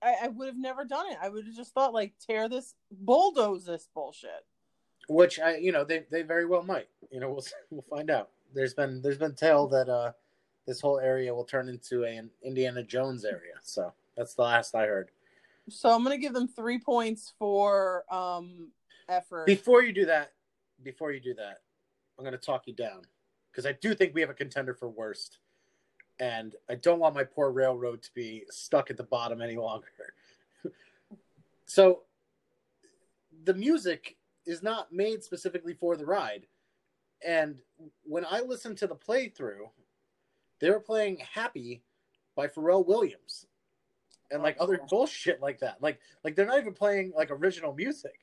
I, 0.07 0.25
I 0.25 0.27
would 0.29 0.47
have 0.47 0.57
never 0.57 0.85
done 0.85 1.05
it. 1.11 1.17
I 1.21 1.29
would 1.29 1.45
have 1.45 1.55
just 1.55 1.73
thought 1.73 1.93
like 1.93 2.13
tear 2.25 2.49
this, 2.49 2.75
bulldoze 2.91 3.65
this 3.65 3.87
bullshit. 3.93 4.45
Which 5.09 5.39
I 5.39 5.57
you 5.57 5.71
know 5.71 5.83
they 5.83 6.05
they 6.11 6.21
very 6.21 6.45
well 6.45 6.63
might. 6.63 6.87
You 7.11 7.19
know 7.19 7.29
we'll 7.33 7.45
we'll 7.69 7.85
find 7.89 8.09
out. 8.09 8.29
There's 8.53 8.73
been 8.73 9.01
there's 9.01 9.17
been 9.17 9.35
tale 9.35 9.67
that 9.67 9.89
uh 9.89 10.11
this 10.65 10.81
whole 10.81 10.99
area 10.99 11.33
will 11.33 11.45
turn 11.45 11.69
into 11.69 12.03
a, 12.03 12.17
an 12.17 12.29
Indiana 12.43 12.83
Jones 12.83 13.23
area. 13.23 13.53
So 13.61 13.93
that's 14.17 14.33
the 14.33 14.41
last 14.41 14.75
I 14.75 14.85
heard. 14.85 15.11
So 15.69 15.89
I'm 15.89 16.03
gonna 16.03 16.17
give 16.17 16.33
them 16.33 16.47
three 16.47 16.79
points 16.79 17.33
for 17.39 18.03
um 18.13 18.71
effort. 19.09 19.45
Before 19.45 19.81
you 19.81 19.93
do 19.93 20.05
that, 20.05 20.31
before 20.83 21.11
you 21.11 21.19
do 21.19 21.33
that, 21.35 21.61
I'm 22.17 22.25
going 22.25 22.37
to 22.37 22.43
talk 22.43 22.67
you 22.67 22.73
down 22.73 23.01
because 23.51 23.65
I 23.65 23.73
do 23.73 23.93
think 23.93 24.13
we 24.13 24.21
have 24.21 24.29
a 24.29 24.35
contender 24.35 24.73
for 24.73 24.89
worst, 24.89 25.39
and 26.19 26.55
I 26.69 26.75
don't 26.75 26.99
want 26.99 27.15
my 27.15 27.23
poor 27.23 27.51
railroad 27.51 28.01
to 28.03 28.13
be 28.13 28.43
stuck 28.49 28.89
at 28.89 28.97
the 28.97 29.03
bottom 29.03 29.41
any 29.41 29.57
longer. 29.57 29.87
so, 31.65 32.03
the 33.43 33.53
music 33.53 34.17
is 34.45 34.63
not 34.63 34.91
made 34.91 35.23
specifically 35.23 35.73
for 35.73 35.95
the 35.95 36.05
ride, 36.05 36.47
and 37.25 37.59
when 38.03 38.25
I 38.29 38.41
listened 38.41 38.77
to 38.79 38.87
the 38.87 38.95
playthrough, 38.95 39.69
they 40.59 40.69
were 40.69 40.79
playing 40.79 41.21
"Happy" 41.33 41.83
by 42.35 42.47
Pharrell 42.47 42.85
Williams, 42.85 43.45
and 44.31 44.41
like 44.41 44.57
other 44.59 44.79
bullshit 44.89 45.41
like 45.41 45.59
that. 45.59 45.81
Like, 45.81 45.99
like 46.23 46.35
they're 46.35 46.45
not 46.45 46.59
even 46.59 46.73
playing 46.73 47.13
like 47.15 47.31
original 47.31 47.73
music. 47.73 48.19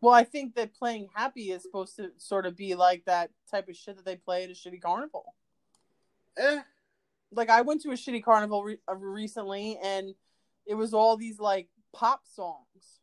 Well, 0.00 0.12
I 0.12 0.24
think 0.24 0.54
that 0.56 0.74
playing 0.74 1.08
happy 1.14 1.50
is 1.50 1.62
supposed 1.62 1.96
to 1.96 2.10
sort 2.18 2.44
of 2.44 2.56
be 2.56 2.74
like 2.74 3.04
that 3.06 3.30
type 3.50 3.68
of 3.68 3.76
shit 3.76 3.96
that 3.96 4.04
they 4.04 4.16
play 4.16 4.44
at 4.44 4.50
a 4.50 4.52
shitty 4.52 4.82
carnival. 4.82 5.34
Eh, 6.36 6.60
Like 7.34 7.50
I 7.50 7.62
went 7.62 7.82
to 7.82 7.90
a 7.90 7.94
shitty 7.94 8.22
carnival 8.22 8.62
re- 8.62 8.78
uh, 8.88 8.94
recently, 8.94 9.78
and 9.82 10.14
it 10.66 10.74
was 10.74 10.94
all 10.94 11.16
these 11.16 11.38
like 11.38 11.68
pop 11.92 12.26
songs. 12.26 13.00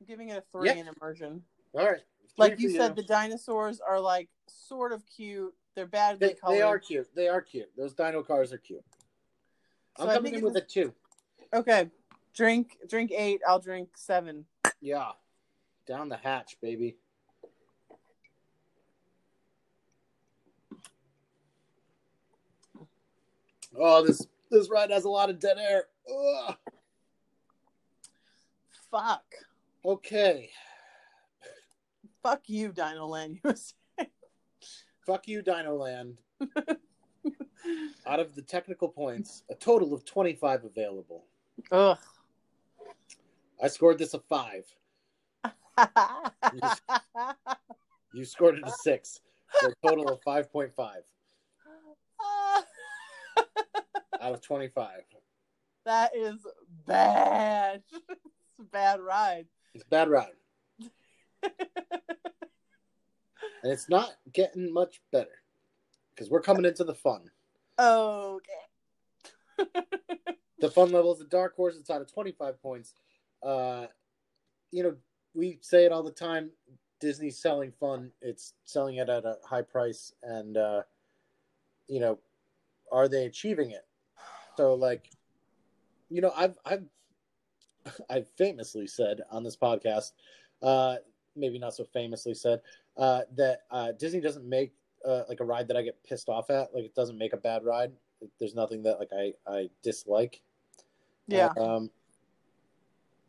I'm 0.00 0.06
giving 0.06 0.28
it 0.28 0.38
a 0.38 0.42
three 0.52 0.68
Yeah. 0.68 0.74
in 0.76 0.88
immersion. 0.88 1.42
All 1.74 1.84
right. 1.86 2.00
Like 2.36 2.54
Three 2.54 2.64
you 2.64 2.70
for 2.70 2.84
said, 2.84 2.96
the 2.96 3.02
dinosaurs 3.02 3.80
are 3.80 4.00
like 4.00 4.28
sort 4.46 4.92
of 4.92 5.04
cute. 5.06 5.54
They're 5.74 5.86
badly 5.86 6.28
they, 6.28 6.34
colored. 6.34 6.56
they 6.56 6.62
are 6.62 6.78
cute. 6.78 7.08
They 7.14 7.28
are 7.28 7.40
cute. 7.40 7.70
Those 7.76 7.94
dino 7.94 8.22
cars 8.22 8.52
are 8.52 8.58
cute. 8.58 8.84
So 9.96 10.08
I'm 10.08 10.14
coming 10.14 10.34
in 10.34 10.42
with 10.42 10.56
a 10.56 10.60
two. 10.60 10.92
Okay, 11.52 11.90
drink 12.34 12.78
drink 12.88 13.12
eight. 13.12 13.40
I'll 13.46 13.58
drink 13.60 13.90
seven. 13.96 14.44
Yeah. 14.80 15.10
Down 15.86 16.08
the 16.08 16.16
hatch, 16.16 16.56
baby. 16.60 16.96
Oh, 23.76 24.04
this 24.04 24.26
this 24.50 24.70
ride 24.70 24.90
has 24.90 25.04
a 25.04 25.10
lot 25.10 25.30
of 25.30 25.38
dead 25.38 25.58
air. 25.58 25.84
Ugh. 26.08 26.56
Fuck. 28.90 29.24
Okay. 29.84 30.50
Fuck 32.22 32.48
you, 32.48 32.72
Dino 32.72 33.06
Land 33.06 33.38
USA. 33.44 33.74
Fuck 35.06 35.28
you, 35.28 35.42
Dino 35.42 35.76
Land. 35.76 36.18
Out 38.06 38.20
of 38.20 38.34
the 38.34 38.42
technical 38.42 38.88
points, 38.88 39.42
a 39.50 39.54
total 39.54 39.92
of 39.92 40.04
25 40.04 40.64
available. 40.64 41.24
Ugh. 41.70 41.98
I 43.62 43.68
scored 43.68 43.98
this 43.98 44.14
a 44.14 44.20
five. 44.20 44.64
You 48.14 48.24
scored 48.24 48.56
it 48.56 48.64
a 48.66 48.70
six. 48.70 49.20
For 49.60 49.68
a 49.68 49.86
total 49.86 50.08
of 50.08 50.20
5.5 50.22 50.72
out 54.20 54.34
of 54.34 54.42
25. 54.42 54.88
that 55.84 56.16
is 56.16 56.46
bad. 56.86 57.82
it's 58.10 58.60
a 58.60 58.64
bad 58.64 59.00
ride. 59.00 59.46
It's 59.74 59.84
a 59.84 59.88
bad 59.88 60.08
ride. 60.08 60.32
and 61.42 61.52
it's 63.64 63.88
not 63.88 64.10
getting 64.32 64.72
much 64.72 65.00
better 65.12 65.42
because 66.10 66.30
we're 66.30 66.42
coming 66.42 66.64
into 66.64 66.84
the 66.84 66.94
fun. 66.94 67.30
Okay. 67.78 68.42
The 70.60 70.70
fun 70.70 70.90
level 70.90 71.12
is 71.12 71.20
the 71.20 71.24
dark 71.26 71.54
horse. 71.54 71.76
It's 71.78 71.90
out 71.90 72.00
of 72.00 72.12
25 72.12 72.60
points. 72.60 72.94
Uh, 73.42 73.86
you 74.72 74.82
know, 74.82 74.96
we 75.34 75.58
say 75.62 75.84
it 75.84 75.92
all 75.92 76.02
the 76.02 76.10
time. 76.10 76.50
Disney's 77.00 77.38
selling 77.38 77.72
fun. 77.78 78.10
It's 78.20 78.54
selling 78.64 78.96
it 78.96 79.08
at 79.08 79.24
a 79.24 79.36
high 79.44 79.62
price, 79.62 80.12
and 80.22 80.56
uh, 80.56 80.82
you 81.86 82.00
know, 82.00 82.18
are 82.90 83.06
they 83.06 83.26
achieving 83.26 83.70
it? 83.70 83.86
So, 84.58 84.74
like, 84.74 85.08
you 86.10 86.20
know, 86.20 86.32
I've 86.36 86.58
I've 86.64 86.82
I've 88.10 88.26
famously 88.36 88.88
said 88.88 89.20
on 89.30 89.44
this 89.44 89.56
podcast, 89.56 90.14
uh, 90.64 90.96
maybe 91.36 91.60
not 91.60 91.74
so 91.74 91.84
famously 91.84 92.34
said, 92.34 92.60
uh, 92.96 93.20
that 93.36 93.60
uh, 93.70 93.92
Disney 93.92 94.20
doesn't 94.20 94.44
make 94.44 94.72
uh, 95.06 95.22
like 95.28 95.38
a 95.38 95.44
ride 95.44 95.68
that 95.68 95.76
I 95.76 95.82
get 95.82 96.02
pissed 96.02 96.28
off 96.28 96.50
at. 96.50 96.74
Like, 96.74 96.82
it 96.82 96.94
doesn't 96.96 97.16
make 97.16 97.34
a 97.34 97.36
bad 97.36 97.64
ride. 97.64 97.92
There's 98.40 98.56
nothing 98.56 98.82
that 98.82 98.98
like 98.98 99.10
I 99.16 99.32
I 99.46 99.70
dislike. 99.84 100.42
Yeah. 101.28 101.50
Um, 101.56 101.88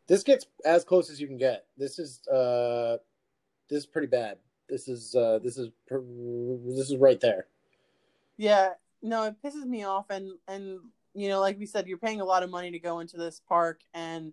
this 0.08 0.24
gets 0.24 0.46
as 0.64 0.82
close 0.82 1.10
as 1.10 1.20
you 1.20 1.28
can 1.28 1.38
get. 1.38 1.66
This 1.78 2.00
is 2.00 2.26
uh, 2.26 2.96
this 3.68 3.78
is 3.78 3.86
pretty 3.86 4.08
bad. 4.08 4.38
This 4.68 4.88
is 4.88 5.14
uh, 5.14 5.38
this 5.44 5.58
is 5.58 5.68
this 5.88 6.90
is 6.90 6.96
right 6.96 7.20
there. 7.20 7.46
Yeah. 8.36 8.70
No, 9.00 9.22
it 9.22 9.36
pisses 9.40 9.64
me 9.64 9.84
off 9.84 10.10
and 10.10 10.32
and 10.48 10.80
you 11.20 11.28
know, 11.28 11.40
like 11.40 11.58
we 11.58 11.66
said, 11.66 11.86
you're 11.86 11.98
paying 11.98 12.20
a 12.20 12.24
lot 12.24 12.42
of 12.42 12.50
money 12.50 12.70
to 12.70 12.78
go 12.78 13.00
into 13.00 13.16
this 13.16 13.40
park 13.48 13.80
and 13.94 14.32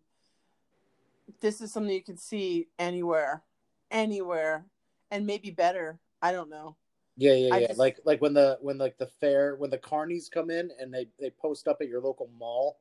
this 1.41 1.61
is 1.61 1.71
something 1.71 1.93
you 1.93 2.03
can 2.03 2.17
see 2.17 2.67
anywhere. 2.79 3.43
Anywhere. 3.91 4.65
And 5.11 5.25
maybe 5.25 5.51
better. 5.51 5.99
I 6.21 6.31
don't 6.31 6.49
know. 6.49 6.75
Yeah, 7.15 7.33
yeah, 7.33 7.53
I 7.53 7.57
yeah. 7.59 7.67
just- 7.67 7.79
Like 7.79 7.99
like 8.05 8.21
when 8.21 8.33
the 8.33 8.57
when 8.61 8.77
like 8.77 8.97
the 8.97 9.07
fair 9.07 9.55
when 9.55 9.69
the 9.69 9.77
carnies 9.77 10.29
come 10.29 10.49
in 10.49 10.71
and 10.79 10.93
they 10.93 11.07
they 11.19 11.29
post 11.31 11.67
up 11.67 11.77
at 11.81 11.87
your 11.87 12.01
local 12.01 12.29
mall. 12.37 12.79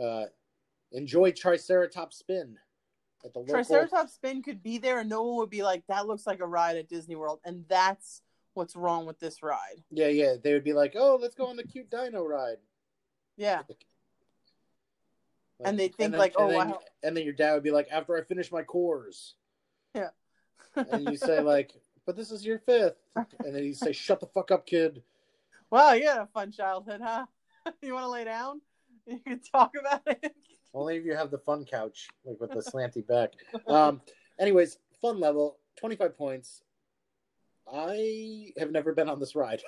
Uh, 0.00 0.24
enjoy 0.92 1.30
TriceraTop 1.32 2.12
Spin 2.12 2.58
at 3.24 3.32
the 3.32 3.40
local. 3.40 3.54
TriceraTop 3.54 4.08
Spin 4.08 4.42
could 4.42 4.62
be 4.62 4.78
there 4.78 5.00
and 5.00 5.08
no 5.08 5.22
one 5.22 5.36
would 5.36 5.50
be 5.50 5.62
like, 5.62 5.86
that 5.88 6.06
looks 6.06 6.26
like 6.26 6.40
a 6.40 6.46
ride 6.46 6.76
at 6.76 6.88
Disney 6.88 7.14
World. 7.14 7.40
And 7.44 7.64
that's 7.68 8.22
what's 8.54 8.74
wrong 8.76 9.06
with 9.06 9.18
this 9.18 9.42
ride. 9.42 9.82
Yeah, 9.90 10.08
yeah. 10.08 10.34
They 10.42 10.52
would 10.52 10.64
be 10.64 10.72
like, 10.72 10.94
"Oh, 10.96 11.18
let's 11.20 11.34
go 11.34 11.46
on 11.46 11.56
the 11.56 11.64
cute 11.64 11.90
dino 11.90 12.22
ride." 12.24 12.58
Yeah. 13.42 13.62
Like- 13.68 13.86
And 15.64 15.78
they 15.78 15.88
think 15.88 16.12
then- 16.12 16.18
like, 16.18 16.34
and 16.38 16.44
oh, 16.44 16.48
then, 16.48 16.70
wow. 16.70 16.80
and 17.02 17.16
then 17.16 17.24
your 17.24 17.32
dad 17.34 17.54
would 17.54 17.62
be 17.62 17.70
like, 17.70 17.88
"After 17.90 18.16
I 18.16 18.22
finish 18.22 18.50
my 18.50 18.62
Coors," 18.62 19.34
Yeah. 19.94 20.10
and 20.76 21.08
you 21.08 21.16
say 21.16 21.40
like, 21.54 21.72
"But 22.06 22.16
this 22.16 22.30
is 22.30 22.44
your 22.44 22.58
fifth. 22.60 22.96
and 23.16 23.54
then 23.54 23.62
you 23.64 23.74
say, 23.74 23.92
"Shut 23.92 24.18
the 24.20 24.26
fuck 24.26 24.50
up, 24.50 24.66
kid." 24.66 25.02
Wow, 25.70 25.92
you 25.92 26.06
had 26.08 26.18
a 26.18 26.26
fun 26.26 26.50
childhood, 26.52 27.00
huh? 27.02 27.26
you 27.82 27.94
want 27.94 28.04
to 28.04 28.08
lay 28.10 28.24
down? 28.24 28.60
You 29.06 29.18
can 29.20 29.40
talk 29.40 29.72
about 29.78 30.02
it. 30.06 30.34
Only 30.74 30.96
if 30.96 31.04
you 31.04 31.14
have 31.14 31.30
the 31.30 31.38
fun 31.38 31.64
couch, 31.64 32.08
like 32.24 32.40
with 32.40 32.50
the 32.50 32.60
slanty 32.60 33.06
back. 33.06 33.32
Um, 33.66 34.00
anyways, 34.38 34.78
fun 35.00 35.20
level, 35.20 35.58
25 35.76 36.16
points. 36.16 36.62
I 37.72 38.52
have 38.58 38.70
never 38.70 38.92
been 38.94 39.08
on 39.08 39.20
this 39.20 39.34
ride. 39.36 39.62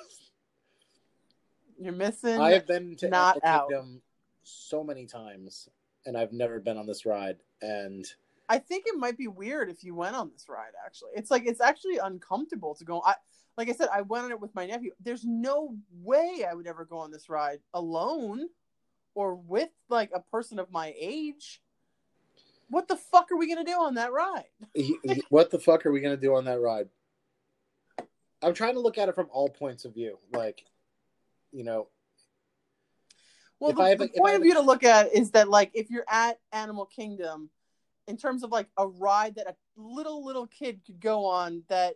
You're 1.78 1.92
missing. 1.92 2.40
I 2.40 2.52
have 2.52 2.66
been 2.66 2.96
to 2.96 3.08
not 3.08 3.38
Animal. 3.42 3.68
Kingdom 3.68 4.02
so 4.42 4.84
many 4.84 5.06
times, 5.06 5.68
and 6.06 6.16
I've 6.16 6.32
never 6.32 6.60
been 6.60 6.76
on 6.76 6.86
this 6.86 7.04
ride. 7.06 7.36
And 7.62 8.06
I 8.48 8.58
think 8.58 8.84
it 8.86 8.96
might 8.98 9.16
be 9.16 9.28
weird 9.28 9.70
if 9.70 9.82
you 9.82 9.94
went 9.94 10.16
on 10.16 10.30
this 10.30 10.46
ride. 10.48 10.72
Actually, 10.84 11.10
it's 11.14 11.30
like 11.30 11.46
it's 11.46 11.60
actually 11.60 11.98
uncomfortable 11.98 12.74
to 12.76 12.84
go. 12.84 13.02
I 13.04 13.14
like 13.56 13.68
I 13.68 13.72
said, 13.72 13.88
I 13.92 14.02
went 14.02 14.24
on 14.24 14.30
it 14.30 14.40
with 14.40 14.54
my 14.54 14.66
nephew. 14.66 14.92
There's 15.00 15.24
no 15.24 15.76
way 16.02 16.46
I 16.48 16.54
would 16.54 16.66
ever 16.66 16.84
go 16.84 16.98
on 16.98 17.10
this 17.10 17.28
ride 17.28 17.60
alone 17.72 18.48
or 19.14 19.34
with 19.34 19.70
like 19.88 20.10
a 20.14 20.20
person 20.20 20.58
of 20.58 20.70
my 20.70 20.94
age. 20.98 21.62
What 22.68 22.88
the 22.88 22.96
fuck 22.96 23.30
are 23.30 23.36
we 23.36 23.48
gonna 23.48 23.64
do 23.64 23.80
on 23.80 23.94
that 23.94 24.12
ride? 24.12 24.48
what 25.28 25.50
the 25.50 25.58
fuck 25.58 25.86
are 25.86 25.92
we 25.92 26.00
gonna 26.00 26.16
do 26.16 26.34
on 26.34 26.44
that 26.46 26.60
ride? 26.60 26.88
I'm 28.42 28.54
trying 28.54 28.74
to 28.74 28.80
look 28.80 28.98
at 28.98 29.08
it 29.08 29.14
from 29.14 29.28
all 29.32 29.48
points 29.48 29.84
of 29.84 29.94
view. 29.94 30.18
Like, 30.32 30.64
you 31.54 31.64
know, 31.64 31.88
Well, 33.60 33.72
the, 33.72 33.76
the 33.76 34.04
a- 34.04 34.16
I 34.16 34.18
point 34.18 34.34
of 34.34 34.40
a- 34.40 34.44
view 34.44 34.54
to 34.54 34.60
look 34.60 34.82
at 34.84 35.12
is 35.14 35.30
that 35.30 35.48
like 35.48 35.70
if 35.74 35.90
you're 35.90 36.04
at 36.08 36.38
Animal 36.52 36.86
Kingdom, 36.86 37.50
in 38.06 38.16
terms 38.16 38.42
of 38.42 38.50
like 38.50 38.68
a 38.76 38.86
ride 38.86 39.36
that 39.36 39.46
a 39.46 39.54
little 39.76 40.24
little 40.24 40.46
kid 40.46 40.80
could 40.84 41.00
go 41.00 41.24
on 41.24 41.62
that 41.68 41.94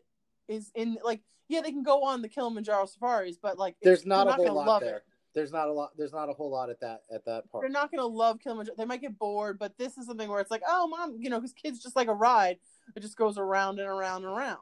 is 0.49 0.71
in 0.75 0.97
like 1.05 1.21
yeah 1.49 1.61
they 1.61 1.71
can 1.71 1.83
go 1.83 2.03
on 2.05 2.23
the 2.23 2.29
Kilimanjaro 2.29 2.87
safaris, 2.87 3.37
but 3.37 3.59
like 3.59 3.77
there's 3.83 4.07
not 4.07 4.29
a 4.29 4.33
whole 4.33 4.55
lot 4.55 4.81
there. 4.81 4.97
It. 4.99 5.03
There's 5.35 5.53
not 5.53 5.69
a 5.69 5.73
lot. 5.73 5.91
There's 5.97 6.13
not 6.13 6.31
a 6.31 6.33
whole 6.33 6.51
lot 6.51 6.71
at 6.71 6.81
that 6.81 7.03
at 7.13 7.25
that 7.27 7.51
park. 7.51 7.63
They're 7.63 7.71
not 7.71 7.91
gonna 7.91 8.07
love 8.07 8.39
Kilimanjaro. 8.41 8.77
They 8.77 8.87
might 8.87 9.03
get 9.03 9.19
bored, 9.19 9.59
but 9.59 9.77
this 9.77 9.99
is 9.99 10.07
something 10.07 10.29
where 10.29 10.41
it's 10.41 10.51
like 10.51 10.63
oh 10.67 10.87
mom, 10.89 11.17
you 11.19 11.29
know, 11.29 11.39
because 11.39 11.53
kids 11.53 11.83
just 11.83 11.97
like 11.97 12.09
a 12.09 12.15
ride. 12.15 12.59
It 12.97 13.01
just 13.01 13.19
goes 13.19 13.37
around 13.37 13.79
and 13.79 13.89
around 13.89 14.25
and 14.25 14.33
around. 14.33 14.59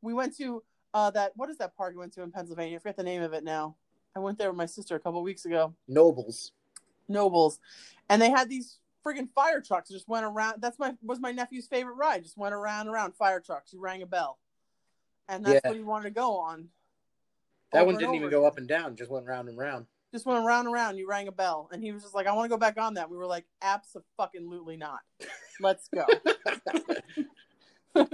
We 0.00 0.14
went 0.14 0.36
to 0.38 0.62
uh 0.94 1.10
that 1.12 1.32
what 1.36 1.48
is 1.48 1.58
that 1.58 1.76
park 1.76 1.94
we 1.94 2.00
went 2.00 2.12
to 2.14 2.22
in 2.22 2.32
Pennsylvania? 2.32 2.76
I 2.76 2.80
forget 2.80 2.96
the 2.96 3.04
name 3.04 3.22
of 3.22 3.32
it 3.32 3.44
now. 3.44 3.76
I 4.14 4.18
went 4.20 4.38
there 4.38 4.50
with 4.50 4.56
my 4.56 4.66
sister 4.66 4.94
a 4.94 5.00
couple 5.00 5.22
weeks 5.22 5.44
ago. 5.44 5.74
Knoebels. 5.88 6.50
Knoebels, 7.10 7.58
and 8.08 8.20
they 8.20 8.30
had 8.30 8.48
these 8.48 8.78
friggin' 9.04 9.28
fire 9.34 9.60
trucks. 9.60 9.90
Just 9.90 10.08
went 10.08 10.24
around. 10.24 10.60
That's 10.60 10.78
my 10.78 10.94
was 11.02 11.18
my 11.18 11.32
nephew's 11.32 11.66
favorite 11.66 11.94
ride. 11.94 12.22
Just 12.22 12.38
went 12.38 12.54
around 12.54 12.82
and 12.86 12.90
around 12.90 13.14
fire 13.14 13.40
trucks. 13.40 13.70
He 13.70 13.78
rang 13.78 14.02
a 14.02 14.06
bell, 14.06 14.38
and 15.28 15.44
that's 15.44 15.60
Yeah. 15.64 15.70
what 15.70 15.76
he 15.76 15.82
wanted 15.82 16.04
to 16.04 16.10
go 16.10 16.38
on. 16.38 16.68
That 17.72 17.86
one 17.86 17.96
didn't 17.96 18.14
even 18.14 18.30
go 18.30 18.46
up 18.46 18.58
and 18.58 18.68
down. 18.68 18.96
Just 18.96 19.10
went 19.10 19.26
round 19.26 19.48
and 19.48 19.58
round. 19.58 19.86
Just 20.12 20.26
went 20.26 20.44
around 20.44 20.66
and 20.66 20.74
around. 20.74 20.98
You 20.98 21.08
rang 21.08 21.26
a 21.26 21.32
bell, 21.32 21.68
and 21.72 21.82
he 21.82 21.90
was 21.90 22.02
just 22.02 22.14
like, 22.14 22.26
"I 22.26 22.32
want 22.32 22.44
to 22.44 22.50
go 22.50 22.58
back 22.58 22.78
on 22.78 22.94
that." 22.94 23.10
We 23.10 23.16
were 23.16 23.26
like, 23.26 23.46
"Absolutely 23.62 24.76
not. 24.76 25.00
Let's 25.58 25.88
go." 25.88 26.06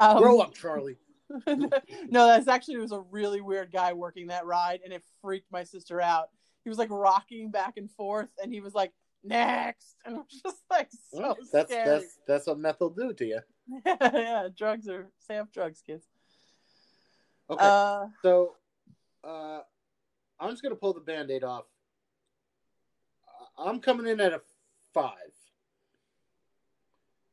um, 0.00 0.18
Grow 0.18 0.40
up, 0.40 0.54
Charlie. 0.54 0.96
no, 1.46 2.26
that's 2.26 2.48
actually 2.48 2.74
it 2.74 2.80
was 2.80 2.92
a 2.92 3.00
really 3.10 3.40
weird 3.40 3.72
guy 3.72 3.92
working 3.92 4.28
that 4.28 4.46
ride, 4.46 4.80
and 4.84 4.92
it 4.92 5.04
freaked 5.22 5.50
my 5.52 5.64
sister 5.64 6.00
out. 6.00 6.30
He 6.64 6.68
was 6.68 6.78
like 6.78 6.90
rocking 6.90 7.50
back 7.50 7.76
and 7.76 7.90
forth, 7.90 8.28
and 8.42 8.52
he 8.52 8.60
was 8.60 8.74
like, 8.74 8.92
"Next," 9.22 9.96
and 10.04 10.16
was 10.16 10.42
just 10.42 10.62
like 10.70 10.88
so 10.90 11.20
Well, 11.20 11.36
that's 11.52 11.70
scary. 11.70 11.88
that's 11.88 12.18
that's 12.26 12.46
what 12.46 12.58
meth 12.58 12.80
will 12.80 12.90
do 12.90 13.12
to 13.12 13.24
you. 13.24 13.40
yeah, 13.86 14.48
drugs 14.56 14.88
are 14.88 15.08
off 15.30 15.52
drugs, 15.52 15.82
kids. 15.86 16.06
Okay, 17.48 17.64
Uh, 17.64 18.06
so 18.22 18.56
uh, 19.24 19.60
I'm 20.38 20.50
just 20.50 20.62
gonna 20.62 20.74
pull 20.74 20.92
the 20.92 21.00
band-aid 21.00 21.44
off. 21.44 21.64
I'm 23.58 23.80
coming 23.80 24.06
in 24.06 24.20
at 24.20 24.32
a 24.32 24.40
five. 24.94 25.29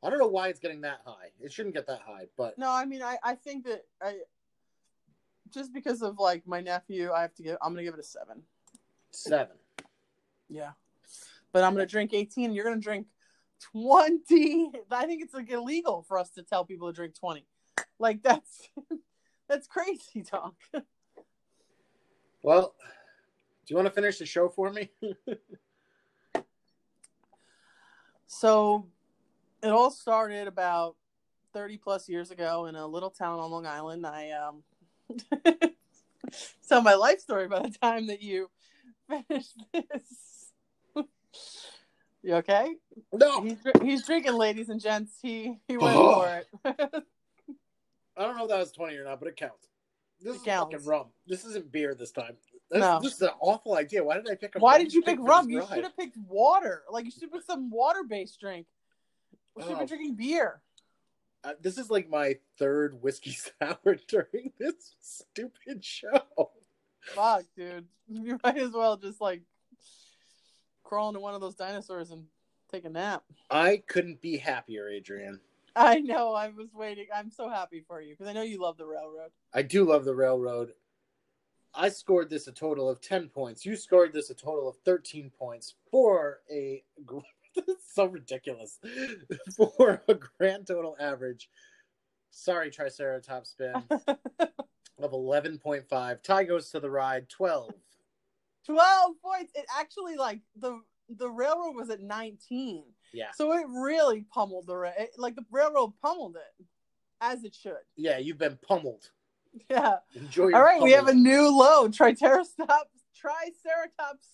I 0.07 0.09
don't 0.09 0.19
know 0.19 0.27
why 0.27 0.47
it's 0.47 0.59
getting 0.59 0.79
that 0.81 1.01
high. 1.05 1.31
It 1.41 1.51
shouldn't 1.51 1.75
get 1.75 1.85
that 1.87 1.99
high, 1.99 2.27
but 2.37 2.57
no, 2.57 2.71
I 2.71 2.85
mean, 2.85 3.03
I 3.03 3.17
I 3.21 3.35
think 3.35 3.65
that 3.65 3.83
I 4.01 4.19
just 5.49 5.73
because 5.73 6.01
of 6.01 6.17
like 6.17 6.47
my 6.47 6.61
nephew, 6.61 7.11
I 7.11 7.23
have 7.23 7.35
to 7.35 7.43
give. 7.43 7.57
I'm 7.61 7.73
gonna 7.73 7.83
give 7.83 7.93
it 7.93 7.99
a 7.99 8.03
seven. 8.03 8.43
seven. 9.11 9.57
Yeah, 10.47 10.71
but 11.51 11.65
I'm 11.65 11.73
gonna 11.73 11.85
drink 11.85 12.13
18. 12.13 12.53
You're 12.53 12.63
gonna 12.63 12.77
drink 12.77 13.07
20. 13.73 14.71
I 14.91 15.05
think 15.05 15.23
it's 15.23 15.33
like 15.33 15.51
illegal 15.51 16.05
for 16.07 16.17
us 16.17 16.29
to 16.31 16.41
tell 16.41 16.63
people 16.63 16.87
to 16.87 16.93
drink 16.93 17.19
20. 17.19 17.45
Like 17.99 18.23
that's 18.23 18.69
that's 19.49 19.67
crazy 19.67 20.23
talk. 20.23 20.55
Well, 22.41 22.75
do 23.65 23.73
you 23.73 23.75
want 23.75 23.87
to 23.87 23.93
finish 23.93 24.19
the 24.19 24.25
show 24.25 24.47
for 24.47 24.71
me? 24.71 24.89
So 28.29 28.85
it 29.63 29.69
all 29.69 29.91
started 29.91 30.47
about 30.47 30.95
30 31.53 31.77
plus 31.77 32.07
years 32.09 32.31
ago 32.31 32.65
in 32.65 32.75
a 32.75 32.85
little 32.85 33.09
town 33.09 33.39
on 33.39 33.49
Long 33.51 33.65
Island. 33.65 34.05
I 34.05 34.31
um 34.31 34.63
tell 36.69 36.81
my 36.81 36.93
life 36.95 37.19
story 37.19 37.47
by 37.47 37.59
the 37.59 37.69
time 37.81 38.07
that 38.07 38.21
you 38.21 38.49
finish 39.09 39.47
this. 39.73 40.51
you 42.23 42.35
okay? 42.35 42.75
no, 43.13 43.41
He's 43.41 43.57
he's 43.81 44.05
drinking, 44.05 44.33
ladies 44.33 44.69
and 44.69 44.81
gents. 44.81 45.13
He 45.21 45.57
he 45.67 45.77
went 45.77 45.95
for 45.95 46.27
it. 46.27 46.47
I 48.17 48.23
don't 48.23 48.35
know 48.37 48.43
if 48.43 48.49
that 48.49 48.59
was 48.59 48.71
twenty 48.71 48.97
or 48.97 49.05
not, 49.05 49.19
but 49.19 49.29
it 49.29 49.37
counts. 49.37 49.67
This 50.19 50.33
It 50.33 50.37
is 50.37 50.43
counts. 50.43 50.73
fucking 50.73 50.87
rum. 50.87 51.07
This 51.27 51.45
isn't 51.45 51.71
beer 51.71 51.93
this 51.93 52.11
time. 52.11 52.35
This, 52.71 52.79
No. 52.81 52.99
this 53.01 53.13
is 53.13 53.21
an 53.21 53.29
awful 53.39 53.75
idea. 53.75 54.03
Why 54.03 54.15
did 54.15 54.29
I 54.29 54.35
pick? 54.35 54.55
A 54.55 54.59
Why 54.59 54.77
did 54.79 54.91
you 54.93 55.01
pick 55.03 55.19
rum? 55.21 55.49
You 55.49 55.63
should 55.73 55.83
have 55.83 55.95
picked 55.95 56.17
water. 56.27 56.83
Like 56.91 57.05
you 57.05 57.11
should 57.11 57.21
have 57.23 57.31
picked 57.31 57.45
some 57.45 57.69
water-based 57.69 58.39
drink. 58.39 58.65
We 59.57 59.63
should 59.63 59.71
Oh. 59.73 59.77
been 59.79 59.87
drinking 59.87 60.15
beer. 60.15 60.61
Uh, 61.43 61.53
this 61.61 61.77
is 61.77 61.89
like 61.89 62.09
my 62.09 62.37
third 62.57 63.01
whiskey 63.01 63.31
sour 63.61 63.95
during 64.07 64.51
this 64.59 64.95
stupid 64.99 65.83
show. 65.83 66.51
Fuck, 67.01 67.45
dude. 67.55 67.85
You 68.09 68.39
might 68.41 68.57
as 68.57 68.71
well 68.71 68.95
just 68.95 69.19
like 69.19 69.41
crawl 70.83 71.09
into 71.09 71.19
one 71.19 71.33
of 71.35 71.41
those 71.41 71.55
dinosaurs 71.55 72.11
and 72.11 72.25
take 72.71 72.85
a 72.85 72.89
nap. 72.89 73.23
I 73.51 73.83
couldn't 73.87 74.21
be 74.21 74.37
happier, 74.37 74.87
Adrian. 74.87 75.41
I 75.75 75.99
know. 75.99 76.33
I 76.33 76.47
was 76.49 76.73
waiting. 76.73 77.07
I'm 77.13 77.29
so 77.31 77.49
happy 77.49 77.83
for 77.85 77.99
you 78.01 78.13
because 78.13 78.27
I 78.27 78.33
know 78.33 78.43
you 78.43 78.61
love 78.61 78.77
the 78.77 78.85
railroad. 78.85 79.31
I 79.53 79.61
do 79.61 79.83
love 79.83 80.05
the 80.05 80.15
railroad. 80.15 80.71
I 81.73 81.89
scored 81.89 82.29
this 82.29 82.47
a 82.47 82.51
total 82.53 82.89
of 82.89 83.01
10 83.01 83.27
points. 83.29 83.65
You 83.65 83.75
scored 83.75 84.13
this 84.13 84.29
a 84.29 84.33
total 84.33 84.69
of 84.69 84.77
13 84.85 85.29
points 85.37 85.75
for 85.91 86.39
a. 86.49 86.83
so 87.93 88.05
ridiculous. 88.05 88.79
For 89.77 90.01
a 90.07 90.13
grand 90.13 90.67
total 90.67 90.95
average. 90.99 91.49
Sorry, 92.31 92.69
TriceraTop 92.69 93.45
Spin. 93.47 93.73
of 94.99 95.11
11.5. 95.11 96.23
Ty 96.23 96.43
goes 96.43 96.69
to 96.71 96.79
the 96.79 96.89
ride 96.89 97.29
12. 97.29 97.71
Twelve 98.65 99.15
points. 99.23 99.53
It 99.55 99.65
actually 99.79 100.15
like 100.17 100.41
the 100.59 100.81
the 101.09 101.29
railroad 101.29 101.75
was 101.75 101.89
at 101.89 102.01
19, 102.01 102.83
Yeah. 103.13 103.27
so 103.33 103.53
it 103.53 103.65
really 103.69 104.25
pummeled 104.29 104.67
the 104.67 104.75
ra- 104.75 104.91
it, 104.99 105.11
like 105.17 105.35
the 105.35 105.45
railroad 105.51 105.93
pummeled 106.01 106.35
it 106.35 106.65
as 107.21 107.45
it 107.45 107.55
should. 107.55 107.77
Yeah, 107.95 108.17
you've 108.17 108.37
been 108.37 108.57
pummeled. 108.67 109.09
Yeah. 109.69 109.95
Enjoy 110.15 110.47
your 110.49 110.57
All 110.57 110.63
right, 110.63 110.81
we 110.81 110.91
have 110.91 111.07
a 111.07 111.13
new 111.13 111.47
low. 111.49 111.87
Triceratops. 111.87 112.89
Triceratops 113.15 114.27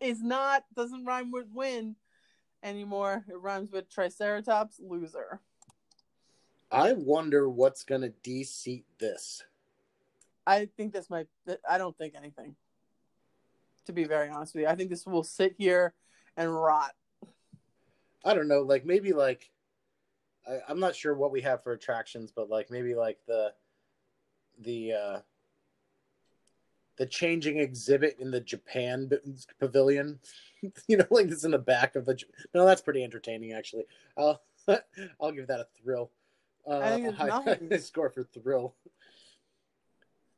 is 0.00 0.22
not 0.22 0.64
doesn't 0.76 1.04
rhyme 1.04 1.32
with 1.32 1.46
win 1.52 1.96
anymore. 2.64 3.24
It 3.28 3.40
rhymes 3.40 3.70
with 3.70 3.88
Triceratops 3.90 4.80
loser. 4.80 5.40
I 6.72 6.94
wonder 6.94 7.48
what's 7.48 7.84
going 7.84 8.00
to 8.00 8.08
de-seat 8.08 8.86
this. 8.98 9.44
I 10.46 10.68
think 10.76 10.92
this 10.92 11.08
might. 11.08 11.28
I 11.68 11.78
don't 11.78 11.96
think 11.96 12.14
anything. 12.16 12.56
To 13.86 13.92
be 13.92 14.04
very 14.04 14.28
honest 14.28 14.54
with 14.54 14.62
you, 14.62 14.68
I 14.68 14.74
think 14.74 14.90
this 14.90 15.06
will 15.06 15.22
sit 15.22 15.54
here 15.58 15.94
and 16.36 16.52
rot. 16.52 16.92
I 18.24 18.34
don't 18.34 18.48
know, 18.48 18.62
like 18.62 18.86
maybe 18.86 19.12
like 19.12 19.50
I, 20.48 20.58
I'm 20.68 20.80
not 20.80 20.96
sure 20.96 21.14
what 21.14 21.30
we 21.30 21.42
have 21.42 21.62
for 21.62 21.72
attractions, 21.72 22.32
but 22.34 22.48
like 22.48 22.70
maybe 22.70 22.94
like 22.94 23.18
the 23.26 23.52
the 24.58 24.92
uh 24.92 25.18
the 26.96 27.06
changing 27.06 27.58
exhibit 27.58 28.16
in 28.20 28.30
the 28.30 28.40
Japan 28.40 29.10
pavilion. 29.58 30.18
you 30.88 30.96
know, 30.96 31.06
like 31.10 31.28
this 31.28 31.44
in 31.44 31.50
the 31.50 31.58
back 31.58 31.96
of 31.96 32.04
the. 32.06 32.18
No, 32.54 32.64
that's 32.66 32.80
pretty 32.80 33.02
entertaining 33.04 33.52
actually. 33.52 33.84
I'll 34.16 34.42
I'll 35.20 35.32
give 35.32 35.46
that 35.48 35.60
a 35.60 35.66
thrill. 35.82 36.10
Uh, 36.66 36.78
I 36.78 37.10
high- 37.10 37.76
score 37.78 38.10
for 38.10 38.24
thrill. 38.24 38.74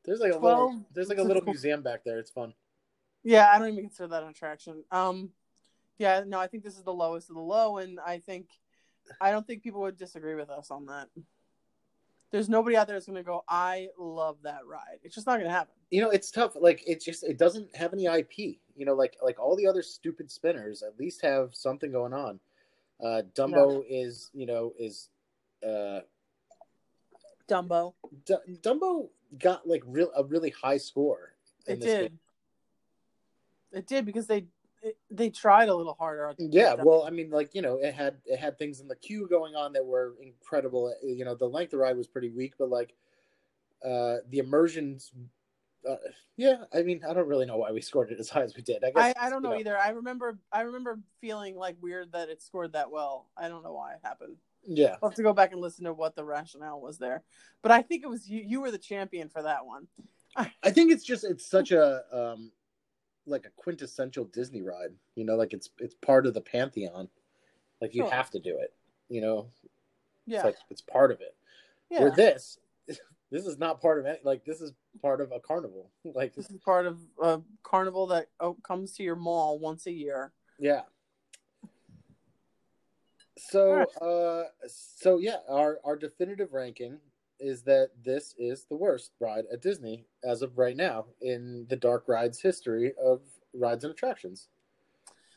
There's 0.04 0.20
like 0.20 0.32
a 0.32 0.38
Twelve. 0.38 0.70
little 0.70 0.86
there's 0.94 1.08
like 1.08 1.18
a 1.18 1.22
little 1.22 1.42
museum 1.44 1.82
back 1.82 2.04
there. 2.04 2.18
It's 2.18 2.30
fun. 2.30 2.54
Yeah, 3.22 3.50
I 3.52 3.58
don't 3.58 3.68
even 3.68 3.84
consider 3.84 4.08
that 4.08 4.22
an 4.22 4.28
attraction. 4.28 4.84
Um, 4.92 5.30
yeah, 5.98 6.22
no, 6.26 6.38
I 6.38 6.46
think 6.46 6.62
this 6.62 6.76
is 6.76 6.84
the 6.84 6.92
lowest 6.92 7.28
of 7.28 7.34
the 7.36 7.42
low, 7.42 7.78
and 7.78 7.98
I 7.98 8.18
think 8.18 8.48
I 9.20 9.30
don't 9.30 9.46
think 9.46 9.62
people 9.62 9.80
would 9.82 9.96
disagree 9.96 10.34
with 10.34 10.50
us 10.50 10.70
on 10.70 10.86
that. 10.86 11.08
There's 12.32 12.48
nobody 12.48 12.76
out 12.76 12.86
there 12.86 12.96
that's 12.96 13.06
gonna 13.06 13.22
go. 13.22 13.44
I 13.48 13.88
love 13.98 14.38
that 14.42 14.66
ride. 14.66 14.98
It's 15.02 15.14
just 15.14 15.26
not 15.26 15.38
gonna 15.38 15.50
happen. 15.50 15.74
You 15.90 16.00
know, 16.02 16.10
it's 16.10 16.30
tough. 16.30 16.56
Like 16.58 16.82
it 16.86 17.00
just 17.00 17.22
it 17.24 17.38
doesn't 17.38 17.74
have 17.76 17.92
any 17.92 18.06
IP. 18.06 18.58
You 18.76 18.84
know, 18.84 18.94
like 18.94 19.16
like 19.22 19.38
all 19.38 19.56
the 19.56 19.66
other 19.66 19.82
stupid 19.82 20.30
spinners 20.30 20.82
at 20.82 20.98
least 20.98 21.22
have 21.22 21.54
something 21.54 21.92
going 21.92 22.12
on. 22.12 22.40
Uh 23.02 23.22
Dumbo 23.34 23.84
is, 23.88 24.30
you 24.34 24.46
know, 24.46 24.72
is 24.78 25.08
uh 25.66 26.00
Dumbo. 27.48 27.94
D- 28.24 28.34
Dumbo 28.62 29.08
got 29.38 29.66
like 29.66 29.82
real 29.86 30.10
a 30.16 30.24
really 30.24 30.50
high 30.50 30.78
score. 30.78 31.32
in 31.66 31.74
It 31.74 31.80
this 31.80 31.92
did. 31.92 32.00
game. 32.10 32.18
It 33.72 33.86
did 33.86 34.04
because 34.06 34.26
they 34.26 34.46
it, 34.82 34.96
they 35.10 35.30
tried 35.30 35.68
a 35.68 35.74
little 35.74 35.94
harder. 35.98 36.34
Yeah, 36.38 36.74
well, 36.74 37.04
I 37.04 37.10
mean, 37.10 37.30
like 37.30 37.54
you 37.54 37.62
know, 37.62 37.78
it 37.78 37.94
had 37.94 38.16
it 38.24 38.38
had 38.38 38.58
things 38.58 38.80
in 38.80 38.88
the 38.88 38.96
queue 38.96 39.26
going 39.28 39.54
on 39.54 39.72
that 39.74 39.84
were 39.84 40.14
incredible. 40.20 40.94
You 41.02 41.24
know, 41.24 41.34
the 41.34 41.48
length 41.48 41.72
of 41.72 41.80
ride 41.80 41.96
was 41.96 42.06
pretty 42.08 42.30
weak, 42.30 42.54
but 42.58 42.70
like 42.70 42.94
uh 43.84 44.16
the 44.30 44.38
immersions. 44.38 45.12
Uh, 45.88 45.96
yeah, 46.36 46.64
I 46.74 46.82
mean, 46.82 47.02
I 47.08 47.14
don't 47.14 47.28
really 47.28 47.46
know 47.46 47.56
why 47.56 47.70
we 47.72 47.80
scored 47.80 48.10
it 48.10 48.18
as 48.18 48.28
high 48.28 48.42
as 48.42 48.54
we 48.56 48.62
did. 48.62 48.82
I 48.84 48.90
guess 48.90 49.14
I, 49.18 49.26
I 49.26 49.30
don't 49.30 49.42
know 49.42 49.52
you 49.54 49.60
either. 49.60 49.78
I 49.78 49.90
remember 49.90 50.38
I 50.52 50.62
remember 50.62 50.98
feeling 51.20 51.56
like 51.56 51.76
weird 51.80 52.12
that 52.12 52.28
it 52.28 52.42
scored 52.42 52.72
that 52.72 52.90
well. 52.90 53.28
I 53.36 53.48
don't 53.48 53.62
know 53.62 53.72
why 53.72 53.92
it 53.94 54.00
happened. 54.02 54.36
Yeah, 54.66 54.96
I'll 55.02 55.10
have 55.10 55.16
to 55.16 55.22
go 55.22 55.32
back 55.32 55.52
and 55.52 55.60
listen 55.60 55.84
to 55.84 55.92
what 55.92 56.16
the 56.16 56.24
rationale 56.24 56.80
was 56.80 56.98
there. 56.98 57.22
But 57.62 57.70
I 57.70 57.82
think 57.82 58.02
it 58.02 58.08
was 58.08 58.28
you. 58.28 58.42
You 58.44 58.60
were 58.60 58.70
the 58.72 58.78
champion 58.78 59.28
for 59.28 59.42
that 59.42 59.64
one. 59.64 59.86
I 60.36 60.70
think 60.70 60.92
it's 60.92 61.04
just 61.04 61.24
it's 61.24 61.48
such 61.48 61.72
a 61.72 62.02
um 62.12 62.50
like 63.26 63.46
a 63.46 63.50
quintessential 63.56 64.24
Disney 64.24 64.62
ride. 64.62 64.90
You 65.14 65.24
know, 65.24 65.36
like 65.36 65.52
it's 65.52 65.70
it's 65.78 65.94
part 65.94 66.26
of 66.26 66.34
the 66.34 66.40
pantheon. 66.40 67.08
Like 67.80 67.94
you 67.94 68.02
Sure. 68.02 68.10
have 68.10 68.30
to 68.30 68.40
do 68.40 68.58
it. 68.58 68.74
You 69.08 69.20
know, 69.20 69.46
Yeah, 70.26 70.38
it's 70.38 70.44
like 70.44 70.56
it's 70.70 70.82
part 70.82 71.10
of 71.12 71.20
it. 71.20 71.34
yeah. 71.90 72.00
Where 72.00 72.10
this, 72.10 72.58
this 73.30 73.46
is 73.46 73.58
not 73.58 73.80
part 73.80 73.98
of 74.00 74.06
it. 74.06 74.20
Like 74.24 74.44
this 74.44 74.60
is 74.60 74.72
part 75.00 75.20
of 75.20 75.32
a 75.32 75.40
carnival. 75.40 75.90
Like 76.14 76.34
This 76.34 76.50
is 76.50 76.58
part 76.64 76.86
of 76.86 76.98
a 77.22 77.40
carnival 77.62 78.06
that 78.08 78.28
oh, 78.40 78.54
comes 78.62 78.92
to 78.92 79.02
your 79.02 79.16
mall 79.16 79.58
once 79.58 79.86
a 79.86 79.92
year. 79.92 80.32
yeah. 80.58 80.82
So 83.38 83.84
uh 84.00 84.44
so 84.68 85.18
yeah, 85.18 85.38
our 85.48 85.78
our 85.84 85.96
definitive 85.96 86.52
ranking 86.52 86.98
is 87.38 87.62
that 87.62 87.90
this 88.02 88.34
is 88.38 88.64
the 88.64 88.76
worst 88.76 89.12
ride 89.20 89.44
at 89.52 89.60
Disney 89.60 90.06
as 90.24 90.40
of 90.40 90.56
right 90.56 90.76
now 90.76 91.06
in 91.20 91.66
the 91.68 91.76
dark 91.76 92.04
rides 92.08 92.40
history 92.40 92.92
of 93.02 93.20
rides 93.52 93.84
and 93.84 93.92
attractions. 93.92 94.48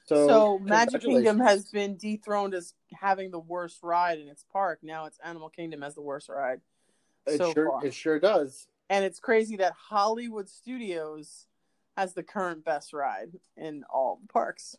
So, 0.05 0.27
So, 0.27 0.59
Magic 0.59 1.01
Kingdom 1.01 1.39
has 1.39 1.65
been 1.65 1.95
dethroned 1.95 2.55
as 2.55 2.73
having 2.93 3.29
the 3.29 3.39
worst 3.39 3.83
ride 3.83 4.19
in 4.19 4.27
its 4.27 4.43
park. 4.51 4.79
Now 4.81 5.05
it's 5.05 5.19
Animal 5.23 5.49
Kingdom 5.49 5.83
as 5.83 5.93
the 5.93 6.01
worst 6.01 6.29
ride. 6.29 6.61
it 7.27 7.37
so 7.37 7.53
sure 7.53 7.69
far. 7.69 7.85
it 7.85 7.93
sure 7.93 8.19
does. 8.19 8.67
And 8.89 9.05
it's 9.05 9.19
crazy 9.19 9.55
that 9.57 9.73
Hollywood 9.73 10.49
Studios 10.49 11.45
has 11.95 12.13
the 12.13 12.23
current 12.23 12.65
best 12.65 12.93
ride 12.93 13.31
in 13.55 13.83
all 13.93 14.19
the 14.21 14.27
parks. 14.27 14.75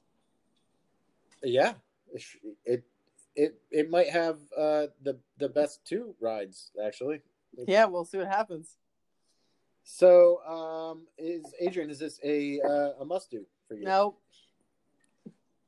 Yeah, 1.42 1.74
it 2.12 2.84
it 3.36 3.54
it, 3.70 3.90
might 3.90 4.10
have 4.10 4.38
uh 4.56 4.86
the 5.02 5.18
the 5.38 5.48
best 5.48 5.84
two 5.84 6.14
rides 6.20 6.72
actually. 6.84 7.20
Yeah, 7.66 7.86
we'll 7.86 8.04
see 8.04 8.18
what 8.18 8.26
happens. 8.26 8.76
So, 9.82 10.44
um, 10.46 11.06
is 11.18 11.44
Adrian? 11.60 11.90
Is 11.90 11.98
this 11.98 12.20
a 12.22 12.60
uh, 12.60 13.00
a 13.00 13.04
must 13.04 13.30
do 13.30 13.44
for 13.66 13.74
you? 13.74 13.84
No, 13.84 14.16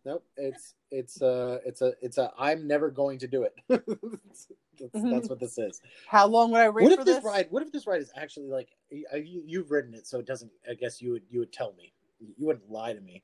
Nope. 0.04 0.24
It's 0.36 0.74
it's 0.90 1.22
a 1.22 1.60
it's 1.64 1.80
a 1.80 1.92
it's 2.02 2.18
a 2.18 2.32
I'm 2.38 2.66
never 2.66 2.90
going 2.90 3.18
to 3.20 3.28
do 3.28 3.44
it. 3.44 3.54
that's, 3.68 4.48
that's 4.94 5.28
what 5.28 5.38
this 5.38 5.58
is. 5.58 5.80
how 6.08 6.26
long 6.26 6.50
would 6.50 6.60
I 6.60 6.68
wait 6.70 6.84
What 6.84 6.94
for 6.94 7.00
if 7.00 7.06
this, 7.06 7.16
this? 7.16 7.24
ride? 7.24 7.46
What 7.50 7.62
if 7.62 7.70
this 7.70 7.86
ride 7.86 8.00
is 8.00 8.10
actually 8.16 8.48
like 8.48 8.68
you, 8.90 9.42
you've 9.46 9.70
ridden 9.70 9.94
it, 9.94 10.06
so 10.06 10.18
it 10.18 10.26
doesn't? 10.26 10.50
I 10.68 10.74
guess 10.74 11.00
you 11.00 11.12
would 11.12 11.22
you 11.30 11.38
would 11.38 11.52
tell 11.52 11.72
me. 11.74 11.92
You 12.18 12.46
wouldn't 12.46 12.70
lie 12.70 12.92
to 12.92 13.00
me. 13.00 13.22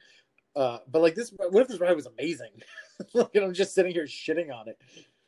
Uh, 0.54 0.78
but 0.90 1.02
like 1.02 1.14
this, 1.14 1.32
what 1.50 1.62
if 1.62 1.68
this 1.68 1.78
ride 1.80 1.94
was 1.94 2.06
amazing? 2.06 2.50
like, 3.14 3.34
and 3.34 3.44
I'm 3.44 3.54
just 3.54 3.74
sitting 3.74 3.92
here 3.92 4.06
shitting 4.06 4.52
on 4.52 4.68
it. 4.68 4.78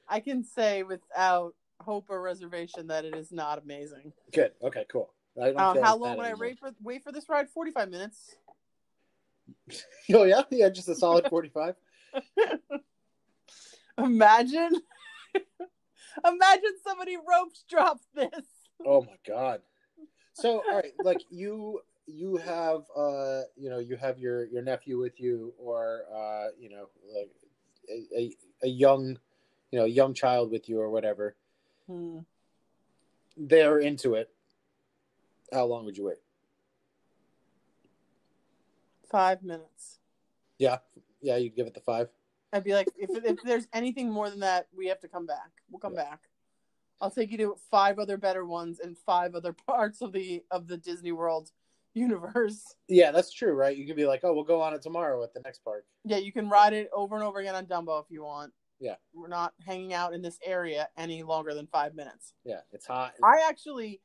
I 0.08 0.20
can 0.20 0.42
say 0.42 0.82
without 0.82 1.54
hope 1.80 2.06
or 2.08 2.20
reservation 2.20 2.88
that 2.88 3.04
it 3.04 3.14
is 3.14 3.32
not 3.32 3.62
amazing. 3.62 4.12
Good. 4.32 4.52
Okay. 4.62 4.84
Cool. 4.90 5.12
I 5.40 5.46
don't 5.52 5.58
Uh, 5.58 5.82
how 5.82 5.96
long 5.96 6.16
would 6.16 6.26
I 6.26 6.34
wait 6.34 6.58
for 6.58 6.72
wait 6.82 7.02
for 7.02 7.12
this 7.12 7.28
ride? 7.28 7.48
Forty 7.48 7.70
five 7.70 7.90
minutes. 7.90 8.36
Oh 10.12 10.24
yeah, 10.24 10.42
yeah, 10.50 10.68
just 10.68 10.88
a 10.88 10.94
solid 10.94 11.28
forty-five. 11.28 11.76
Imagine, 13.98 14.72
imagine 16.26 16.72
somebody 16.82 17.16
ropes 17.16 17.64
dropped 17.68 18.04
this. 18.14 18.46
Oh 18.84 19.02
my 19.02 19.16
god. 19.26 19.60
So 20.32 20.64
all 20.70 20.76
right, 20.76 20.92
like 21.04 21.20
you 21.30 21.80
you 22.06 22.36
have 22.38 22.82
uh 22.96 23.42
you 23.56 23.70
know 23.70 23.78
you 23.78 23.96
have 23.96 24.18
your 24.18 24.46
your 24.46 24.62
nephew 24.62 24.98
with 24.98 25.20
you 25.20 25.52
or 25.58 26.02
uh 26.12 26.48
you 26.58 26.70
know 26.70 26.88
like 27.14 27.30
a, 27.88 28.18
a, 28.18 28.36
a 28.64 28.68
young 28.68 29.18
you 29.70 29.78
know 29.78 29.84
young 29.84 30.14
child 30.14 30.50
with 30.50 30.68
you 30.68 30.80
or 30.80 30.90
whatever. 30.90 31.36
Hmm. 31.86 32.20
They're 33.36 33.78
into 33.78 34.14
it. 34.14 34.30
How 35.52 35.64
long 35.66 35.84
would 35.84 35.96
you 35.96 36.04
wait? 36.04 36.18
Five 39.10 39.42
minutes. 39.42 39.98
Yeah, 40.58 40.78
yeah, 41.20 41.36
you'd 41.36 41.56
give 41.56 41.66
it 41.66 41.74
the 41.74 41.80
five. 41.80 42.08
I'd 42.52 42.64
be 42.64 42.74
like, 42.74 42.88
if 42.96 43.10
if 43.24 43.42
there's 43.42 43.66
anything 43.72 44.10
more 44.10 44.30
than 44.30 44.40
that, 44.40 44.68
we 44.76 44.86
have 44.86 45.00
to 45.00 45.08
come 45.08 45.26
back. 45.26 45.50
We'll 45.70 45.80
come 45.80 45.94
Yeah. 45.94 46.04
back. 46.10 46.20
I'll 47.00 47.10
take 47.10 47.30
you 47.32 47.38
to 47.38 47.56
five 47.70 47.98
other 47.98 48.16
better 48.18 48.44
ones 48.44 48.78
and 48.78 48.96
five 48.96 49.34
other 49.34 49.52
parts 49.66 50.00
of 50.00 50.12
the 50.12 50.42
of 50.50 50.68
the 50.68 50.76
Disney 50.76 51.12
World 51.12 51.50
universe. 51.94 52.76
Yeah, 52.88 53.10
that's 53.10 53.32
true, 53.32 53.52
right? 53.52 53.76
You 53.76 53.84
could 53.86 53.96
be 53.96 54.06
like, 54.06 54.20
oh, 54.22 54.32
we'll 54.32 54.44
go 54.44 54.60
on 54.60 54.74
it 54.74 54.82
tomorrow 54.82 55.22
at 55.24 55.34
the 55.34 55.40
next 55.40 55.64
park. 55.64 55.86
Yeah, 56.04 56.18
you 56.18 56.30
can 56.32 56.48
ride 56.48 56.72
it 56.72 56.88
over 56.92 57.16
and 57.16 57.24
over 57.24 57.40
again 57.40 57.56
on 57.56 57.66
Dumbo 57.66 58.00
if 58.04 58.10
you 58.10 58.22
want. 58.22 58.52
Yeah. 58.78 58.94
We're 59.12 59.28
not 59.28 59.54
hanging 59.66 59.92
out 59.92 60.14
in 60.14 60.22
this 60.22 60.38
area 60.44 60.88
any 60.96 61.22
longer 61.24 61.52
than 61.52 61.66
five 61.66 61.94
minutes. 61.96 62.32
Yeah, 62.44 62.60
it's 62.72 62.86
hot. 62.86 63.14
I 63.24 63.44
actually 63.48 64.00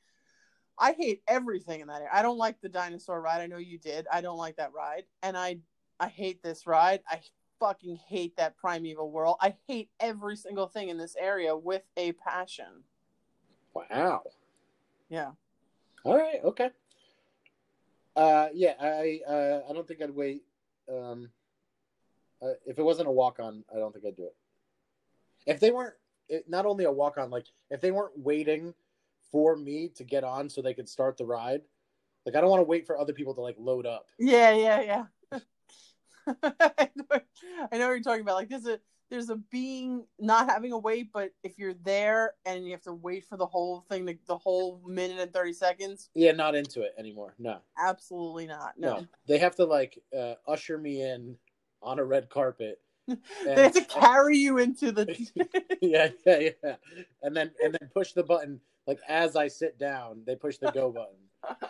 I 0.78 0.94
hate 0.94 1.22
everything 1.28 1.82
in 1.82 1.88
that 1.88 2.02
area. 2.02 2.10
I 2.12 2.22
don't 2.22 2.38
like 2.38 2.60
the 2.62 2.70
dinosaur 2.70 3.22
ride. 3.22 3.42
I 3.42 3.48
know 3.48 3.58
you 3.58 3.78
did. 3.78 4.08
I 4.12 4.22
don't 4.22 4.38
like 4.38 4.58
that 4.58 4.74
ride. 4.74 5.04
And 5.24 5.38
I 5.38 5.60
I 6.00 6.08
hate 6.08 6.44
this 6.44 6.68
ride. 6.68 7.02
I 7.10 7.22
fucking 7.60 7.98
hate 8.08 8.36
that 8.38 8.58
primeval 8.58 9.10
world. 9.10 9.38
I 9.42 9.56
hate 9.68 9.90
every 10.00 10.36
single 10.36 10.68
thing 10.68 10.90
in 10.90 10.98
this 10.98 11.16
area 11.18 11.56
with 11.56 11.84
a 11.96 12.12
passion. 12.14 12.84
Wow. 13.74 14.24
Yeah. 15.10 15.32
All 16.04 16.18
right. 16.18 16.40
Okay. 16.44 16.70
Uh, 18.16 18.48
yeah, 18.54 18.74
I 18.80 19.20
uh, 19.28 19.60
I 19.70 19.74
don't 19.74 19.88
think 19.88 20.02
I'd 20.02 20.16
wait. 20.16 20.44
Um, 20.90 21.30
uh, 22.42 22.54
if 22.66 22.78
it 22.80 22.84
wasn't 22.84 23.08
a 23.08 23.12
walk 23.12 23.40
on, 23.40 23.64
I 23.74 23.80
don't 23.80 23.92
think 23.94 24.06
I'd 24.06 24.16
do 24.16 24.26
it. 24.26 24.36
If 25.46 25.60
they 25.60 25.72
weren't, 25.72 25.96
it, 26.30 26.50
not 26.50 26.66
only 26.66 26.86
a 26.86 26.92
walk 26.92 27.18
on, 27.18 27.30
like 27.30 27.46
if 27.70 27.82
they 27.82 27.92
weren't 27.92 28.18
waiting 28.18 28.74
for 29.36 29.58
me 29.58 29.90
to 29.90 30.06
get 30.06 30.24
on 30.24 30.50
so 30.50 30.62
they 30.62 30.74
could 30.74 30.88
start 30.88 31.18
the 31.18 31.26
ride, 31.26 31.60
like 32.26 32.38
I 32.38 32.40
don't 32.40 32.50
want 32.50 32.62
to 32.62 32.66
wait 32.66 32.88
for 32.88 32.98
other 32.98 33.12
people 33.12 33.34
to 33.34 33.42
like 33.42 33.58
load 33.60 33.86
up. 33.86 34.08
Yeah, 34.18 34.54
yeah, 34.54 34.82
yeah. 34.82 35.40
I 36.42 36.90
know 36.96 37.20
I 37.70 37.78
know 37.78 37.88
what 37.88 37.96
you're 37.96 38.00
talking 38.00 38.22
about. 38.22 38.36
Like 38.36 38.48
there's 38.48 38.66
a 38.66 38.80
there's 39.10 39.30
a 39.30 39.36
being 39.36 40.06
not 40.18 40.50
having 40.50 40.72
a 40.72 40.78
wait, 40.78 41.12
but 41.12 41.32
if 41.44 41.60
you're 41.60 41.74
there 41.84 42.36
and 42.46 42.64
you 42.64 42.72
have 42.72 42.84
to 42.84 42.94
wait 42.94 43.26
for 43.26 43.36
the 43.36 43.46
whole 43.46 43.86
thing, 43.90 44.06
the, 44.06 44.18
the 44.26 44.38
whole 44.38 44.82
minute 44.88 45.20
and 45.20 45.34
thirty 45.34 45.52
seconds, 45.52 46.10
Yeah, 46.16 46.32
not 46.32 46.56
into 46.56 46.82
it 46.82 46.94
anymore. 46.98 47.36
No, 47.38 47.58
absolutely 47.78 48.48
not. 48.48 48.76
No, 48.78 49.00
no. 49.00 49.08
They 49.28 49.40
have 49.40 49.58
to 49.58 49.66
like 49.66 50.00
uh, 50.18 50.36
usher 50.48 50.78
me 50.78 51.02
in 51.02 51.36
on 51.82 52.00
a 52.00 52.06
red 52.06 52.30
carpet. 52.30 52.80
they 53.08 53.64
have 53.64 53.74
to 53.74 53.84
carry 53.84 54.38
you 54.38 54.60
into 54.60 54.94
the. 54.94 55.06
yeah, 55.82 56.08
yeah, 56.26 56.52
yeah. 56.64 56.76
And 57.22 57.36
then 57.36 57.52
and 57.62 57.74
then 57.78 57.90
push 57.94 58.14
the 58.14 58.24
button 58.24 58.62
like 58.88 59.00
as 59.08 59.36
I 59.36 59.48
sit 59.48 59.78
down, 59.80 60.22
they 60.26 60.36
push 60.36 60.58
the 60.58 60.72
go 60.72 60.92
button. 61.48 61.70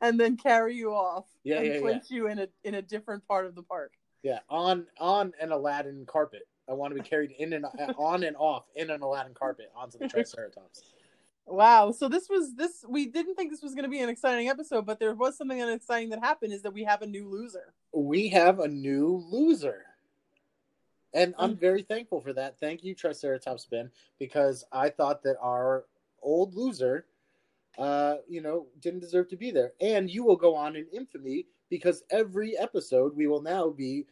and 0.00 0.18
then 0.18 0.36
carry 0.36 0.74
you 0.74 0.92
off 0.92 1.24
Yeah, 1.44 1.56
and 1.58 1.66
yeah, 1.66 1.74
yeah. 1.74 1.80
place 1.80 2.10
you 2.10 2.28
in 2.28 2.38
a 2.40 2.48
in 2.64 2.74
a 2.74 2.82
different 2.82 3.26
part 3.26 3.46
of 3.46 3.54
the 3.54 3.62
park. 3.62 3.92
Yeah, 4.22 4.40
on 4.48 4.86
on 4.98 5.32
an 5.40 5.52
Aladdin 5.52 6.04
carpet. 6.06 6.42
I 6.68 6.72
want 6.72 6.94
to 6.96 7.00
be 7.00 7.08
carried 7.08 7.30
in 7.38 7.52
and 7.52 7.64
on 7.96 8.24
and 8.24 8.36
off 8.36 8.64
in 8.74 8.90
an 8.90 9.00
Aladdin 9.02 9.34
carpet 9.34 9.70
onto 9.76 9.98
the 9.98 10.08
Triceratops. 10.08 10.82
Wow. 11.46 11.92
So 11.92 12.08
this 12.08 12.28
was 12.28 12.54
this 12.56 12.84
we 12.88 13.06
didn't 13.06 13.36
think 13.36 13.52
this 13.52 13.62
was 13.62 13.74
going 13.74 13.84
to 13.84 13.88
be 13.90 14.00
an 14.00 14.08
exciting 14.08 14.48
episode, 14.48 14.84
but 14.84 14.98
there 14.98 15.14
was 15.14 15.36
something 15.36 15.60
exciting 15.60 16.08
that 16.10 16.18
happened 16.18 16.52
is 16.52 16.62
that 16.62 16.72
we 16.72 16.82
have 16.84 17.02
a 17.02 17.06
new 17.06 17.28
loser. 17.28 17.72
We 17.92 18.28
have 18.30 18.58
a 18.58 18.66
new 18.66 19.22
loser. 19.30 19.84
And 21.14 21.34
I'm 21.38 21.50
Um, 21.52 21.56
very 21.56 21.82
thankful 21.82 22.20
for 22.20 22.32
that. 22.32 22.58
Thank 22.58 22.82
you, 22.84 22.94
TriceraTop 22.96 23.60
Spin, 23.60 23.90
because 24.18 24.64
I 24.72 24.90
thought 24.90 25.22
that 25.22 25.36
our 25.40 25.84
old 26.26 26.54
loser, 26.54 27.06
uh, 27.78 28.16
you 28.28 28.42
know, 28.42 28.66
didn't 28.80 29.00
deserve 29.00 29.28
to 29.28 29.36
be 29.36 29.50
there. 29.50 29.72
And 29.80 30.10
you 30.10 30.24
will 30.24 30.36
go 30.36 30.54
on 30.54 30.76
in 30.76 30.86
infamy 30.92 31.46
because 31.70 32.02
every 32.10 32.58
episode 32.58 33.16
we 33.16 33.26
will 33.26 33.40
now 33.42 33.70
be 33.70 34.06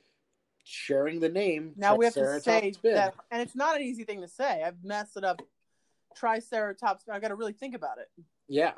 sharing 0.62 1.20
the 1.20 1.28
name 1.28 1.72
Now 1.76 1.94
we 1.96 2.06
have 2.06 2.14
to 2.14 2.40
say 2.40 2.72
that, 2.84 3.14
and 3.30 3.42
it's 3.42 3.54
not 3.54 3.76
an 3.76 3.82
easy 3.82 4.04
thing 4.04 4.22
to 4.22 4.28
say. 4.28 4.62
I've 4.62 4.82
messed 4.82 5.16
it 5.18 5.24
up 5.24 5.42
Triceratops. 6.16 7.04
I 7.10 7.18
got 7.18 7.28
to 7.28 7.34
really 7.34 7.52
think 7.52 7.74
about 7.74 7.98
it, 7.98 8.08
Yeah. 8.48 8.72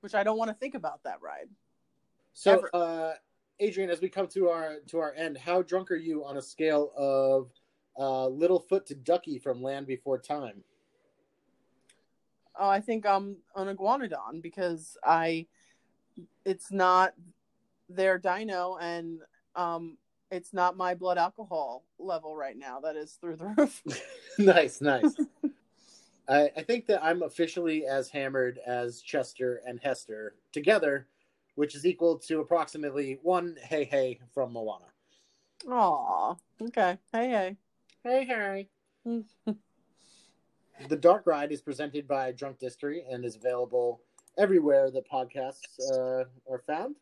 which 0.00 0.14
I 0.14 0.22
don't 0.22 0.38
want 0.38 0.50
to 0.50 0.54
think 0.54 0.74
about 0.74 1.02
that 1.04 1.20
ride. 1.20 1.48
So, 2.34 2.58
Ever. 2.58 2.70
uh, 2.72 3.12
Adrian, 3.58 3.90
as 3.90 4.00
we 4.00 4.08
come 4.08 4.28
to 4.28 4.48
our 4.48 4.76
to 4.88 4.98
our 5.00 5.12
end, 5.14 5.36
how 5.38 5.62
drunk 5.62 5.90
are 5.90 5.96
you 5.96 6.24
on 6.24 6.36
a 6.36 6.42
scale 6.42 6.92
of 6.96 7.50
uh, 7.96 8.28
Littlefoot 8.28 8.84
to 8.86 8.94
Ducky 8.94 9.38
from 9.40 9.60
Land 9.60 9.88
Before 9.88 10.18
Time? 10.18 10.62
Oh, 12.58 12.68
I 12.68 12.80
think 12.80 13.06
I'm 13.06 13.36
an 13.54 13.74
iguanodon 13.74 14.42
because 14.42 14.96
I, 15.04 15.46
it's 16.44 16.72
not 16.72 17.14
their 17.88 18.18
dino, 18.18 18.76
and 18.80 19.20
um, 19.54 19.96
it's 20.30 20.52
not 20.52 20.76
my 20.76 20.94
blood 20.94 21.18
alcohol 21.18 21.84
level 21.98 22.36
right 22.36 22.56
now. 22.56 22.80
That 22.80 22.96
is 22.96 23.12
through 23.20 23.36
the 23.36 23.46
roof. 23.56 23.82
nice, 24.38 24.80
nice. 24.80 25.16
I, 26.28 26.50
I 26.56 26.62
think 26.62 26.86
that 26.86 27.02
I'm 27.02 27.22
officially 27.22 27.86
as 27.86 28.10
hammered 28.10 28.58
as 28.66 29.00
Chester 29.00 29.62
and 29.66 29.80
Hester 29.80 30.34
together, 30.52 31.06
which 31.54 31.74
is 31.74 31.86
equal 31.86 32.18
to 32.18 32.40
approximately 32.40 33.18
one 33.22 33.56
Heihei 33.70 34.18
from 34.34 34.52
Moana. 34.52 34.86
Aw, 35.68 36.36
okay. 36.62 36.98
Hey, 37.12 37.56
Hey 38.02 38.24
hey. 38.24 38.68
hey. 39.04 39.54
The 40.86 40.96
Dark 40.96 41.26
Ride 41.26 41.50
is 41.50 41.60
presented 41.60 42.06
by 42.06 42.30
Drunk 42.32 42.60
Distillery 42.60 43.04
and 43.10 43.24
is 43.24 43.34
available 43.34 44.00
everywhere 44.38 44.90
that 44.92 45.10
podcasts 45.10 45.78
uh, 45.92 46.24
are 46.50 46.60
found. 46.66 46.94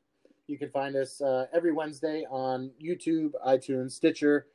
You 0.46 0.56
can 0.56 0.70
find 0.70 0.96
us 0.96 1.20
uh, 1.20 1.46
every 1.52 1.72
Wednesday 1.72 2.24
on 2.30 2.70
YouTube, 2.82 3.32
iTunes, 3.46 3.92
Stitcher. 3.92 4.46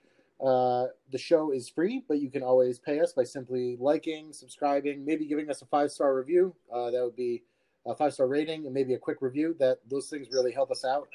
Uh, 0.43 0.87
the 1.11 1.19
show 1.19 1.51
is 1.51 1.69
free, 1.69 2.03
but 2.07 2.19
you 2.19 2.31
can 2.31 2.41
always 2.41 2.79
pay 2.79 2.99
us 2.99 3.13
by 3.13 3.23
simply 3.23 3.77
liking, 3.79 4.33
subscribing, 4.33 5.05
maybe 5.05 5.25
giving 5.25 5.51
us 5.51 5.61
a 5.61 5.65
five 5.65 5.91
star 5.91 6.15
review. 6.15 6.55
Uh, 6.73 6.89
that 6.89 7.03
would 7.03 7.15
be 7.15 7.43
a 7.85 7.93
five 7.93 8.13
star 8.13 8.27
rating 8.27 8.65
and 8.65 8.73
maybe 8.73 8.95
a 8.95 8.97
quick 8.97 9.21
review. 9.21 9.55
That 9.59 9.77
those 9.87 10.09
things 10.09 10.29
really 10.31 10.51
help 10.51 10.71
us 10.71 10.83
out. 10.83 11.07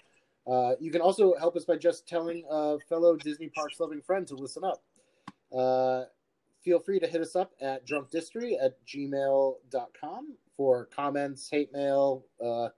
Uh, 0.47 0.77
you 0.79 0.93
can 0.93 1.01
also 1.01 1.35
help 1.39 1.57
us 1.57 1.65
by 1.65 1.77
just 1.77 2.07
telling 2.07 2.45
a 2.49 2.79
fellow 2.89 3.17
Disney 3.17 3.49
Parks 3.49 3.81
loving 3.81 4.01
friend 4.01 4.29
to 4.29 4.37
listen 4.37 4.63
up. 4.63 4.81
Feel 6.67 6.81
free 6.81 6.99
to 6.99 7.07
hit 7.07 7.21
us 7.21 7.37
up 7.37 7.53
at 7.61 7.87
drunkdistory 7.87 8.55
at 8.61 8.85
gmail.com 8.85 10.35
for 10.57 10.87
comments, 10.87 11.49
hate 11.49 11.73
mail, 11.73 12.25
uh, 12.45 12.71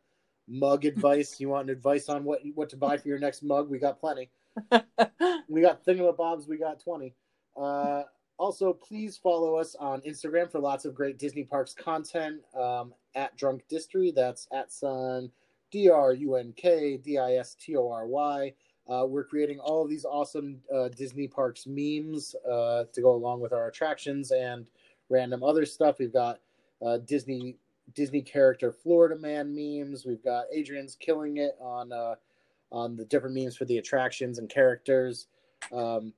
mug 0.46 0.84
advice. 0.84 1.40
You 1.40 1.48
want 1.48 1.70
advice 1.70 2.10
on 2.10 2.22
what 2.22 2.40
what 2.54 2.68
to 2.68 2.76
buy 2.76 2.98
for 2.98 3.08
your 3.08 3.18
next 3.18 3.42
mug? 3.42 3.70
We 3.70 3.78
got 3.78 3.98
plenty. 3.98 4.30
We 5.48 5.62
got 5.62 5.82
thingamabobs. 5.86 6.46
We 6.46 6.58
got 6.58 6.80
20. 6.80 7.14
Uh, 7.56 8.02
also, 8.36 8.74
please 8.74 9.16
follow 9.16 9.56
us 9.56 9.74
on 9.80 10.02
Instagram 10.02 10.52
for 10.52 10.60
lots 10.60 10.84
of 10.84 10.94
great 10.94 11.18
Disney 11.18 11.44
Parks 11.44 11.72
content 11.72 12.42
um, 12.54 12.92
at 13.14 13.34
Drunk 13.38 13.62
Distory. 13.72 14.14
That's 14.14 14.46
at 14.52 14.70
Sun 14.70 15.30
D 15.70 15.88
R 15.88 16.12
U 16.12 16.34
N 16.34 16.52
K 16.54 16.98
D 16.98 17.16
I 17.16 17.36
S 17.36 17.56
T 17.58 17.74
O 17.76 17.90
R 17.90 18.06
Y. 18.06 18.52
Uh, 18.88 19.04
we're 19.06 19.24
creating 19.24 19.58
all 19.60 19.82
of 19.82 19.90
these 19.90 20.04
awesome 20.04 20.58
uh, 20.74 20.88
Disney 20.88 21.28
Parks 21.28 21.66
memes 21.66 22.34
uh, 22.50 22.84
to 22.92 23.02
go 23.02 23.14
along 23.14 23.40
with 23.40 23.52
our 23.52 23.68
attractions 23.68 24.30
and 24.30 24.66
random 25.10 25.42
other 25.42 25.66
stuff. 25.66 25.98
We've 25.98 26.12
got 26.12 26.40
uh, 26.84 26.98
Disney 26.98 27.56
Disney 27.94 28.22
character 28.22 28.72
Florida 28.72 29.16
Man 29.16 29.54
memes. 29.54 30.06
We've 30.06 30.22
got 30.22 30.46
Adrian's 30.52 30.96
killing 30.98 31.36
it 31.36 31.56
on 31.60 31.92
uh, 31.92 32.14
on 32.72 32.96
the 32.96 33.04
different 33.04 33.34
memes 33.34 33.56
for 33.56 33.66
the 33.66 33.78
attractions 33.78 34.38
and 34.38 34.48
characters, 34.48 35.26
um, 35.72 36.14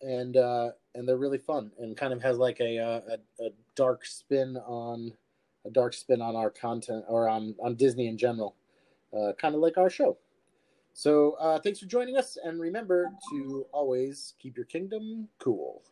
and 0.00 0.36
uh, 0.38 0.70
and 0.94 1.06
they're 1.06 1.18
really 1.18 1.38
fun 1.38 1.72
and 1.78 1.94
kind 1.94 2.14
of 2.14 2.22
has 2.22 2.38
like 2.38 2.58
a, 2.60 2.78
a 2.78 3.44
a 3.44 3.50
dark 3.74 4.06
spin 4.06 4.56
on 4.56 5.12
a 5.66 5.70
dark 5.70 5.92
spin 5.92 6.22
on 6.22 6.36
our 6.36 6.50
content 6.50 7.04
or 7.06 7.28
on 7.28 7.54
on 7.62 7.74
Disney 7.74 8.08
in 8.08 8.16
general, 8.16 8.54
kind 9.12 9.54
of 9.54 9.60
like 9.60 9.76
our 9.76 9.90
show. 9.90 10.16
So 10.96 11.32
uh, 11.32 11.58
thanks 11.58 11.78
for 11.78 11.84
joining 11.84 12.16
us, 12.16 12.38
and 12.42 12.58
remember 12.58 13.12
to 13.30 13.66
always 13.70 14.32
keep 14.38 14.56
your 14.56 14.64
kingdom 14.64 15.28
cool. 15.38 15.82